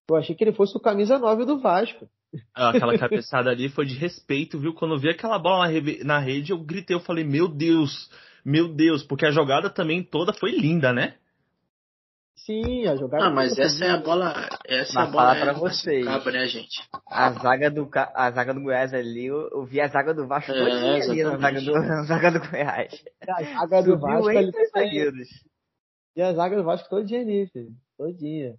[0.10, 2.10] Eu achei que ele fosse o camisa 9 do Vasco.
[2.54, 4.74] Aquela cabeçada ali foi de respeito, viu?
[4.74, 5.68] Quando eu vi aquela bola
[6.04, 8.10] na rede, eu gritei, eu falei, meu Deus,
[8.44, 11.19] meu Deus, porque a jogada também toda foi linda, né?
[12.46, 13.26] Sim, a jogada.
[13.26, 14.34] Ah, mas essa é a bola.
[14.66, 16.06] Essa é a bola para vocês.
[16.06, 16.82] Cabo, né, gente?
[17.08, 20.52] A zaga do a zaga do Goiás ali, eu, eu vi a zaga do Vasco
[20.52, 23.04] é, ali na zaga do, na zaga do Goiás.
[23.28, 25.28] A zaga do Vasco ali zagueiros.
[26.16, 27.72] E a zaga do Vasco todinha ali, filho.
[27.98, 28.56] Todinha.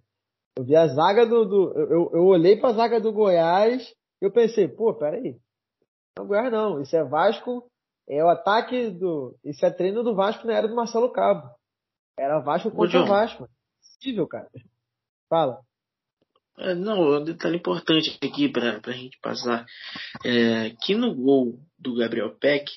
[0.57, 1.45] Eu vi a zaga do.
[1.45, 5.35] do eu, eu olhei pra zaga do Goiás eu pensei, pô, peraí.
[6.17, 6.81] Não é Goiás não.
[6.81, 7.65] Isso é Vasco.
[8.07, 9.35] É o ataque do.
[9.43, 11.49] Isso é treino do Vasco na era do Marcelo Cabo.
[12.17, 13.49] Era Vasco contra o Vasco
[14.01, 14.49] possível, cara.
[15.29, 15.59] Fala.
[16.57, 19.65] É, não, um detalhe importante aqui para a gente passar.
[20.25, 22.69] É, que no gol do Gabriel Peck,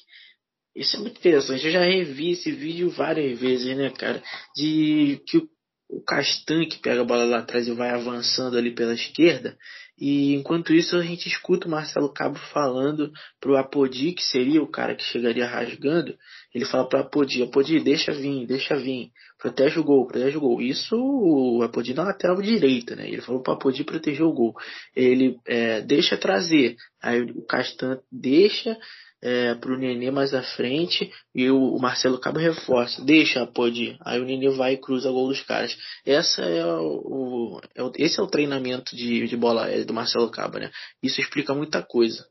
[0.77, 1.65] isso é muito interessante.
[1.65, 4.23] Eu já revi esse vídeo várias vezes, né, cara?
[4.55, 5.49] De que o,
[5.89, 9.57] o Castan que pega a bola lá atrás e vai avançando ali pela esquerda,
[9.99, 14.71] e enquanto isso, a gente escuta o Marcelo Cabo falando pro Apodi, que seria o
[14.71, 16.17] cara que chegaria rasgando.
[16.55, 20.63] Ele fala pro Apodi, Apodi, deixa vir, deixa vir, protege o gol, protege o gol.
[20.63, 23.09] Isso o Apodi na lateral direita, né?
[23.09, 24.55] Ele falou pro Apodi proteger o gol.
[24.95, 26.77] Ele é, deixa trazer.
[27.03, 28.79] Aí o Castan deixa
[29.25, 33.99] é, pro Nenê mais à frente e o, o Marcelo Cabo reforça, deixa, pode ir.
[34.05, 35.75] Aí o Nenê vai e cruza o gol dos caras.
[36.05, 40.31] Essa é o, é o esse é o treinamento de, de bola aérea do Marcelo
[40.31, 40.71] Cabo, né?
[41.03, 42.27] Isso explica muita coisa.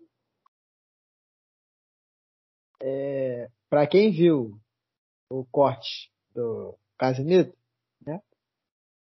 [2.80, 3.23] É,
[3.74, 4.56] para quem viu
[5.32, 7.52] o corte do Casemiro,
[8.06, 8.22] né?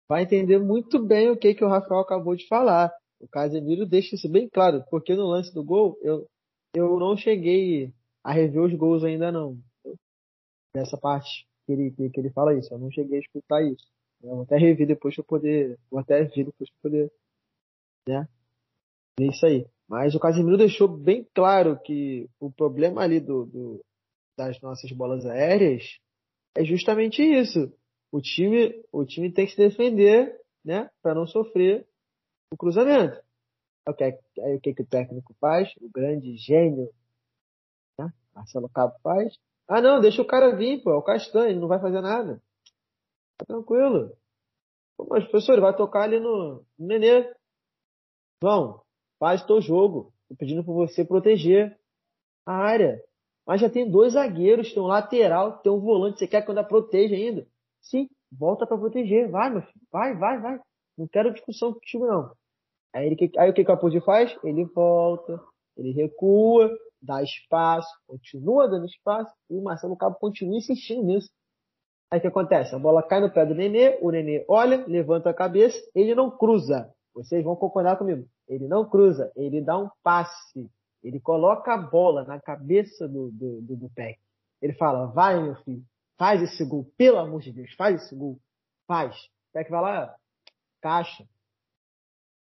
[0.09, 2.93] Vai entender muito bem o que, que o Rafael acabou de falar.
[3.21, 6.29] O Casemiro deixa isso bem claro, porque no lance do gol, eu,
[6.75, 7.95] eu não cheguei
[8.25, 9.57] a rever os gols ainda não.
[10.75, 12.75] Dessa parte que ele, que ele fala isso.
[12.75, 13.87] Eu não cheguei a escutar isso.
[14.21, 15.79] Eu vou até rever depois pra poder.
[15.89, 17.13] Vou até ver depois pra poder.
[18.09, 18.29] Né?
[19.21, 19.69] Ver isso aí.
[19.87, 23.85] Mas o Casemiro deixou bem claro que o problema ali do, do,
[24.39, 25.99] das nossas bolas aéreas
[26.57, 27.75] é justamente isso.
[28.11, 31.87] O time, o time tem que se defender, né, para não sofrer
[32.53, 33.21] o cruzamento.
[34.41, 35.69] Aí o que, que o técnico faz?
[35.81, 36.89] O grande gênio,
[37.99, 38.13] né?
[38.35, 39.37] Marcelo Cabo faz.
[39.67, 42.41] Ah, não, deixa o cara vir, pô, é o Castanho, ele não vai fazer nada.
[43.39, 44.17] Tá tranquilo.
[44.97, 47.35] Pô, mas, professor, vai tocar ali no, no Nenê.
[48.43, 48.83] Vão,
[49.19, 50.13] faz teu jogo.
[50.29, 51.79] Tô pedindo pra você proteger
[52.47, 53.03] a área.
[53.49, 56.19] Mas já tem dois zagueiros, tem um lateral, tem um volante.
[56.19, 57.47] Você quer que eu proteja ainda?
[57.81, 59.31] Sim, volta para proteger.
[59.31, 59.87] Vai, meu filho.
[59.91, 60.61] Vai, vai, vai.
[60.99, 62.31] Não quero discussão contigo, não.
[62.95, 64.37] Aí, ele, aí o que, que o Apodi faz?
[64.45, 65.41] Ele volta,
[65.79, 66.71] ele recua,
[67.01, 71.31] dá espaço, continua dando espaço, e o Marcelo Cabo continua insistindo nisso.
[72.11, 72.75] Aí o que acontece?
[72.75, 76.31] A bola cai no pé do Nenê, o Nenê olha, levanta a cabeça, ele não
[76.31, 76.93] cruza.
[77.15, 78.27] Vocês vão concordar comigo.
[78.47, 80.69] Ele não cruza, ele dá um passe.
[81.09, 84.21] Ele coloca a bola na cabeça do, do, do, do Peck.
[84.61, 85.83] Ele fala, vai meu filho,
[86.19, 88.39] faz esse gol, pelo amor de Deus, faz esse gol.
[88.87, 89.17] Faz.
[89.17, 90.15] O Peck vai lá,
[90.83, 91.25] caixa,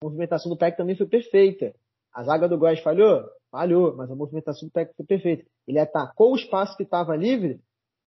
[0.02, 1.76] a movimentação do Peck também foi perfeita.
[2.12, 3.24] A zaga do Goiás falhou?
[3.52, 5.46] Falhou, mas a movimentação do Peck foi perfeita.
[5.68, 7.62] Ele atacou o espaço que estava livre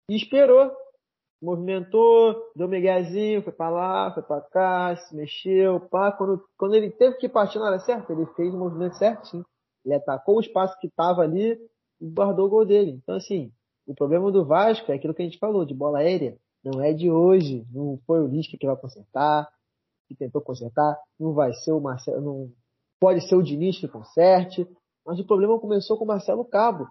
[0.09, 0.71] e esperou.
[1.41, 6.11] Movimentou, deu miguezinho, foi para lá, foi para cá, se mexeu, pá.
[6.13, 9.45] Quando, quando ele teve que partir na hora certa, ele fez o movimento certinho.
[9.85, 11.57] Ele atacou o espaço que estava ali
[11.99, 12.91] e guardou o gol dele.
[13.01, 13.51] Então, assim,
[13.85, 16.37] o problema do Vasco é aquilo que a gente falou, de bola aérea.
[16.63, 17.65] Não é de hoje.
[17.71, 19.49] Não foi o Lisca que vai consertar
[20.07, 22.51] que tentou consertar, não vai ser o Marcelo, não
[22.99, 24.67] pode ser o Diniz que conserte,
[25.05, 26.87] mas o problema começou com o Marcelo Cabo.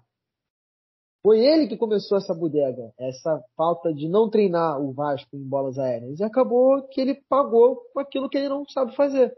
[1.25, 5.79] Foi ele que começou essa bodega, essa falta de não treinar o Vasco em bolas
[5.79, 6.19] aéreas.
[6.19, 9.33] E acabou que ele pagou com aquilo que ele não sabe fazer,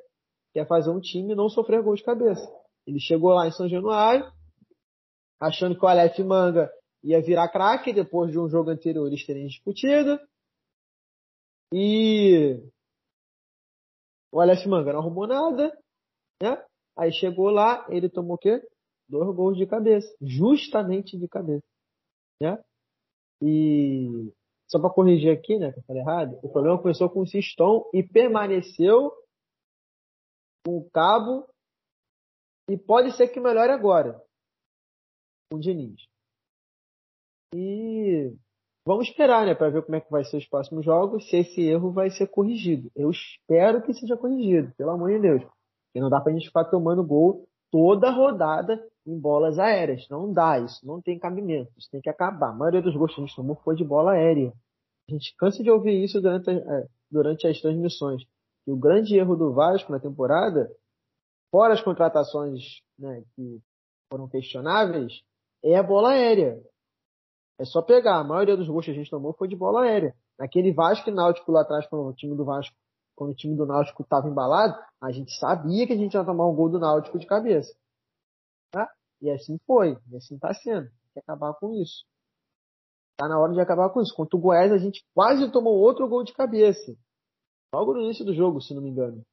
[0.51, 2.51] que é fazer um time não sofrer gol de cabeça.
[2.85, 4.31] Ele chegou lá em São Januário,
[5.39, 6.71] achando que o Aleph Manga
[7.03, 10.19] ia virar craque depois de um jogo anterior eles terem discutido.
[11.73, 12.59] E
[14.31, 15.77] o Aleph Manga não arrumou nada,
[16.41, 16.63] né?
[16.97, 18.61] Aí chegou lá, ele tomou o quê?
[19.07, 21.65] Dois gols de cabeça, justamente de cabeça,
[22.41, 22.57] né?
[23.41, 24.31] E
[24.67, 27.87] só para corrigir aqui, né, que eu falei errado, o problema começou com o Siston
[27.93, 29.11] e permaneceu
[30.65, 31.47] com o Cabo
[32.69, 34.21] e pode ser que melhore agora
[35.49, 36.01] com o Diniz.
[37.53, 38.33] E
[38.85, 41.61] vamos esperar, né, para ver como é que vai ser os próximos jogos, se esse
[41.61, 42.91] erro vai ser corrigido.
[42.95, 45.41] Eu espero que seja corrigido, pelo amor de Deus.
[45.41, 50.07] Porque não dá pra gente ficar tomando gol toda rodada em bolas aéreas.
[50.09, 51.71] Não dá isso, não tem cabimento.
[51.77, 52.49] Isso tem que acabar.
[52.49, 54.51] A maioria dos gols que a gente tomou foi de bola aérea.
[55.09, 58.23] A gente cansa de ouvir isso durante, é, durante as transmissões.
[58.67, 60.69] E o grande erro do Vasco na temporada,
[61.55, 63.61] fora as contratações né, que
[64.11, 65.21] foram questionáveis,
[65.63, 66.61] é a bola aérea.
[67.57, 68.19] É só pegar.
[68.19, 70.13] A maioria dos gols que a gente tomou foi de bola aérea.
[70.37, 72.75] Naquele Vasco e Náutico lá atrás, quando o time do Vasco,
[73.15, 76.45] quando o time do Náutico estava embalado, a gente sabia que a gente ia tomar
[76.45, 77.73] um gol do Náutico de cabeça.
[78.71, 78.91] Tá?
[79.21, 80.89] E assim foi, e assim está sendo.
[80.89, 82.03] Tem que acabar com isso.
[83.15, 84.13] Tá na hora de acabar com isso.
[84.13, 86.97] Contra o Goiás, a gente quase tomou outro gol de cabeça.
[87.73, 89.25] Logo no início do jogo, se não me engano.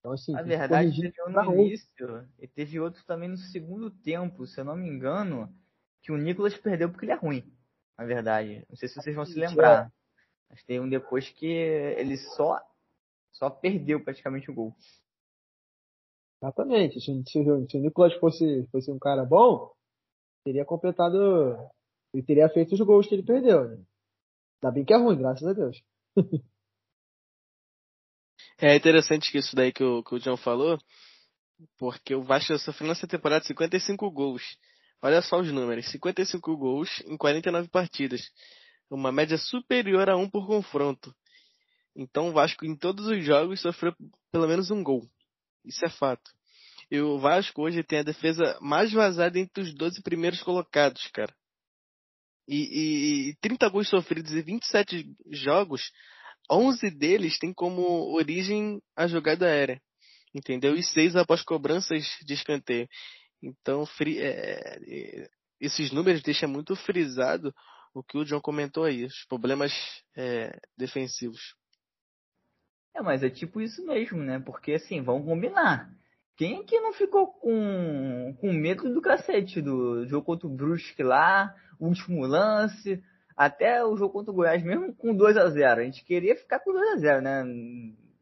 [0.00, 4.46] Então, assim, a verdade, teve um no início e teve outro também no segundo tempo,
[4.46, 5.54] se eu não me engano,
[6.02, 7.44] que o Nicolas perdeu porque ele é ruim.
[7.98, 8.64] Na verdade.
[8.68, 9.86] Não sei se vocês vão se lembrar.
[9.86, 9.90] É.
[10.48, 12.58] Mas tem um depois que ele só,
[13.30, 14.74] só perdeu praticamente o gol.
[16.42, 16.98] Exatamente.
[16.98, 19.70] Se, se, se o Nicolas fosse, fosse um cara bom,
[20.42, 21.56] teria completado.
[22.14, 23.68] Ele teria feito os gols que ele perdeu.
[23.68, 23.84] Né?
[24.62, 25.82] Ainda bem que é ruim, graças a Deus.
[28.60, 30.78] é interessante que isso daí que o, que o John falou,
[31.78, 34.42] porque o Vasco sofreu nessa temporada 55 gols.
[35.02, 38.20] Olha só os números: 55 gols em 49 partidas.
[38.90, 41.14] Uma média superior a um por confronto.
[41.94, 43.94] Então o Vasco em todos os jogos sofreu
[44.32, 45.08] pelo menos um gol.
[45.64, 46.30] Isso é fato.
[46.90, 51.32] E o Vasco hoje tem a defesa mais vazada entre os 12 primeiros colocados, cara.
[52.48, 55.92] E, e, e 30 gols sofridos em 27 jogos,
[56.50, 59.80] 11 deles têm como origem a jogada aérea.
[60.34, 60.74] Entendeu?
[60.74, 62.88] E 6 após cobranças de escanteio.
[63.42, 63.84] Então,
[64.18, 65.28] é, é,
[65.60, 67.54] esses números deixam muito frisado
[67.94, 69.72] o que o John comentou aí, os problemas
[70.16, 71.54] é, defensivos.
[72.94, 74.38] É, mas é tipo isso mesmo, né?
[74.38, 75.90] Porque assim, vamos combinar.
[76.36, 81.54] Quem que não ficou com, com medo do cacete do jogo contra o Brusque lá,
[81.78, 83.02] último lance,
[83.36, 86.60] até o jogo contra o Goiás mesmo com 2 a 0 A gente queria ficar
[86.60, 87.44] com 2 a 0 né?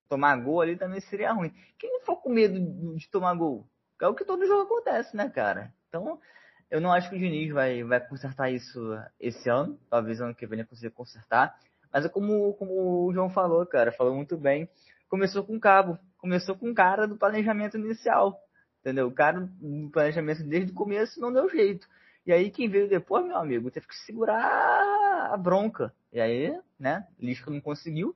[0.08, 1.52] Tomar gol ali também seria ruim.
[1.78, 3.66] Quem não ficou com medo de tomar gol?
[4.00, 5.72] É o que todo jogo acontece, né, cara?
[5.88, 6.18] Então,
[6.70, 8.78] eu não acho que o Diniz vai, vai consertar isso
[9.18, 9.78] esse ano.
[9.90, 11.58] Talvez ano que vem ele consertar.
[11.92, 13.90] Mas é como, como o João falou, cara.
[13.90, 14.68] Falou muito bem.
[15.08, 15.98] Começou com cabo.
[16.18, 18.38] Começou com o cara do planejamento inicial.
[18.80, 19.08] Entendeu?
[19.08, 21.88] O cara do planejamento desde o começo não deu jeito.
[22.28, 25.94] E aí quem veio depois, meu amigo, teve que segurar a bronca.
[26.12, 27.08] E aí, né?
[27.18, 28.14] Lisca não conseguiu.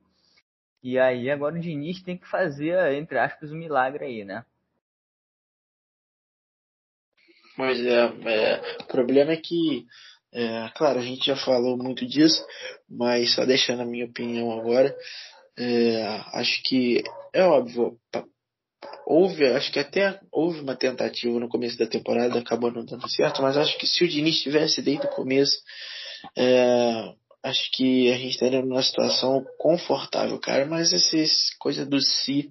[0.83, 4.45] E aí agora o Diniz tem que fazer, entre aspas, um milagre aí, né?
[7.57, 9.87] Mas é, é, o problema é que,
[10.31, 12.45] é, claro, a gente já falou muito disso,
[12.87, 14.95] mas só deixando a minha opinião agora,
[15.57, 17.01] é, acho que
[17.33, 17.97] é óbvio,
[19.05, 23.41] houve, acho que até houve uma tentativa no começo da temporada, acabou não dando certo,
[23.41, 25.57] mas acho que se o Diniz tivesse desde o começo,
[26.37, 27.13] é,
[27.43, 31.17] acho que a gente estaria numa situação confortável, cara, mas essa
[31.59, 32.49] coisa do si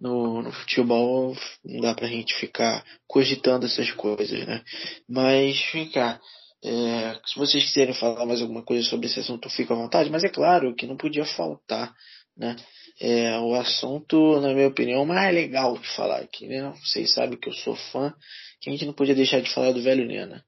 [0.00, 4.62] no, no futebol não dá pra gente ficar cogitando essas coisas, né?
[5.08, 6.18] Mas, vem cá,
[6.64, 10.24] é, se vocês quiserem falar mais alguma coisa sobre esse assunto, fica à vontade, mas
[10.24, 11.94] é claro que não podia faltar,
[12.40, 12.56] né?
[12.98, 16.72] É, o assunto, na minha opinião, mais legal de falar aqui, né?
[16.82, 18.12] Vocês sabem que eu sou fã,
[18.60, 20.44] que a gente não podia deixar de falar do velho Nena.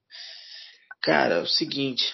[1.02, 2.04] Cara, é o seguinte,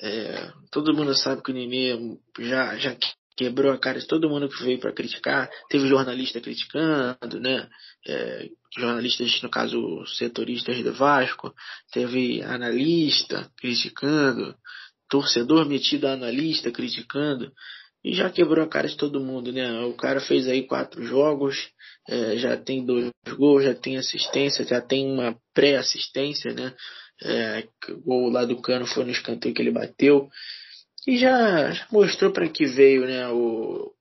[0.00, 2.96] é, todo mundo sabe que o Nenê já, já
[3.36, 5.50] quebrou a cara de todo mundo que veio para criticar.
[5.68, 7.68] Teve jornalista criticando, né?
[8.06, 11.54] É, jornalistas, no caso, setoristas do Vasco.
[11.92, 14.54] Teve analista criticando.
[15.08, 17.52] Torcedor metido a analista criticando.
[18.06, 19.80] E já quebrou a cara de todo mundo, né?
[19.80, 21.70] O cara fez aí quatro jogos,
[22.08, 26.72] é, já tem dois gols, já tem assistência, já tem uma pré-assistência, né?
[27.20, 30.28] É, o gol lá do Cano foi no escanteio que ele bateu.
[31.04, 33.92] E já, já mostrou para que veio, né, o,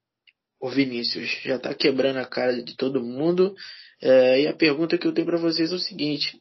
[0.61, 1.41] o Vinícius.
[1.43, 3.55] Já está quebrando a cara de todo mundo.
[3.99, 6.39] É, e a pergunta que eu tenho para vocês é o seguinte: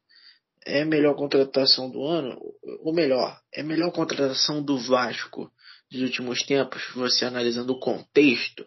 [0.67, 2.39] é a melhor contratação do ano?
[2.83, 5.51] Ou melhor, é a melhor contratação do Vasco
[5.91, 8.67] dos últimos tempos, você analisando o contexto?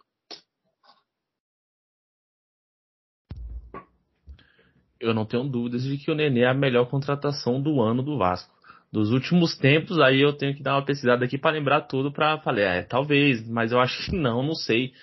[5.00, 8.18] Eu não tenho dúvidas de que o Nenê é a melhor contratação do ano do
[8.18, 8.56] Vasco.
[8.92, 12.40] Dos últimos tempos, aí eu tenho que dar uma pesquisada aqui para lembrar tudo para
[12.40, 14.94] falar, é, talvez, mas eu acho que não, não sei.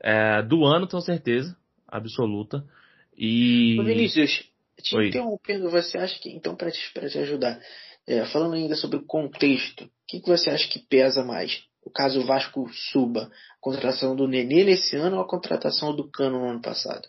[0.00, 1.56] É, do ano, tenho certeza,
[1.86, 2.64] absoluta.
[3.16, 3.76] E.
[3.84, 4.44] Vinícius,
[4.82, 5.08] te Oi.
[5.08, 7.60] interrompendo, você acha que, então, para te, pra te ajudar,
[8.06, 11.64] é, falando ainda sobre o contexto, o que, que você acha que pesa mais?
[11.84, 16.38] O caso Vasco suba, a contratação do Nenê nesse ano ou a contratação do Cano
[16.38, 17.08] no ano passado?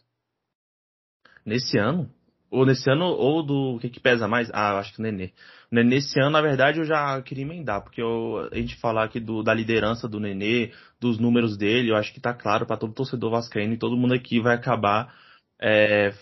[1.46, 2.10] Nesse ano?
[2.50, 4.50] Ou nesse ano, ou do o que, que pesa mais?
[4.52, 5.32] Ah, eu acho que o Nenê.
[5.72, 9.44] Nesse ano, na verdade, eu já queria emendar, porque eu, a gente falar aqui do,
[9.44, 13.30] da liderança do Nenê, dos números dele, eu acho que tá claro para todo torcedor
[13.30, 15.14] vascaíno e todo mundo aqui vai acabar
[15.62, 16.14] é,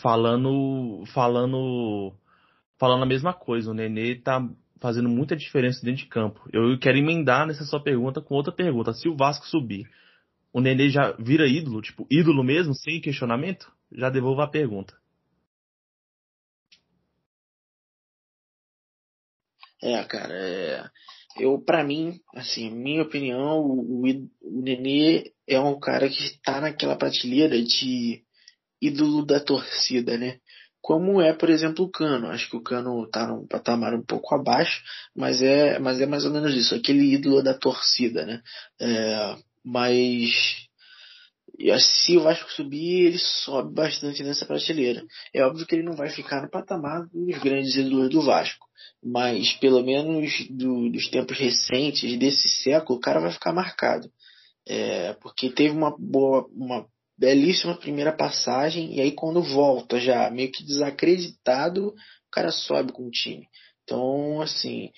[0.00, 2.12] falando, falando,
[2.78, 3.70] falando a mesma coisa.
[3.70, 4.46] O Nenê tá
[4.80, 6.40] fazendo muita diferença dentro de campo.
[6.52, 8.92] Eu quero emendar nessa sua pergunta com outra pergunta.
[8.92, 9.88] Se o Vasco subir,
[10.52, 13.72] o Nenê já vira ídolo, tipo, ídolo mesmo, sem questionamento?
[13.90, 14.94] Já devolvo a pergunta.
[19.82, 20.84] É, cara, é,
[21.36, 24.02] eu, para mim, assim, minha opinião, o,
[24.40, 28.22] o, Nenê é um cara que está naquela prateleira de
[28.80, 30.38] ídolo da torcida, né?
[30.84, 32.28] Como é, por exemplo, o Cano.
[32.28, 34.82] Acho que o Cano tá num patamar um pouco abaixo,
[35.16, 38.42] mas é, mas é mais ou menos isso, aquele ídolo da torcida, né?
[38.78, 40.28] É, mas
[41.78, 45.02] se o Vasco subir, ele sobe bastante nessa prateleira.
[45.32, 48.66] É óbvio que ele não vai ficar no patamar dos grandes ídolos do Vasco,
[49.02, 54.10] mas pelo menos do- dos tempos recentes desse século, o cara vai ficar marcado.
[54.68, 56.86] É, porque teve uma boa, uma
[57.24, 61.94] belíssima primeira passagem, e aí quando volta já meio que desacreditado, o
[62.30, 63.48] cara sobe com o time.
[63.82, 64.90] Então, assim,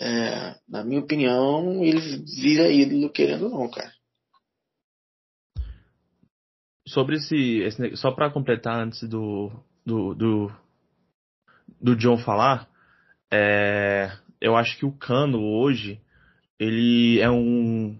[0.00, 2.00] é, na minha opinião, ele
[2.40, 3.92] vira ídolo querendo ou não, cara.
[6.88, 9.50] Sobre esse, esse só para completar antes do,
[9.84, 10.52] do, do,
[11.80, 12.68] do John falar,
[13.30, 14.10] é,
[14.40, 16.00] eu acho que o Cano hoje,
[16.58, 17.98] ele é um,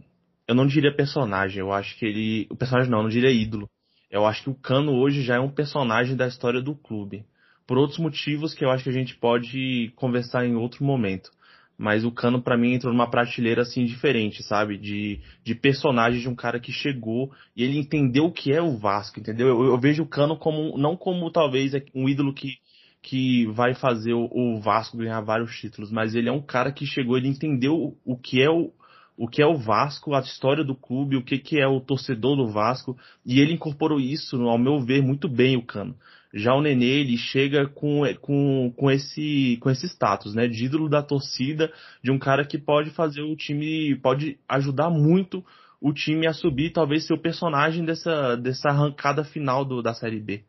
[0.48, 3.68] eu não diria personagem, eu acho que ele, o personagem não, eu não diria ídolo.
[4.14, 7.24] Eu acho que o Cano hoje já é um personagem da história do clube.
[7.66, 11.30] Por outros motivos que eu acho que a gente pode conversar em outro momento.
[11.76, 14.78] Mas o Cano pra mim entrou numa prateleira assim diferente, sabe?
[14.78, 18.76] De, de personagem de um cara que chegou e ele entendeu o que é o
[18.76, 19.48] Vasco, entendeu?
[19.48, 22.62] Eu, eu vejo o Cano como não como talvez um ídolo que
[23.02, 26.86] que vai fazer o, o Vasco ganhar vários títulos, mas ele é um cara que
[26.86, 28.72] chegou, ele entendeu o, o que é o
[29.16, 32.36] o que é o Vasco, a história do clube, o que, que é o torcedor
[32.36, 35.96] do Vasco, e ele incorporou isso, ao meu ver, muito bem o Cano.
[36.32, 40.88] Já o Nenê, ele chega com, com, com, esse, com esse status, né, de ídolo
[40.88, 45.44] da torcida, de um cara que pode fazer o time, pode ajudar muito
[45.80, 50.18] o time a subir, talvez ser o personagem dessa, dessa arrancada final do, da Série
[50.18, 50.42] B.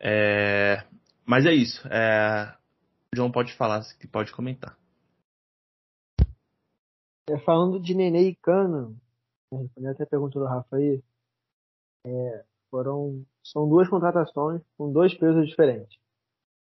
[0.00, 0.82] É,
[1.24, 1.86] mas é isso.
[1.88, 2.52] É,
[3.12, 4.74] o João pode falar, pode comentar.
[7.30, 8.96] É, falando de Nenê e Cano,
[9.52, 11.02] né, respondendo até a pergunta do Rafa aí,
[12.04, 15.96] é, foram, são duas contratações com dois pesos diferentes.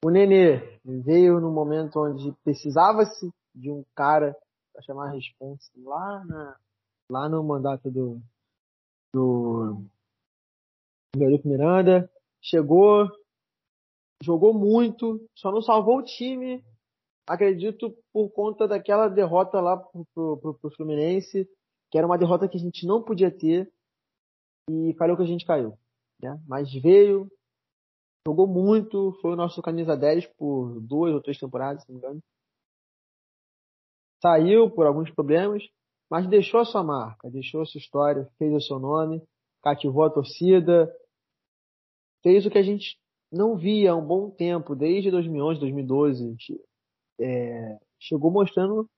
[0.04, 4.36] O Nenê veio no momento onde precisava-se de um cara
[4.72, 6.56] para chamar a responsa lá, na,
[7.08, 8.20] lá no mandato do,
[9.14, 9.84] do
[11.14, 12.10] Eurico Miranda.
[12.40, 13.08] Chegou,
[14.20, 16.64] jogou muito, só não salvou o time
[17.26, 21.48] acredito por conta daquela derrota lá pro, pro, pro, Fluminense,
[21.90, 23.70] que era uma derrota que a gente não podia ter
[24.70, 25.76] e falhou que a gente caiu.
[26.20, 26.40] Né?
[26.46, 27.30] Mas veio,
[28.26, 32.04] jogou muito, foi o nosso camisa 10 por duas ou três temporadas, se não me
[32.04, 32.20] engano.
[34.22, 35.62] Saiu por alguns problemas,
[36.10, 39.22] mas deixou a sua marca, deixou a sua história, fez o seu nome,
[39.62, 40.92] cativou a torcida,
[42.22, 42.96] fez o que a gente
[43.32, 46.36] não via há um bom tempo, desde 2011, 2012
[47.22, 48.88] é, chegou mostrando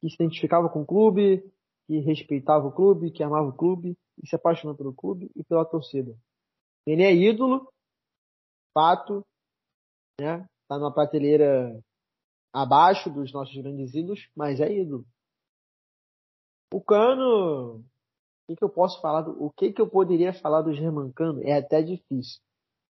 [0.00, 1.42] que se identificava com o clube,
[1.86, 5.64] que respeitava o clube, que amava o clube, e se apaixonou pelo clube e pela
[5.64, 6.14] torcida.
[6.86, 7.68] Ele é ídolo,
[8.72, 9.24] fato,
[10.20, 10.46] né?
[10.68, 11.80] Tá numa prateleira
[12.52, 15.04] abaixo dos nossos grandes ídolos, mas é ídolo.
[16.72, 17.84] O Cano, o
[18.46, 19.22] que, que eu posso falar?
[19.22, 21.42] Do, o que, que eu poderia falar do Germancano?
[21.42, 22.40] É até difícil.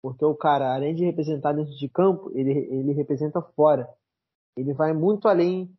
[0.01, 3.89] Porque o cara, além de representar dentro de campo, ele, ele representa fora.
[4.57, 5.71] Ele vai muito além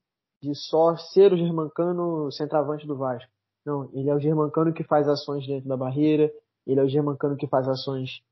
[0.42, 3.30] de só ser o Germancano centroavante do Vasco.
[3.64, 6.30] Não, ele é o Germancano que faz ações dentro da barreira,
[6.66, 8.22] ele é o Germancano que faz ações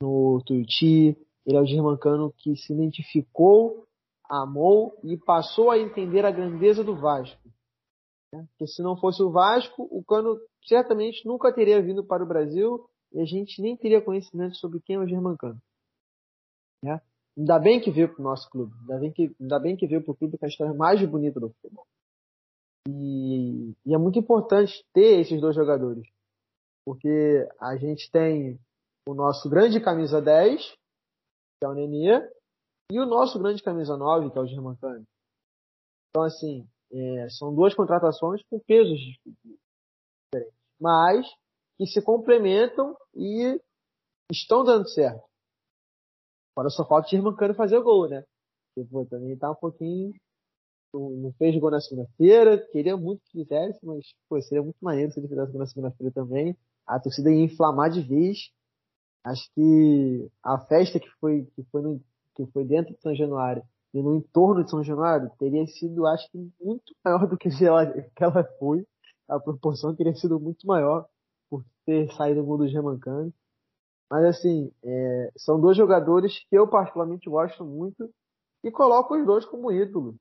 [0.00, 3.86] no Tuiuti, ele é o Germancano que se identificou,
[4.28, 7.40] amou e passou a entender a grandeza do Vasco.
[8.32, 8.46] Né?
[8.50, 12.88] Porque se não fosse o Vasco, o Cano certamente nunca teria vindo para o Brasil
[13.12, 15.60] e a gente nem teria conhecimento sobre quem é o Germancano.
[16.82, 17.00] Né?
[17.36, 18.72] Ainda bem que veio para o nosso clube.
[18.80, 21.40] Ainda bem que, ainda bem que veio para o clube com a história mais bonita
[21.40, 21.86] do futebol.
[22.88, 26.06] E, e, é muito importante ter esses dois jogadores.
[26.84, 28.58] Porque a gente tem
[29.08, 32.28] o nosso grande camisa 10, que é o Nenê,
[32.90, 35.06] e o nosso grande camisa 9, que é o Germancani.
[36.10, 41.26] Então, assim, é, são duas contratações com pesos diferentes, mas
[41.78, 43.58] que se complementam e
[44.30, 45.24] estão dando certo.
[46.54, 48.24] Agora só falta o Germancano fazer gol, né?
[48.74, 50.12] Porque, também tá um pouquinho.
[50.94, 55.20] Não fez gol na segunda-feira, queria muito que fizesse, mas pô, seria muito maneiro se
[55.20, 56.56] ele fizesse gol na segunda-feira também.
[56.86, 58.50] A torcida ia inflamar de vez.
[59.24, 62.00] Acho que a festa que foi, que foi, no,
[62.34, 63.62] que foi dentro de São Januário
[63.94, 67.86] e no entorno de São Januário teria sido, acho que, muito maior do que ela,
[67.86, 68.86] que ela foi.
[69.28, 71.06] A proporção teria sido muito maior
[71.48, 73.32] por ter saído o gol do Germancano.
[74.12, 78.12] Mas assim, é, são dois jogadores que eu particularmente gosto muito
[78.62, 80.16] e coloco os dois como ídolo.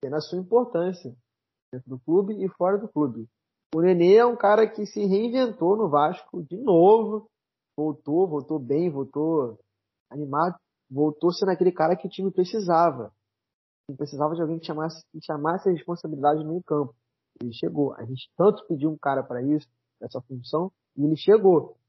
[0.00, 1.12] Tendo a sua importância
[1.72, 3.28] dentro do clube e fora do clube.
[3.74, 7.28] O Nenê é um cara que se reinventou no Vasco de novo.
[7.76, 9.58] Voltou, voltou bem, voltou
[10.08, 10.54] animado,
[10.88, 13.12] voltou sendo aquele cara que o time precisava.
[13.88, 16.94] Ele precisava de alguém que chamasse, que chamasse a responsabilidade no meio campo.
[17.42, 17.94] Ele chegou.
[17.94, 19.66] A gente tanto pediu um cara para isso,
[20.00, 21.79] essa função, e ele chegou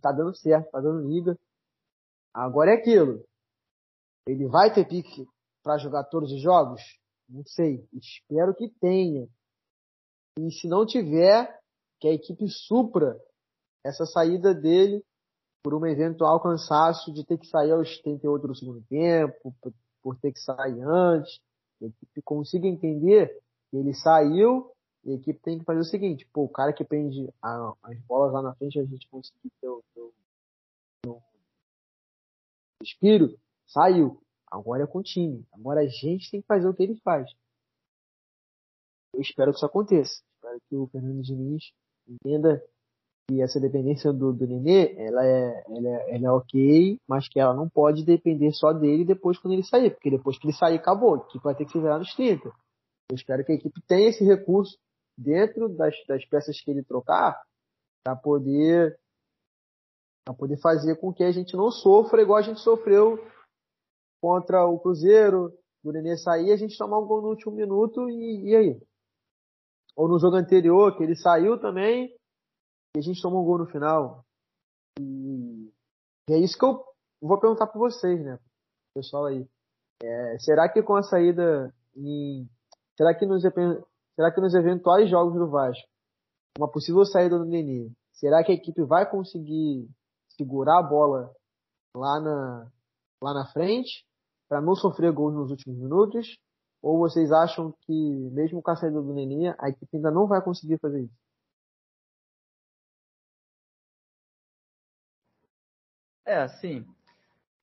[0.00, 1.36] tá dando certo, tá dando liga.
[2.34, 3.24] Agora é aquilo.
[4.26, 5.26] Ele vai ter pique
[5.62, 6.80] para jogar todos os jogos?
[7.28, 7.86] Não sei.
[7.92, 9.28] Espero que tenha.
[10.38, 11.60] E se não tiver,
[12.00, 13.18] que a equipe supra
[13.84, 15.04] essa saída dele
[15.62, 19.54] por um eventual cansaço de ter que sair aos 78 do segundo tempo,
[20.02, 21.38] por, ter que sair antes.
[21.78, 23.28] Que a equipe consiga entender
[23.70, 24.70] que ele saiu
[25.04, 27.98] e a equipe tem que fazer o seguinte, pô, o cara que prende a, as
[28.00, 29.82] bolas lá na frente, a gente conseguir ter o,
[32.80, 34.20] respiro, saiu.
[34.50, 35.44] Agora é com o time.
[35.52, 37.30] Agora a gente tem que fazer o que ele faz.
[39.14, 40.22] Eu espero que isso aconteça.
[40.34, 41.72] Espero que o Fernando Diniz
[42.08, 42.62] entenda
[43.28, 47.38] que essa dependência do, do Nenê, ela é, ela, é, ela é ok, mas que
[47.38, 49.90] ela não pode depender só dele depois quando ele sair.
[49.90, 51.20] Porque depois que ele sair, acabou.
[51.20, 52.48] Que vai ter que se virar nos 30.
[52.48, 54.76] Eu espero que a equipe tenha esse recurso
[55.20, 57.40] dentro das, das peças que ele trocar
[58.02, 58.98] para poder
[60.24, 63.18] para poder fazer com que a gente não sofra igual a gente sofreu
[64.20, 65.52] contra o Cruzeiro,
[65.82, 68.82] do Nenê sair, a gente tomar um gol no último minuto e, e aí?
[69.96, 72.14] Ou no jogo anterior, que ele saiu também,
[72.94, 74.24] e a gente tomou um gol no final.
[74.98, 75.72] E,
[76.28, 76.84] é isso que eu
[77.20, 78.38] vou perguntar para vocês, né?
[78.94, 79.48] Pessoal aí.
[80.02, 82.48] É, será que com a saída em.
[82.96, 83.44] Será que nos
[84.20, 85.88] Será que nos eventuais jogos do Vasco,
[86.58, 89.88] uma possível saída do Nenê, será que a equipe vai conseguir
[90.36, 91.34] segurar a bola
[91.96, 92.70] lá na,
[93.22, 94.04] lá na frente
[94.46, 96.36] para não sofrer gols nos últimos minutos?
[96.82, 100.44] Ou vocês acham que, mesmo com a saída do Nenê, a equipe ainda não vai
[100.44, 101.16] conseguir fazer isso?
[106.26, 106.86] É, assim.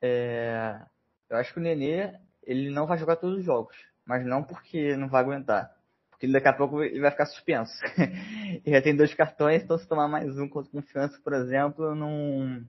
[0.01, 0.83] É...
[1.29, 4.97] Eu acho que o Nenê ele não vai jogar todos os jogos, mas não porque
[4.97, 5.76] não vai aguentar.
[6.17, 7.71] Porque daqui a pouco ele vai ficar suspenso.
[8.65, 12.65] e já tem dois cartões, então se tomar mais um contra confiança, por exemplo, não,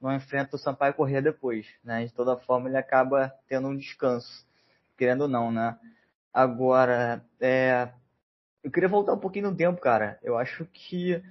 [0.00, 1.66] não enfrenta o Sampaio correr depois.
[1.84, 2.06] Né?
[2.06, 4.46] De toda forma, ele acaba tendo um descanso.
[4.96, 5.78] Querendo ou não, né?
[6.32, 7.90] Agora, é,
[8.64, 10.18] eu queria voltar um pouquinho no tempo, cara.
[10.22, 11.22] Eu acho que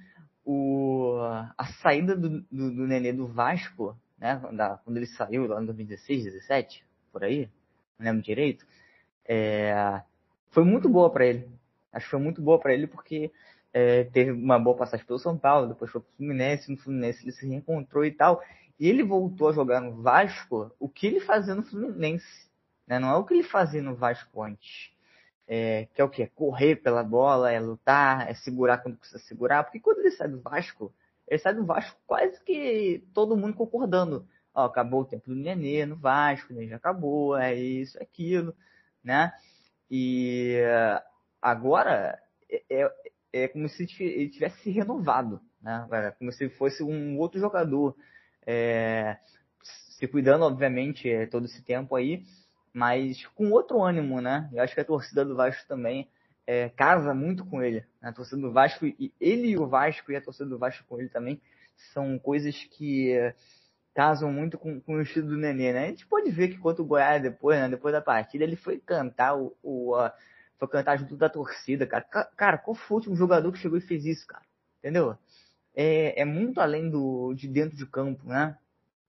[0.44, 1.18] o,
[1.58, 4.40] a saída do, do, do Nenê do Vasco, né?
[4.52, 7.50] Da, quando ele saiu lá em 2016, 17, por aí,
[7.98, 8.64] não lembro direito,
[9.26, 10.00] é,
[10.50, 11.48] foi muito boa para ele.
[11.92, 13.32] Acho que foi muito boa para ele porque
[13.72, 17.32] é, teve uma boa passagem pelo São Paulo, depois foi pro Fluminense, no Fluminense ele
[17.32, 18.42] se reencontrou e tal.
[18.78, 22.48] E ele voltou a jogar no Vasco o que ele fazia no Fluminense.
[22.86, 22.98] Né?
[22.98, 24.92] Não é o que ele fazia no Vasco antes.
[25.46, 26.22] É, que é o que?
[26.22, 29.64] É correr pela bola, é lutar, é segurar quando precisa segurar.
[29.64, 30.92] Porque quando ele sai do Vasco,
[31.26, 34.26] ele sai do Vasco quase que todo mundo concordando.
[34.54, 36.66] Ó, acabou o tempo do Nenê no Vasco, né?
[36.66, 38.54] já acabou, é isso, é aquilo,
[39.02, 39.32] né?
[39.90, 40.56] E
[41.40, 42.18] agora
[42.50, 42.92] é, é,
[43.32, 45.86] é como se ele tivesse se renovado, né?
[45.90, 47.96] É como se fosse um outro jogador.
[48.46, 49.18] É,
[49.62, 52.22] se cuidando, obviamente, é, todo esse tempo aí,
[52.72, 54.48] mas com outro ânimo, né?
[54.52, 56.08] Eu acho que a torcida do Vasco também
[56.46, 57.84] é, casa muito com ele.
[58.00, 58.08] Né?
[58.08, 60.98] A torcida do Vasco, e ele e o Vasco e a torcida do Vasco com
[60.98, 61.40] ele também,
[61.92, 63.14] são coisas que
[63.98, 65.86] casam muito com, com o estilo do Nenê, né?
[65.86, 68.78] A gente pode ver que quanto o Goiás depois, né, depois da partida, ele foi
[68.78, 70.08] cantar o, o uh,
[70.56, 72.04] foi cantar junto da torcida, cara.
[72.36, 74.44] Cara, qual foi o último jogador que chegou e fez isso, cara?
[74.78, 75.18] Entendeu?
[75.74, 78.56] É, é muito além do de dentro de campo, né?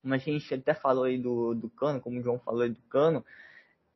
[0.02, 2.82] Como a gente até falou aí do, do Cano, como o João falou aí do
[2.90, 3.24] Cano,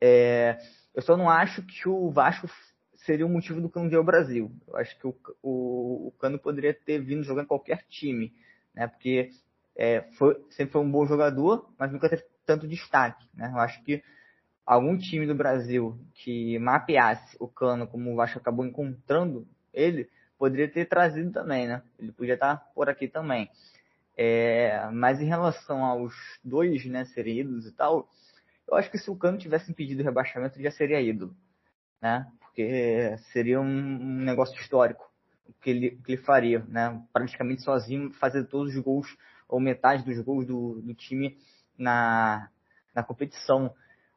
[0.00, 0.58] é,
[0.94, 2.48] eu só não acho que o Vasco
[2.94, 4.48] seria o motivo do Cano vir ao Brasil.
[4.68, 8.32] Eu acho que o, o, o Cano poderia ter vindo jogar em qualquer time,
[8.72, 8.86] né?
[8.86, 9.32] Porque
[9.76, 13.26] é, foi, sempre foi um bom jogador, mas nunca teve tanto destaque.
[13.34, 13.50] Né?
[13.52, 14.02] Eu acho que
[14.64, 20.68] algum time do Brasil que mapeasse o Cano como o Vasco acabou encontrando ele, poderia
[20.68, 21.82] ter trazido também, né?
[21.98, 23.50] Ele podia estar por aqui também.
[24.16, 26.14] É, mas em relação aos
[26.44, 28.08] dois, né, serem ídolos e tal,
[28.68, 31.34] eu acho que se o Cano tivesse impedido o rebaixamento, ele já seria ídolo,
[32.00, 32.26] né?
[32.40, 35.10] Porque seria um, negócio histórico
[35.60, 37.02] que ele, que ele faria, né?
[37.12, 39.16] Praticamente sozinho, fazer todos os gols
[39.48, 41.36] ou metade dos gols do, do time
[41.78, 42.48] na,
[42.94, 43.72] na competição.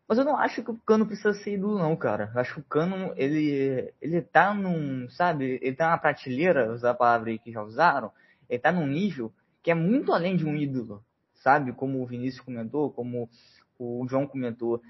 [0.08, 2.32] Mas eu não acho que o Cano precisa ser ídolo, não, cara.
[2.34, 6.92] Eu acho que o Cano, ele, ele tá num, sabe, ele tá na prateleira, usar
[6.92, 8.12] a palavra aí que já usaram,
[8.50, 11.04] ele tá num nível que é muito além de um ídolo,
[11.44, 11.74] sabe?
[11.74, 13.30] Como o Vinícius comentou, como
[13.78, 14.82] o João comentou.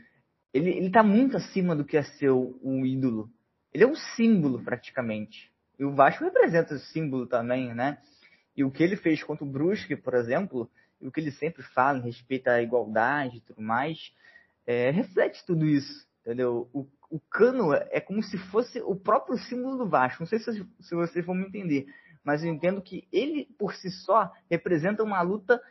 [0.54, 3.30] Ele, ele tá muito acima do que é ser um ídolo.
[3.74, 5.52] Ele é um símbolo, praticamente.
[5.80, 7.98] E o Vasco representa o símbolo também, né?
[8.58, 10.68] E o que ele fez contra o Brusque, por exemplo,
[11.00, 14.12] e o que ele sempre fala em respeito à igualdade e tudo mais,
[14.66, 16.68] é, reflete tudo isso, entendeu?
[16.74, 20.24] O, o Cano é como se fosse o próprio símbolo do Vasco.
[20.24, 21.86] Não sei se, se vocês vão me entender,
[22.24, 25.62] mas eu entendo que ele, por si só, representa uma luta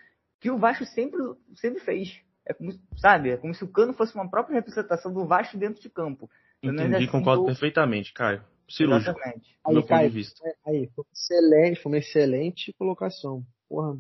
[0.41, 1.19] que o Vasco sempre,
[1.57, 2.21] sempre fez.
[2.47, 3.31] É como, sabe?
[3.31, 6.31] É como se o Cano fosse uma própria representação do Vasco dentro de campo.
[6.63, 9.11] Entendi, concordo perfeitamente, Caio cirúrgico.
[9.11, 9.59] Exatamente.
[9.65, 10.13] Aí, Caio,
[10.45, 13.45] é, aí, foi excelente, foi uma excelente colocação.
[13.69, 13.99] Porra,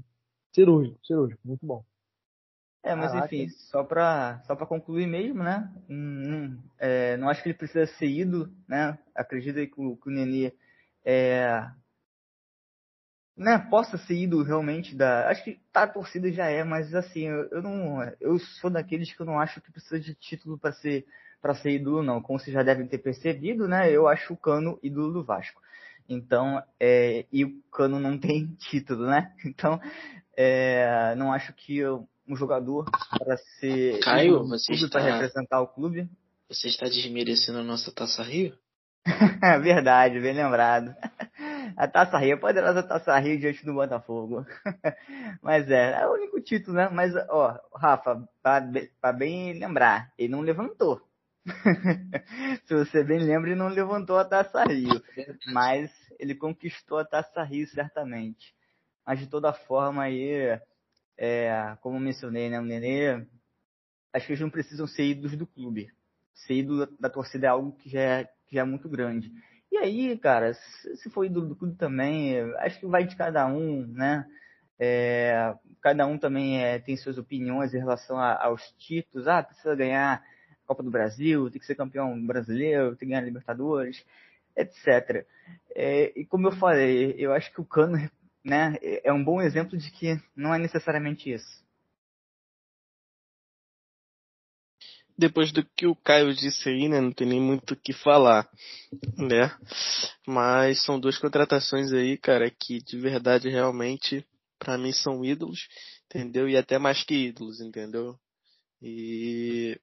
[0.55, 1.84] cirúrgico, cirúrgico, muito bom.
[2.82, 3.34] É, mas Caraca.
[3.34, 5.68] enfim, só para só pra concluir mesmo, né?
[5.90, 8.97] Hum, é, não acho que ele precisa ser ídolo, né?
[9.14, 10.52] Acredito que o, que o Nenê
[11.05, 11.68] é,
[13.36, 15.28] né, possa ser ídolo realmente da.
[15.28, 18.02] Acho que tá, a torcida já é, mas assim, eu, eu não.
[18.20, 21.05] Eu sou daqueles que eu não acho que precisa de título para ser
[21.41, 22.21] para ser ídolo, não.
[22.21, 23.91] Como vocês já devem ter percebido, né?
[23.91, 25.61] Eu acho o Cano ídolo do Vasco.
[26.09, 29.33] Então, é, e o Cano não tem título, né?
[29.45, 29.81] Então,
[30.37, 31.83] é, não acho que
[32.29, 32.85] um jogador
[33.19, 34.99] para ser Caio, você está...
[34.99, 36.09] para representar o clube.
[36.49, 38.57] Você está desmerecendo a nossa Taça Rio?
[39.63, 40.95] Verdade, bem lembrado.
[41.77, 44.47] A Taça Rio, a poderosa Taça Rio diante do Botafogo.
[45.43, 46.89] Mas é, é o único título, né?
[46.91, 51.06] Mas, ó, Rafa, para bem lembrar, ele não levantou.
[52.66, 55.02] Se você bem lembra, ele não levantou a Taça Rio,
[55.52, 58.55] mas ele conquistou a Taça Rio certamente.
[59.06, 60.59] Mas de toda forma aí,
[61.16, 63.24] é, como mencionei, né, o Nenê,
[64.12, 65.89] acho que eles não precisam ser ídolos do clube.
[66.35, 69.31] Ser ídolo da torcida é algo que já é, que já é muito grande.
[69.70, 73.86] E aí, cara, se for ídolo do clube também, acho que vai de cada um,
[73.86, 74.27] né?
[74.78, 79.27] É, cada um também é, tem suas opiniões em relação a, aos títulos.
[79.27, 80.23] Ah, precisa ganhar
[80.66, 84.05] Copa do Brasil, tem que ser campeão brasileiro, tem que ganhar Libertadores,
[84.56, 85.26] etc.
[85.74, 87.98] É, e como eu falei, eu acho que o Cano
[88.44, 91.64] né, é um bom exemplo de que não é necessariamente isso.
[95.18, 98.48] Depois do que o Caio disse aí, né, não tem nem muito o que falar,
[99.16, 99.51] né?
[100.26, 104.26] Mas são duas contratações aí, cara, que de verdade realmente
[104.59, 105.68] para mim são ídolos,
[106.05, 106.48] entendeu?
[106.48, 108.18] E até mais que ídolos, entendeu?
[108.82, 109.80] E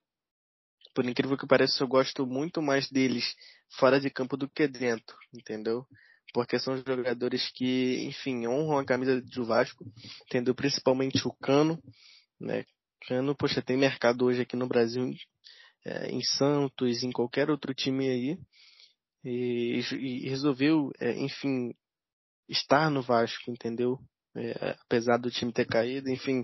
[0.93, 3.35] por incrível que pareça, eu gosto muito mais deles
[3.77, 5.85] fora de campo do que dentro, entendeu?
[6.33, 9.85] Porque são jogadores que, enfim, honram a camisa do Vasco,
[10.27, 10.55] entendeu?
[10.55, 11.81] Principalmente o Cano,
[12.39, 12.65] né?
[13.07, 15.13] Cano, poxa, tem mercado hoje aqui no Brasil,
[15.85, 18.37] é, em Santos, em qualquer outro time aí,
[19.23, 21.73] e, e resolveu, é, enfim,
[22.47, 23.99] estar no Vasco, entendeu?
[24.35, 26.43] É, apesar do time ter caído, enfim,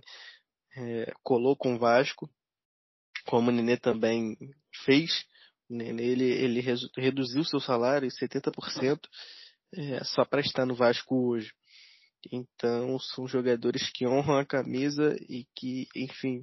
[0.75, 2.29] é, colou com o Vasco
[3.29, 4.35] como o Nenê também
[4.83, 5.23] fez.
[5.69, 6.61] O Nenê ele, ele
[6.97, 8.99] reduziu seu salário em 70%
[9.75, 11.51] é, só para estar no Vasco hoje.
[12.31, 16.41] Então são jogadores que honram a camisa e que, enfim,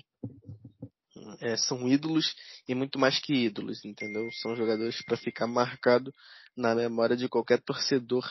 [1.40, 2.36] é, são ídolos
[2.68, 4.30] e muito mais que ídolos, entendeu?
[4.40, 6.14] São jogadores para ficar marcado
[6.56, 8.24] na memória de qualquer torcedor,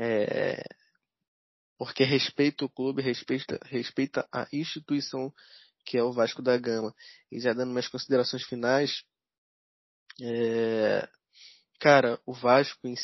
[0.00, 0.64] é,
[1.76, 5.30] porque respeita o clube, respeita, respeita a instituição
[5.84, 6.94] que é o Vasco da Gama.
[7.30, 9.02] E já dando minhas considerações finais,
[10.20, 11.08] é...
[11.80, 12.94] cara, o Vasco em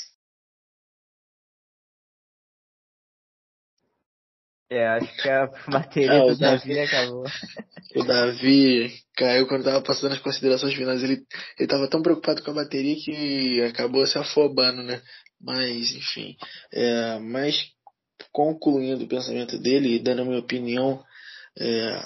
[4.70, 7.24] É, acho que a bateria o do Davi Davi- acabou.
[7.96, 11.02] O Davi caiu quando tava passando as considerações finais.
[11.02, 11.24] Ele,
[11.58, 15.00] ele tava tão preocupado com a bateria que acabou se afobando, né?
[15.40, 16.36] Mas, enfim.
[16.70, 17.72] É, mas,
[18.30, 21.02] concluindo o pensamento dele e dando a minha opinião,
[21.58, 22.02] é,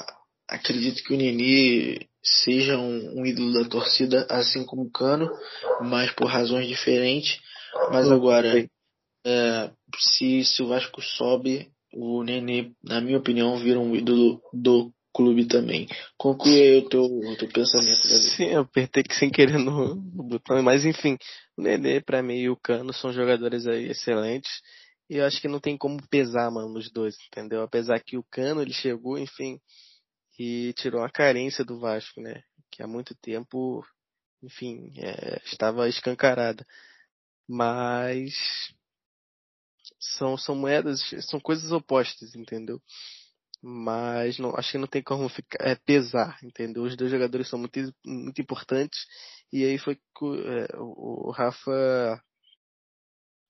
[0.53, 5.31] acredito que o Nini seja um, um ídolo da torcida, assim como o Cano,
[5.81, 7.41] mas por razões diferentes.
[7.91, 8.69] Mas agora,
[9.27, 14.93] é, se, se o Vasco sobe, o Nenê, na minha opinião, vira um ídolo do
[15.15, 15.89] clube também.
[16.17, 18.31] Conclui aí o teu, o teu pensamento, Davi.
[18.37, 21.17] Sim, eu apertei que sem querer no, no botão, mas enfim,
[21.57, 24.51] o Nenê, pra mim, e o Cano são jogadores aí excelentes.
[25.11, 27.63] E eu acho que não tem como pesar, mano, nos dois, entendeu?
[27.63, 29.59] Apesar que o Cano, ele chegou, enfim,
[30.39, 32.43] e tirou a carência do Vasco, né?
[32.71, 33.85] Que há muito tempo,
[34.43, 36.67] enfim, é, estava escancarada.
[37.49, 38.35] Mas
[39.99, 42.81] são, são moedas, são coisas opostas, entendeu?
[43.63, 46.83] Mas não, acho que não tem como ficar, é, pesar, entendeu?
[46.83, 49.07] Os dois jogadores são muito, muito importantes.
[49.53, 52.23] E aí foi que é, o o Rafa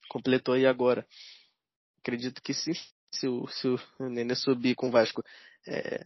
[0.08, 1.06] completou aí agora.
[2.00, 2.72] Acredito que se,
[3.10, 5.22] se, o, se o Nenê subir com o Vasco,
[5.66, 6.04] é,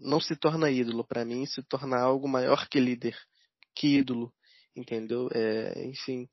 [0.00, 1.04] não se torna ídolo.
[1.06, 3.16] Para mim, se torna algo maior que líder,
[3.74, 4.32] que ídolo,
[4.74, 5.28] entendeu?
[5.32, 6.28] É, enfim.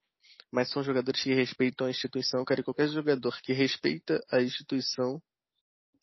[0.51, 2.63] Mas são jogadores que respeitam a instituição, cara.
[2.63, 5.21] Qualquer jogador que respeita a instituição,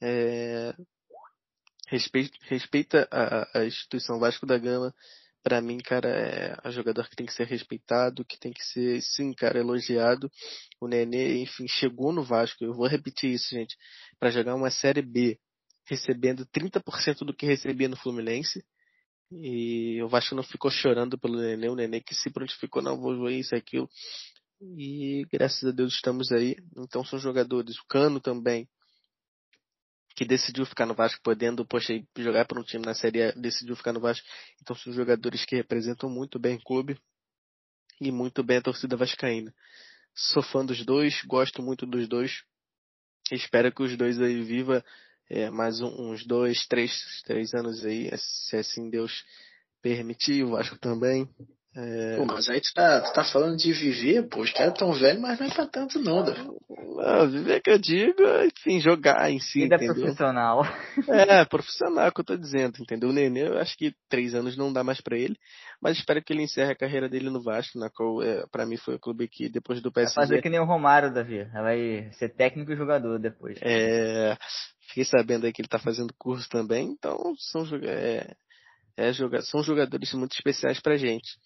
[0.03, 0.74] é,
[1.89, 4.95] respeita, respeita a, a instituição Vasco da Gama,
[5.45, 9.03] para mim, cara, é um jogador que tem que ser respeitado, que tem que ser,
[9.03, 10.31] sim, cara, elogiado.
[10.81, 12.65] O Nenê, enfim, chegou no Vasco.
[12.65, 13.77] Eu vou repetir isso, gente,
[14.19, 15.39] para jogar uma Série B,
[15.86, 18.65] recebendo 30% do que recebia no Fluminense.
[19.31, 23.28] E o Vasco não ficou chorando pelo Nenê, o Nenê que se prontificou, não, vou
[23.31, 23.89] isso, aquilo.
[24.61, 26.56] E graças a Deus estamos aí.
[26.77, 27.77] Então são jogadores.
[27.78, 28.69] O Cano também,
[30.16, 33.74] que decidiu ficar no Vasco, podendo, poxa, jogar para um time na Série A, decidiu
[33.74, 34.27] ficar no Vasco.
[34.62, 36.98] Então são jogadores que representam muito bem o clube
[38.01, 39.52] e muito bem a torcida vascaína.
[40.15, 42.44] Sou fã dos dois, gosto muito dos dois.
[43.32, 44.85] Espero que os dois aí viva
[45.30, 46.92] é, mais um- uns dois, três,
[47.24, 49.24] três anos aí, se assim Deus
[49.82, 51.28] permitir, o Vasco também.
[51.76, 54.92] É, Pô, mas aí tu tá, tu tá falando de viver, pô, os caras tão
[54.92, 56.48] velhos, mas não é pra tanto não, Davi.
[57.01, 59.94] ah, viver que eu digo, enfim, jogar em si, Vida entendeu?
[60.02, 60.62] profissional.
[61.09, 63.09] É, profissional que eu tô dizendo, entendeu?
[63.10, 65.36] O Nenê, eu acho que três anos não dá mais pra ele,
[65.82, 68.76] mas espero que ele encerre a carreira dele no Vasco, na qual, é, pra mim,
[68.76, 71.42] foi o clube que depois do Vai PSG, fazer que nem o Romário, Davi.
[71.52, 73.59] Vai ser técnico e jogador depois.
[73.60, 74.36] é,
[74.89, 78.35] fiquei sabendo aí que ele tá fazendo curso também, então são, é,
[78.97, 79.12] é,
[79.43, 81.39] são jogadores muito especiais pra gente.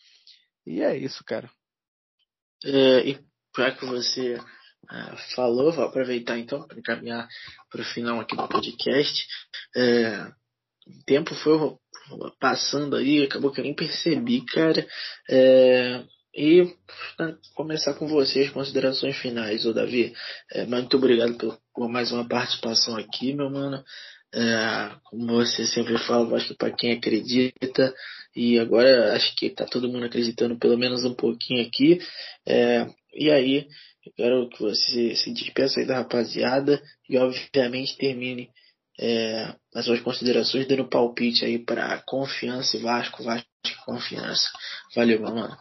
[0.67, 1.51] E é isso, cara.
[2.65, 3.19] É, e
[3.57, 4.39] já que você
[4.89, 7.29] ah, falou, vou aproveitar então para encaminhar
[7.71, 9.27] para o final aqui do podcast.
[9.77, 10.25] É,
[10.87, 11.77] o tempo foi
[12.41, 14.87] passando aí, acabou que eu nem percebi, cara.
[15.29, 16.63] É, e
[17.19, 20.15] né, começar com você as considerações finais, ô Davi.
[20.53, 23.83] É, muito obrigado por, por mais uma participação aqui, meu mano.
[24.35, 27.95] É, como você sempre fala, acho que para quem acredita,
[28.37, 31.99] e agora acho que tá todo mundo acreditando pelo menos um pouquinho aqui.
[32.47, 33.67] É, e aí,
[34.17, 38.51] quero que você se despeça aí da rapaziada e obviamente termine
[39.01, 43.49] é, as suas considerações dando palpite aí para confiança e Vasco, Vasco
[43.87, 44.51] confiança.
[44.95, 45.57] Valeu, meu mano.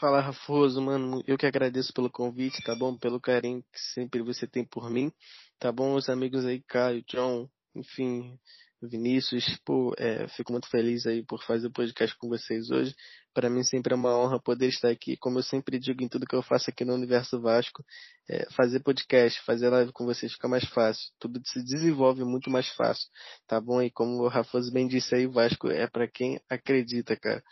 [0.00, 1.22] Fala, Rafoso, mano.
[1.26, 2.96] Eu que agradeço pelo convite, tá bom?
[2.96, 5.12] Pelo carinho que sempre você tem por mim,
[5.58, 5.94] tá bom?
[5.94, 8.38] Os amigos aí, Caio, John, enfim,
[8.80, 12.94] Vinícius, pô, é, fico muito feliz aí por fazer o podcast com vocês hoje.
[13.34, 16.26] Para mim sempre é uma honra poder estar aqui, como eu sempre digo em tudo
[16.26, 17.84] que eu faço aqui no Universo Vasco,
[18.26, 22.68] é, fazer podcast, fazer live com vocês fica mais fácil, tudo se desenvolve muito mais
[22.70, 23.06] fácil,
[23.46, 23.82] tá bom?
[23.82, 27.44] E como o Rafoso bem disse aí, o Vasco é para quem acredita, cara.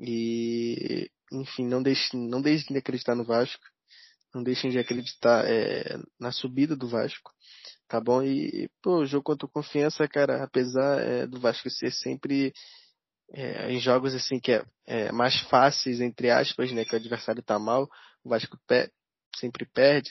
[0.00, 3.62] E, enfim, não deixem, não deixem de acreditar no Vasco.
[4.34, 7.32] Não deixem de acreditar é, na subida do Vasco.
[7.88, 8.22] Tá bom?
[8.22, 12.52] E, pô, o jogo contra Confiança, cara, apesar é, do Vasco ser sempre
[13.32, 16.84] é, em jogos assim que é, é, mais fáceis, entre aspas, né?
[16.84, 17.88] Que o adversário tá mal,
[18.24, 18.90] o Vasco pe
[19.36, 20.10] sempre perde.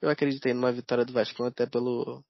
[0.00, 2.24] Eu acreditei numa vitória do Vasco, até pelo,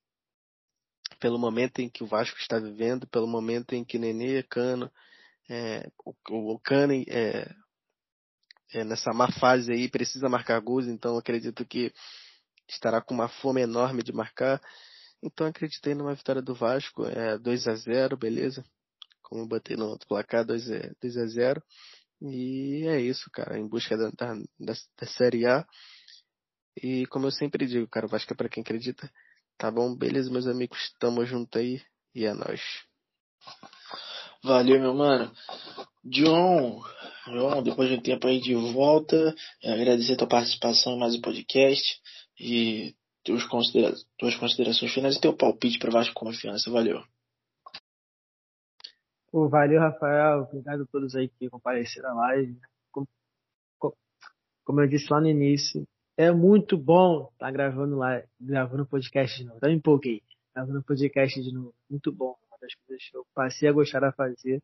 [1.21, 4.91] pelo momento em que o Vasco está vivendo, pelo momento em que Nenê, Cano,
[5.49, 7.55] é, o, o Cano é,
[8.73, 11.93] é, nessa má fase aí precisa marcar gols, então acredito que
[12.69, 14.61] estará com uma fome enorme de marcar.
[15.23, 18.65] Então acreditei numa vitória do Vasco, é 2 a 0 beleza?
[19.23, 21.63] Como eu botei no outro placar, 2 a, 2 a 0
[22.23, 25.67] E é isso, cara, em busca da, da, da, Série A.
[26.81, 29.11] E como eu sempre digo, cara, o Vasco é pra quem acredita.
[29.59, 29.97] Tá bom?
[29.97, 30.95] Beleza, meus amigos?
[31.01, 31.83] Tamo junto aí
[32.15, 32.61] e é nóis.
[34.45, 35.33] Valeu, meu mano.
[36.05, 36.83] John,
[37.27, 39.35] John, depois de um tempo aí de volta,
[39.65, 42.01] agradecer a tua participação em mais um podcast
[42.39, 42.95] e
[43.25, 46.71] teus considera tuas considerações finais e teu palpite para Vasco Confiança.
[46.71, 47.03] Valeu.
[49.33, 50.43] Pô, valeu, Rafael.
[50.43, 52.61] Obrigado a todos aí que compareceram à live.
[52.91, 55.87] Como, eu disse lá no início,
[56.17, 59.59] é muito bom estar tá gravando lá, gravando podcast de novo.
[59.63, 60.23] Me empolguei.
[60.55, 61.75] Gravando podcast de novo.
[61.91, 62.37] Muito bom.
[62.49, 64.63] Uma das coisas que eu passei a gostar de fazer.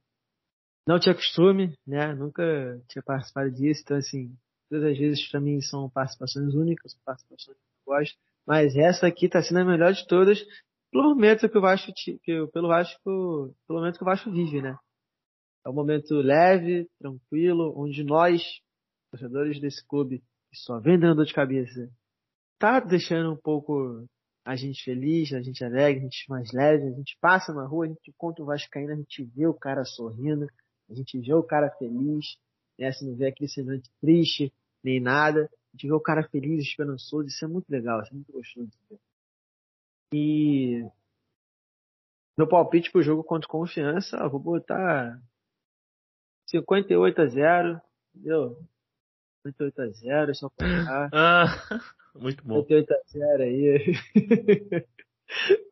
[0.87, 2.15] Não tinha costume, né?
[2.15, 2.43] Nunca
[2.89, 3.83] tinha participado disso.
[3.85, 4.35] Então, assim,
[4.69, 8.17] todas as vezes para mim são participações únicas, participações que eu gosto.
[8.47, 10.45] Mas essa aqui tá sendo a melhor de todas
[10.93, 13.01] pelo momento que o Vasco, que, pelo Vasco,
[13.67, 14.77] pelo momento que o Vasco vive, né?
[15.65, 18.43] É um momento leve, tranquilo, onde nós,
[19.11, 20.19] torcedores desse clube,
[20.51, 21.89] que só vem dando dor de cabeça,
[22.59, 24.05] tá deixando um pouco
[24.45, 27.87] a gente feliz, a gente alegre, a gente mais leve, a gente passa na rua,
[27.87, 30.47] a gente encontra o Vascaíno, a gente vê o cara sorrindo,
[30.93, 32.37] a gente vê o cara feliz,
[32.79, 32.93] né?
[32.93, 34.53] Se não vê aquele semblante triste,
[34.83, 38.15] nem nada, a gente vê o cara feliz, esperançoso, isso é muito legal, isso é
[38.15, 39.01] muito gostoso de ver.
[40.15, 40.87] E
[42.37, 45.21] meu palpite pro jogo contra confiança, vou botar
[46.47, 47.81] 58 a 0,
[48.15, 48.59] entendeu?
[49.47, 50.67] 58 a 0, só pra
[51.13, 51.47] Ah,
[52.15, 52.61] muito bom.
[52.61, 53.93] 58 a 0 aí.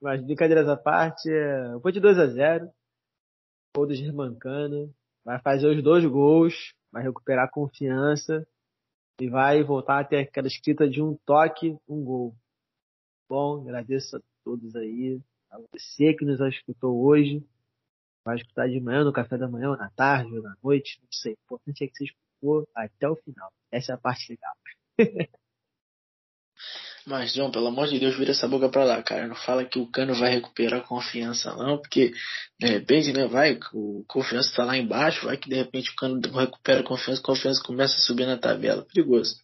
[0.01, 2.71] Mas brincadeiras à parte, eu vou de 2 a 0.
[3.77, 4.93] Gol do Germancano.
[5.25, 8.47] Vai fazer os dois gols, vai recuperar a confiança
[9.21, 12.35] e vai voltar a ter aquela escrita de um toque, um gol.
[13.29, 15.21] Bom, agradeço a todos aí,
[15.51, 17.45] a você que nos escutou hoje.
[18.25, 21.09] Vai escutar de manhã, no café da manhã, ou na tarde, ou na noite, não
[21.11, 21.33] sei.
[21.33, 23.53] O importante é que você escutou até o final.
[23.71, 24.57] Essa é a parte legal.
[27.11, 29.27] Mas, João, pelo amor de Deus, vira essa boca pra lá, cara.
[29.27, 32.13] Não fala que o Cano vai recuperar a confiança, não, porque
[32.57, 36.21] de repente, né, vai, o confiança tá lá embaixo, vai que de repente o Cano
[36.21, 38.87] recupera a confiança, a confiança começa a subir na tabela.
[38.95, 39.35] Perigoso.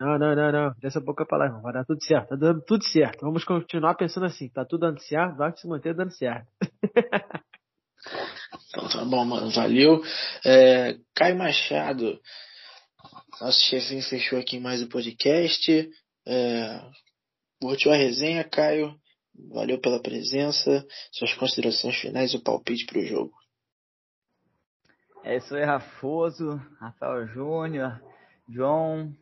[0.00, 0.74] Não, não, não, não.
[0.80, 1.60] Dessa boca pra lá, irmão.
[1.60, 2.28] Vai dar tudo certo.
[2.28, 3.20] Tá dando tudo certo.
[3.22, 4.48] Vamos continuar pensando assim.
[4.48, 6.46] Tá tudo dando certo, vai se manter dando certo.
[8.70, 9.50] então tá bom, mano.
[9.50, 10.00] Valeu.
[10.46, 12.20] É, Caio Machado.
[13.40, 15.90] Nosso chefinho fechou aqui mais o um podcast.
[16.30, 16.82] É,
[17.58, 18.94] curtiu a resenha, Caio.
[19.50, 20.86] Valeu pela presença.
[21.10, 23.32] Suas considerações finais e o palpite pro jogo.
[25.24, 28.00] É isso aí, Rafoso, Rafael Júnior,
[28.46, 29.12] John,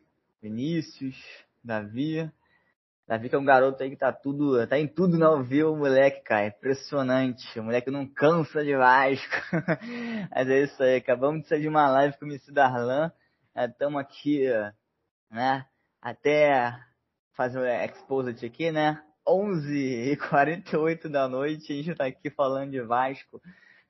[0.41, 1.15] Vinícius,
[1.63, 2.29] Davi.
[3.07, 5.77] Davi que é um garoto aí que tá tudo, tá em tudo não viu o
[5.77, 6.47] moleque, cara.
[6.47, 7.57] Impressionante.
[7.57, 9.35] O moleque não cansa de Vasco.
[10.29, 10.97] Mas é isso aí.
[10.97, 13.13] Acabamos de sair de uma live com o MC Darlan.
[13.55, 14.45] Estamos aqui,
[15.31, 15.65] né?
[16.01, 16.86] Até
[17.37, 18.99] fazer o exposit aqui, né?
[19.27, 21.71] 11h48 da noite.
[21.71, 23.39] A gente tá aqui falando de Vasco.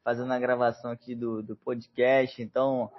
[0.03, 2.41] Fazendo a gravação aqui do, do podcast.
[2.41, 2.91] Então,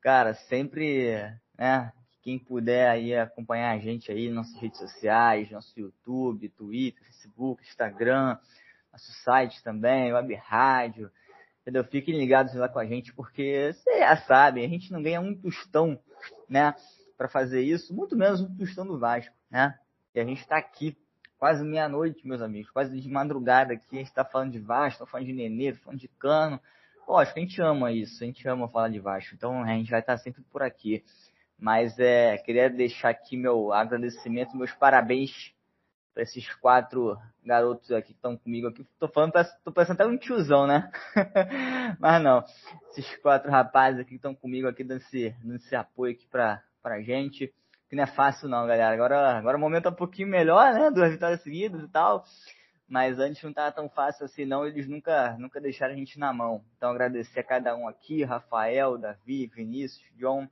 [0.00, 1.92] cara, sempre, né?
[2.20, 7.62] Quem puder aí acompanhar a gente aí nas nossas redes sociais, nosso YouTube, Twitter, Facebook,
[7.62, 8.38] Instagram,
[8.92, 11.10] nosso site também, Web Rádio,
[11.62, 11.82] entendeu?
[11.82, 15.34] Fiquem ligados lá com a gente, porque vocês já sabem, a gente não ganha um
[15.34, 15.98] tostão,
[16.48, 16.76] né,
[17.18, 19.76] para fazer isso, muito menos um tostão do Vasco, né?
[20.14, 20.96] E a gente está aqui
[21.38, 25.06] quase meia-noite, meus amigos, quase de madrugada aqui, a gente está falando de Vasco, tá
[25.10, 26.60] falando de Nenê, falando de Cano.
[27.08, 30.00] Lógico, a gente ama isso, a gente ama falar de Vasco, então a gente vai
[30.00, 31.02] estar sempre por aqui.
[31.58, 35.52] Mas é, queria deixar aqui meu agradecimento, meus parabéns
[36.12, 38.86] para esses quatro garotos aqui que estão comigo aqui.
[38.98, 39.32] Tô falando,
[39.64, 40.90] tô parecendo até um tiozão, né?
[41.98, 42.44] Mas não,
[42.90, 46.62] esses quatro rapazes aqui que estão comigo aqui dando esse, dando esse apoio aqui pra,
[46.82, 47.52] pra gente.
[47.92, 48.94] Que não é fácil não, galera.
[48.94, 50.90] Agora, agora o momento é um pouquinho melhor, né?
[50.90, 52.24] Duas vitórias seguidas e tal.
[52.88, 54.66] Mas antes não estava tão fácil assim, não.
[54.66, 56.64] Eles nunca, nunca deixaram a gente na mão.
[56.74, 60.48] Então agradecer a cada um aqui, Rafael, Davi, Vinícius, John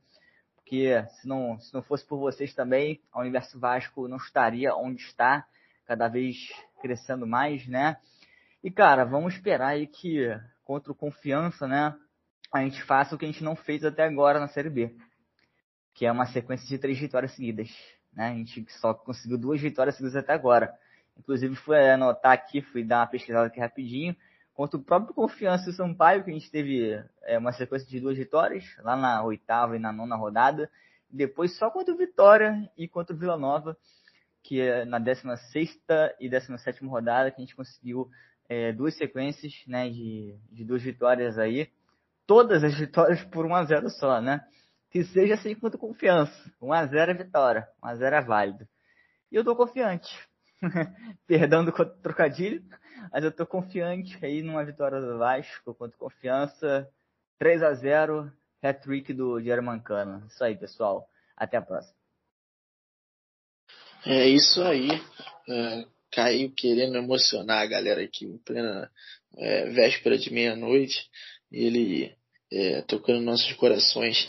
[0.54, 5.00] porque se não, se não fosse por vocês também, o Universo Vasco não estaria onde
[5.00, 5.46] está,
[5.86, 6.36] cada vez
[6.82, 7.96] crescendo mais, né?
[8.62, 10.28] E cara, vamos esperar aí que
[10.62, 11.96] contra o Confiança, né,
[12.52, 14.94] a gente faça o que a gente não fez até agora na Série B,
[15.94, 17.68] que é uma sequência de três vitórias seguidas,
[18.12, 18.30] né?
[18.30, 20.72] A gente só conseguiu duas vitórias seguidas até agora.
[21.18, 24.16] Inclusive fui anotar aqui, fui dar uma pesquisada aqui rapidinho
[24.54, 28.16] contra o próprio Confiança e Sampaio, que a gente teve é, uma sequência de duas
[28.16, 30.70] vitórias, lá na oitava e na nona rodada.
[31.08, 33.76] Depois só contra o Vitória e contra o Vila Nova,
[34.42, 35.80] que é na 16
[36.20, 38.10] e 17 rodada, que a gente conseguiu
[38.48, 41.70] é, duas sequências né, de, de duas vitórias aí.
[42.26, 44.44] Todas as vitórias por 1 a 0 só, né?
[44.90, 46.32] Que seja assim contra confiança.
[46.60, 48.68] 1 a 0 é vitória, 1 a 0 é válido.
[49.30, 50.10] E eu tô confiante.
[51.26, 51.72] Perdão do
[52.02, 52.62] trocadilho,
[53.12, 56.88] mas eu tô confiante aí numa vitória do Vasco contra confiança.
[57.38, 60.26] 3 a 0 hat-trick do Diário Mancano.
[60.26, 61.08] Isso aí, pessoal.
[61.36, 61.94] Até a próxima.
[64.04, 64.88] É isso aí.
[65.48, 68.90] É, caiu querendo emocionar a galera aqui em plena
[69.36, 71.08] é, véspera de meia-noite.
[71.50, 72.14] Ele
[72.52, 74.26] é, tocando nossos corações.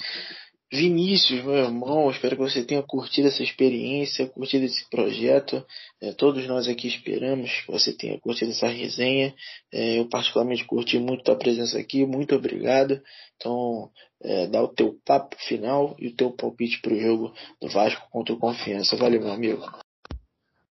[0.74, 5.66] Vinícius, meu irmão, espero que você tenha curtido essa experiência, curtido esse projeto.
[6.02, 9.34] É, todos nós aqui esperamos que você tenha curtido essa resenha.
[9.70, 13.02] É, eu particularmente curti muito a presença aqui, muito obrigado.
[13.36, 13.90] Então,
[14.24, 18.08] é, dá o teu papo final e o teu palpite para o jogo do Vasco
[18.10, 18.96] contra o Confiança.
[18.96, 19.70] Valeu, meu amigo.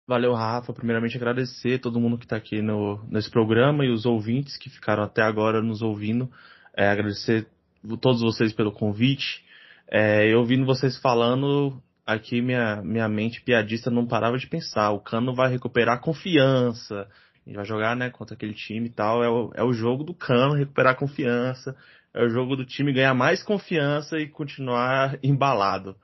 [0.08, 0.74] Valeu, Rafa.
[0.74, 5.02] Primeiramente agradecer todo mundo que está aqui no, nesse programa e os ouvintes que ficaram
[5.02, 6.30] até agora nos ouvindo.
[6.78, 7.48] É, agradecer
[8.00, 9.47] todos vocês pelo convite.
[9.90, 14.92] É, eu ouvindo vocês falando, aqui minha, minha mente piadista não parava de pensar.
[14.92, 17.08] O Cano vai recuperar a confiança.
[17.46, 19.24] Gente vai jogar né, contra aquele time e tal.
[19.24, 21.76] É o, é o jogo do Cano recuperar a confiança.
[22.14, 25.96] É o jogo do time ganhar mais confiança e continuar embalado.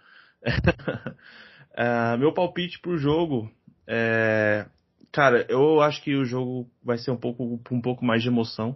[1.76, 3.50] é, meu palpite pro jogo
[3.88, 4.66] é,
[5.14, 8.76] Cara, eu acho que o jogo vai ser um pouco, um pouco mais de emoção.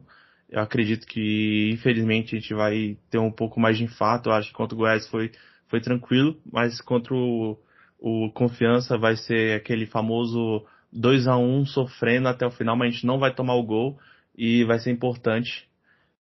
[0.49, 4.29] Eu acredito que, infelizmente, a gente vai ter um pouco mais de infarto.
[4.29, 5.31] Eu acho que contra o Goiás foi,
[5.67, 7.57] foi tranquilo, mas contra o,
[7.99, 12.91] o Confiança vai ser aquele famoso 2 a 1 sofrendo até o final, mas a
[12.91, 13.99] gente não vai tomar o gol
[14.37, 15.67] e vai ser importante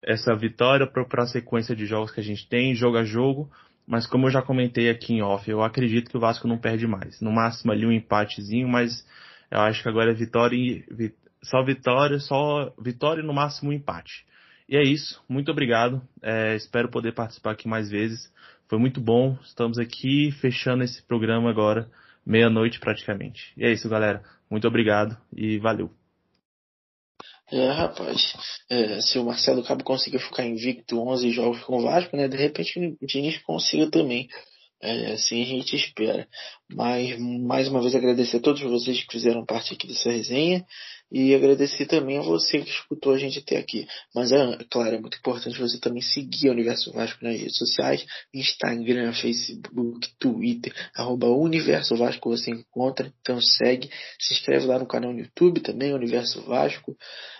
[0.03, 3.51] essa vitória para a sequência de jogos que a gente tem, jogo a jogo.
[3.87, 6.87] Mas como eu já comentei aqui em off, eu acredito que o Vasco não perde
[6.87, 7.21] mais.
[7.21, 9.05] No máximo ali um empatezinho, mas
[9.51, 10.85] eu acho que agora é vitória
[11.43, 14.25] só vitória, só vitória e no máximo um empate.
[14.69, 15.23] E é isso.
[15.29, 16.01] Muito obrigado.
[16.23, 18.33] É, espero poder participar aqui mais vezes.
[18.69, 19.37] Foi muito bom.
[19.43, 21.91] Estamos aqui fechando esse programa agora,
[22.25, 23.53] meia-noite praticamente.
[23.57, 24.23] E é isso, galera.
[24.49, 25.91] Muito obrigado e valeu.
[27.53, 28.33] É, rapaz,
[28.71, 32.37] é, se o Marcelo Cabo conseguir ficar invicto 11 jogos com o Vasco, né, de
[32.37, 34.29] repente o Diniz consiga também.
[34.81, 36.29] É, assim a gente espera.
[36.73, 40.65] Mas, mais uma vez, agradecer a todos vocês que fizeram parte aqui dessa resenha
[41.11, 43.89] e agradecer também a você que escutou a gente até aqui.
[44.15, 48.05] Mas, é, claro, é muito importante você também seguir o Universo Vasco nas redes sociais,
[48.32, 55.12] Instagram, Facebook, Twitter, arroba Universo Vasco você encontra, então segue, se inscreve lá no canal
[55.12, 56.97] no YouTube também, Universo Vasco,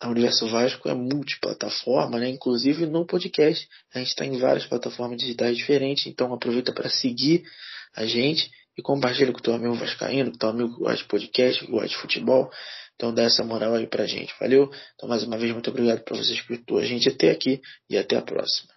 [0.00, 2.28] a Universo Vasco é multiplataforma, né?
[2.28, 3.66] inclusive no podcast.
[3.94, 7.42] A gente está em várias plataformas digitais diferentes, então aproveita para seguir
[7.94, 10.96] a gente e compartilha com o teu amigo vascaíno, com o teu amigo que gosta
[10.96, 12.50] de podcast, que gosta de futebol.
[12.96, 14.70] Então dá essa moral aí pra gente, valeu?
[14.94, 18.16] Então mais uma vez muito obrigado por você escutou a gente até aqui e até
[18.16, 18.73] a próxima.